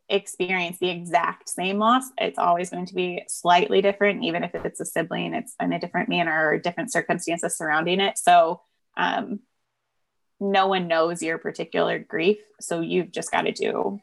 experience 0.09 0.77
the 0.79 0.89
exact 0.89 1.49
same 1.49 1.79
loss. 1.79 2.05
It's 2.17 2.37
always 2.37 2.69
going 2.69 2.85
to 2.87 2.95
be 2.95 3.23
slightly 3.27 3.81
different, 3.81 4.23
even 4.23 4.43
if 4.43 4.53
it's 4.53 4.79
a 4.79 4.85
sibling, 4.85 5.33
it's 5.33 5.55
in 5.59 5.73
a 5.73 5.79
different 5.79 6.09
manner 6.09 6.49
or 6.49 6.59
different 6.59 6.91
circumstances 6.91 7.57
surrounding 7.57 7.99
it. 7.99 8.17
So, 8.17 8.61
um, 8.97 9.39
no 10.39 10.67
one 10.67 10.87
knows 10.87 11.21
your 11.21 11.37
particular 11.37 11.97
grief. 11.99 12.39
So 12.59 12.81
you've 12.81 13.11
just 13.11 13.31
got 13.31 13.43
to 13.43 13.51
do 13.51 13.99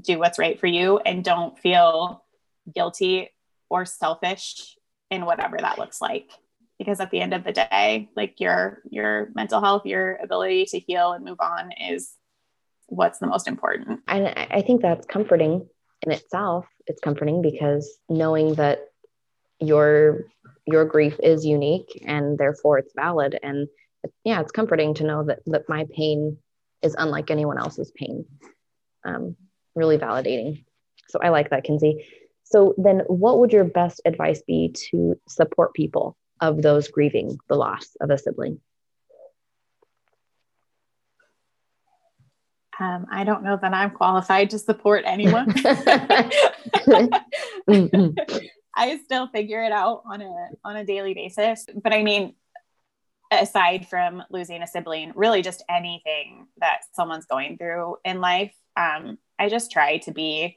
do 0.00 0.18
what's 0.18 0.38
right 0.38 0.58
for 0.58 0.68
you 0.68 0.98
and 0.98 1.24
don't 1.24 1.58
feel 1.58 2.24
guilty 2.72 3.28
or 3.68 3.84
selfish 3.84 4.76
in 5.10 5.26
whatever 5.26 5.56
that 5.58 5.78
looks 5.78 6.00
like 6.00 6.30
because 6.78 7.00
at 7.00 7.10
the 7.10 7.20
end 7.20 7.34
of 7.34 7.42
the 7.42 7.52
day 7.52 8.08
like 8.14 8.38
your 8.38 8.82
your 8.88 9.30
mental 9.34 9.60
health 9.60 9.84
your 9.84 10.16
ability 10.22 10.64
to 10.64 10.78
heal 10.78 11.12
and 11.12 11.24
move 11.24 11.40
on 11.40 11.72
is 11.72 12.12
what's 12.90 13.18
the 13.18 13.26
most 13.26 13.48
important. 13.48 14.00
And 14.08 14.28
I 14.28 14.62
think 14.62 14.82
that's 14.82 15.06
comforting 15.06 15.68
in 16.02 16.12
itself. 16.12 16.66
It's 16.86 17.00
comforting 17.00 17.42
because 17.42 17.98
knowing 18.08 18.54
that 18.54 18.80
your 19.60 20.26
your 20.66 20.84
grief 20.84 21.18
is 21.22 21.44
unique 21.44 22.02
and 22.06 22.38
therefore 22.38 22.78
it's 22.78 22.92
valid 22.94 23.38
and 23.42 23.68
yeah 24.24 24.40
it's 24.40 24.52
comforting 24.52 24.94
to 24.94 25.04
know 25.04 25.24
that 25.24 25.40
that 25.46 25.68
my 25.68 25.86
pain 25.94 26.38
is 26.82 26.94
unlike 26.98 27.30
anyone 27.30 27.58
else's 27.58 27.92
pain 27.96 28.24
um, 29.04 29.36
really 29.74 29.98
validating 29.98 30.64
So 31.10 31.18
I 31.22 31.30
like 31.30 31.50
that, 31.50 31.64
Kinzy. 31.64 32.04
So 32.44 32.74
then, 32.78 33.00
what 33.06 33.38
would 33.38 33.52
your 33.52 33.64
best 33.64 34.00
advice 34.04 34.42
be 34.46 34.74
to 34.90 35.18
support 35.28 35.74
people 35.74 36.16
of 36.40 36.62
those 36.62 36.88
grieving 36.88 37.38
the 37.48 37.56
loss 37.56 37.96
of 38.00 38.10
a 38.10 38.18
sibling? 38.18 38.60
Um, 42.80 43.06
I 43.12 43.24
don't 43.24 43.42
know 43.42 43.58
that 43.60 43.74
I'm 43.74 43.90
qualified 43.90 44.50
to 44.50 44.58
support 44.58 45.04
anyone. 45.06 45.46
mm-hmm. 47.68 48.46
I 48.74 48.98
still 49.04 49.28
figure 49.28 49.62
it 49.62 49.72
out 49.72 50.02
on 50.06 50.22
a 50.22 50.48
on 50.64 50.76
a 50.76 50.84
daily 50.84 51.12
basis. 51.12 51.66
But 51.82 51.92
I 51.92 52.02
mean, 52.02 52.34
aside 53.30 53.86
from 53.86 54.22
losing 54.30 54.62
a 54.62 54.66
sibling, 54.66 55.12
really 55.14 55.42
just 55.42 55.62
anything 55.68 56.46
that 56.58 56.80
someone's 56.94 57.26
going 57.26 57.58
through 57.58 57.98
in 58.02 58.22
life, 58.22 58.54
um, 58.76 59.18
I 59.38 59.50
just 59.50 59.70
try 59.70 59.98
to 59.98 60.12
be 60.12 60.56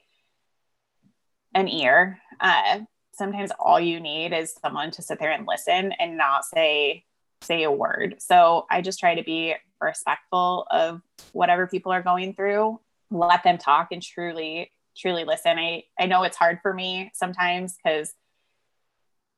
an 1.53 1.67
ear. 1.67 2.19
Uh, 2.39 2.79
sometimes 3.13 3.51
all 3.59 3.79
you 3.79 3.99
need 3.99 4.31
is 4.33 4.55
someone 4.61 4.91
to 4.91 5.01
sit 5.01 5.19
there 5.19 5.31
and 5.31 5.45
listen 5.45 5.91
and 5.99 6.17
not 6.17 6.45
say 6.45 7.03
say 7.41 7.63
a 7.63 7.71
word. 7.71 8.15
So 8.19 8.65
I 8.69 8.81
just 8.81 8.99
try 8.99 9.15
to 9.15 9.23
be 9.23 9.55
respectful 9.83 10.67
of 10.71 11.01
whatever 11.31 11.67
people 11.67 11.91
are 11.91 12.03
going 12.03 12.33
through. 12.33 12.79
Let 13.11 13.43
them 13.43 13.57
talk 13.57 13.89
and 13.91 14.01
truly 14.01 14.71
truly 14.97 15.23
listen. 15.25 15.57
I 15.57 15.83
I 15.99 16.05
know 16.05 16.23
it's 16.23 16.37
hard 16.37 16.59
for 16.61 16.73
me 16.73 17.11
sometimes 17.13 17.75
because 17.75 18.13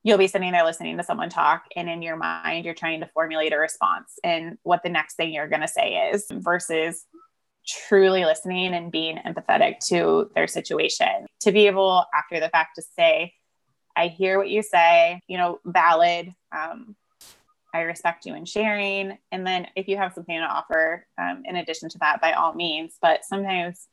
you'll 0.06 0.20
be 0.20 0.28
sitting 0.28 0.52
there 0.52 0.64
listening 0.64 0.98
to 0.98 1.04
someone 1.04 1.30
talk 1.30 1.64
and 1.76 1.90
in 1.90 2.02
your 2.02 2.16
mind 2.16 2.64
you're 2.64 2.76
trying 2.76 3.02
to 3.02 3.08
formulate 3.08 3.52
a 3.52 3.58
response 3.58 4.14
and 4.24 4.58
what 4.64 4.84
the 4.84 4.90
next 4.90 5.16
thing 5.16 5.34
you're 5.34 5.50
going 5.50 5.62
to 5.62 5.68
say 5.68 6.12
is 6.14 6.28
versus 6.32 7.06
truly 7.68 8.24
listening 8.24 8.76
and 8.76 8.92
being 8.92 9.18
empathetic 9.26 9.80
to 9.80 10.30
their 10.36 10.48
situation 10.48 11.26
to 11.42 11.52
be 11.52 11.66
able 11.66 12.06
after 12.14 12.40
the 12.40 12.50
fact 12.50 12.76
to 12.76 12.84
say 12.96 13.34
i 13.96 14.08
hear 14.08 14.38
what 14.38 14.50
you 14.50 14.62
say 14.62 15.20
you 15.28 15.38
know 15.38 15.60
valid 15.66 16.32
um, 16.56 16.96
i 17.76 17.82
respect 17.82 18.26
you 18.26 18.36
in 18.36 18.46
sharing 18.46 19.18
and 19.32 19.46
then 19.46 19.68
if 19.76 19.88
you 19.88 19.98
have 19.98 20.14
something 20.14 20.38
to 20.38 20.46
offer 20.46 21.06
um, 21.18 21.44
in 21.46 21.56
addition 21.56 21.90
to 21.90 21.98
that 22.00 22.22
by 22.22 22.34
all 22.34 22.54
means 22.54 22.98
but 23.02 23.24
sometimes 23.26 23.88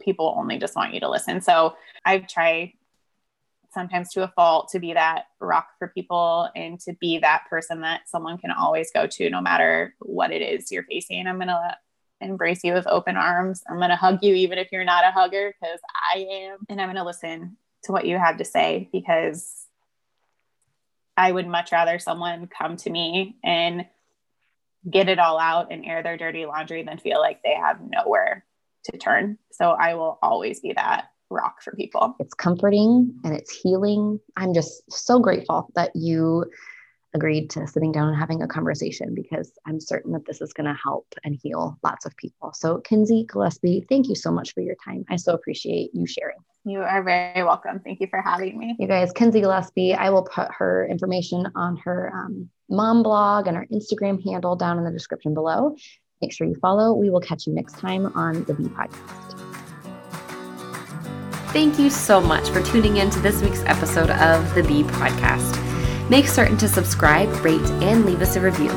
people 0.00 0.34
only 0.36 0.58
just 0.58 0.74
want 0.74 0.92
you 0.92 1.00
to 1.00 1.08
listen 1.08 1.40
so 1.40 1.76
i've 2.04 2.26
tried 2.26 2.72
sometimes 3.74 4.10
to 4.12 4.22
a 4.22 4.28
fault 4.28 4.70
to 4.70 4.78
be 4.78 4.94
that 4.94 5.24
rock 5.40 5.68
for 5.78 5.88
people 5.88 6.48
and 6.54 6.80
to 6.80 6.94
be 6.94 7.18
that 7.18 7.42
person 7.50 7.82
that 7.82 8.08
someone 8.08 8.38
can 8.38 8.52
always 8.52 8.90
go 8.92 9.06
to 9.06 9.28
no 9.28 9.42
matter 9.42 9.94
what 9.98 10.30
it 10.30 10.40
is 10.40 10.70
you're 10.72 10.84
facing. 10.84 11.26
I'm 11.26 11.36
going 11.36 11.48
to 11.48 11.76
embrace 12.20 12.60
you 12.64 12.72
with 12.72 12.86
open 12.86 13.16
arms. 13.16 13.62
I'm 13.68 13.76
going 13.76 13.90
to 13.90 13.96
hug 13.96 14.20
you 14.22 14.34
even 14.34 14.56
if 14.56 14.68
you're 14.72 14.84
not 14.84 15.04
a 15.04 15.10
hugger 15.10 15.52
because 15.60 15.80
I 16.14 16.20
am. 16.20 16.58
And 16.70 16.80
I'm 16.80 16.86
going 16.86 16.96
to 16.96 17.04
listen 17.04 17.56
to 17.82 17.92
what 17.92 18.06
you 18.06 18.16
have 18.16 18.38
to 18.38 18.44
say 18.44 18.88
because 18.92 19.63
I 21.16 21.30
would 21.30 21.46
much 21.46 21.72
rather 21.72 21.98
someone 21.98 22.48
come 22.48 22.76
to 22.78 22.90
me 22.90 23.36
and 23.44 23.86
get 24.88 25.08
it 25.08 25.18
all 25.18 25.38
out 25.38 25.72
and 25.72 25.84
air 25.84 26.02
their 26.02 26.16
dirty 26.16 26.46
laundry 26.46 26.82
than 26.82 26.98
feel 26.98 27.20
like 27.20 27.42
they 27.42 27.54
have 27.54 27.78
nowhere 27.80 28.44
to 28.84 28.98
turn. 28.98 29.38
So 29.52 29.70
I 29.70 29.94
will 29.94 30.18
always 30.22 30.60
be 30.60 30.72
that 30.74 31.06
rock 31.30 31.62
for 31.62 31.74
people. 31.74 32.16
It's 32.18 32.34
comforting 32.34 33.14
and 33.24 33.34
it's 33.34 33.50
healing. 33.50 34.20
I'm 34.36 34.52
just 34.54 34.90
so 34.92 35.18
grateful 35.18 35.70
that 35.74 35.92
you 35.94 36.44
agreed 37.14 37.48
to 37.50 37.66
sitting 37.66 37.92
down 37.92 38.08
and 38.08 38.16
having 38.16 38.42
a 38.42 38.46
conversation 38.46 39.14
because 39.14 39.52
I'm 39.66 39.80
certain 39.80 40.12
that 40.12 40.26
this 40.26 40.40
is 40.40 40.52
going 40.52 40.66
to 40.66 40.78
help 40.80 41.06
and 41.22 41.38
heal 41.40 41.78
lots 41.82 42.04
of 42.04 42.16
people. 42.16 42.52
So, 42.52 42.78
Kinzy 42.78 43.26
Gillespie, 43.26 43.86
thank 43.88 44.08
you 44.08 44.14
so 44.14 44.30
much 44.30 44.52
for 44.52 44.60
your 44.60 44.74
time. 44.84 45.04
I 45.08 45.16
so 45.16 45.32
appreciate 45.32 45.90
you 45.94 46.06
sharing. 46.06 46.38
You 46.64 46.80
are 46.80 47.02
very 47.02 47.44
welcome. 47.44 47.80
Thank 47.80 48.00
you 48.00 48.08
for 48.08 48.20
having 48.20 48.58
me. 48.58 48.76
You 48.78 48.88
guys, 48.88 49.12
Kinzy 49.12 49.40
Gillespie, 49.40 49.94
I 49.94 50.10
will 50.10 50.24
put 50.24 50.48
her 50.58 50.86
information 50.86 51.46
on 51.54 51.76
her 51.78 52.12
um, 52.14 52.50
mom 52.68 53.02
blog 53.02 53.46
and 53.46 53.56
her 53.56 53.66
Instagram 53.72 54.22
handle 54.24 54.56
down 54.56 54.78
in 54.78 54.84
the 54.84 54.90
description 54.90 55.34
below. 55.34 55.76
Make 56.20 56.32
sure 56.32 56.46
you 56.46 56.56
follow. 56.56 56.94
We 56.94 57.10
will 57.10 57.20
catch 57.20 57.46
you 57.46 57.54
next 57.54 57.78
time 57.78 58.06
on 58.16 58.44
the 58.44 58.54
Bee 58.54 58.64
Podcast. 58.64 59.40
Thank 61.52 61.78
you 61.78 61.88
so 61.88 62.20
much 62.20 62.48
for 62.48 62.62
tuning 62.62 62.96
in 62.96 63.10
to 63.10 63.20
this 63.20 63.40
week's 63.40 63.62
episode 63.66 64.10
of 64.10 64.54
the 64.54 64.62
Bee 64.64 64.82
Podcast. 64.82 65.63
Make 66.10 66.26
certain 66.26 66.56
to 66.58 66.68
subscribe, 66.68 67.28
rate, 67.44 67.60
and 67.82 68.04
leave 68.04 68.20
us 68.20 68.36
a 68.36 68.40
review. 68.40 68.70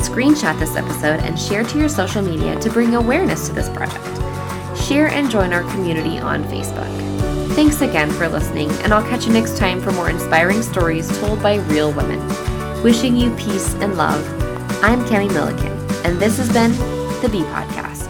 Screenshot 0.00 0.58
this 0.58 0.76
episode 0.76 1.20
and 1.20 1.38
share 1.38 1.64
to 1.64 1.78
your 1.78 1.88
social 1.88 2.22
media 2.22 2.58
to 2.60 2.70
bring 2.70 2.94
awareness 2.94 3.48
to 3.48 3.54
this 3.54 3.68
project. 3.70 4.04
Share 4.78 5.08
and 5.08 5.30
join 5.30 5.52
our 5.52 5.62
community 5.72 6.18
on 6.18 6.44
Facebook. 6.44 6.88
Thanks 7.54 7.80
again 7.80 8.10
for 8.10 8.28
listening, 8.28 8.70
and 8.82 8.92
I'll 8.92 9.08
catch 9.08 9.26
you 9.26 9.32
next 9.32 9.56
time 9.56 9.80
for 9.80 9.92
more 9.92 10.10
inspiring 10.10 10.62
stories 10.62 11.08
told 11.20 11.42
by 11.42 11.56
real 11.56 11.92
women. 11.92 12.20
Wishing 12.82 13.16
you 13.16 13.34
peace 13.36 13.74
and 13.74 13.96
love. 13.96 14.24
I'm 14.82 15.06
Kami 15.08 15.28
Millikin, 15.28 16.04
and 16.04 16.18
this 16.18 16.38
has 16.38 16.52
been 16.52 16.72
the 17.20 17.28
Bee 17.30 17.42
Podcast. 17.42 18.09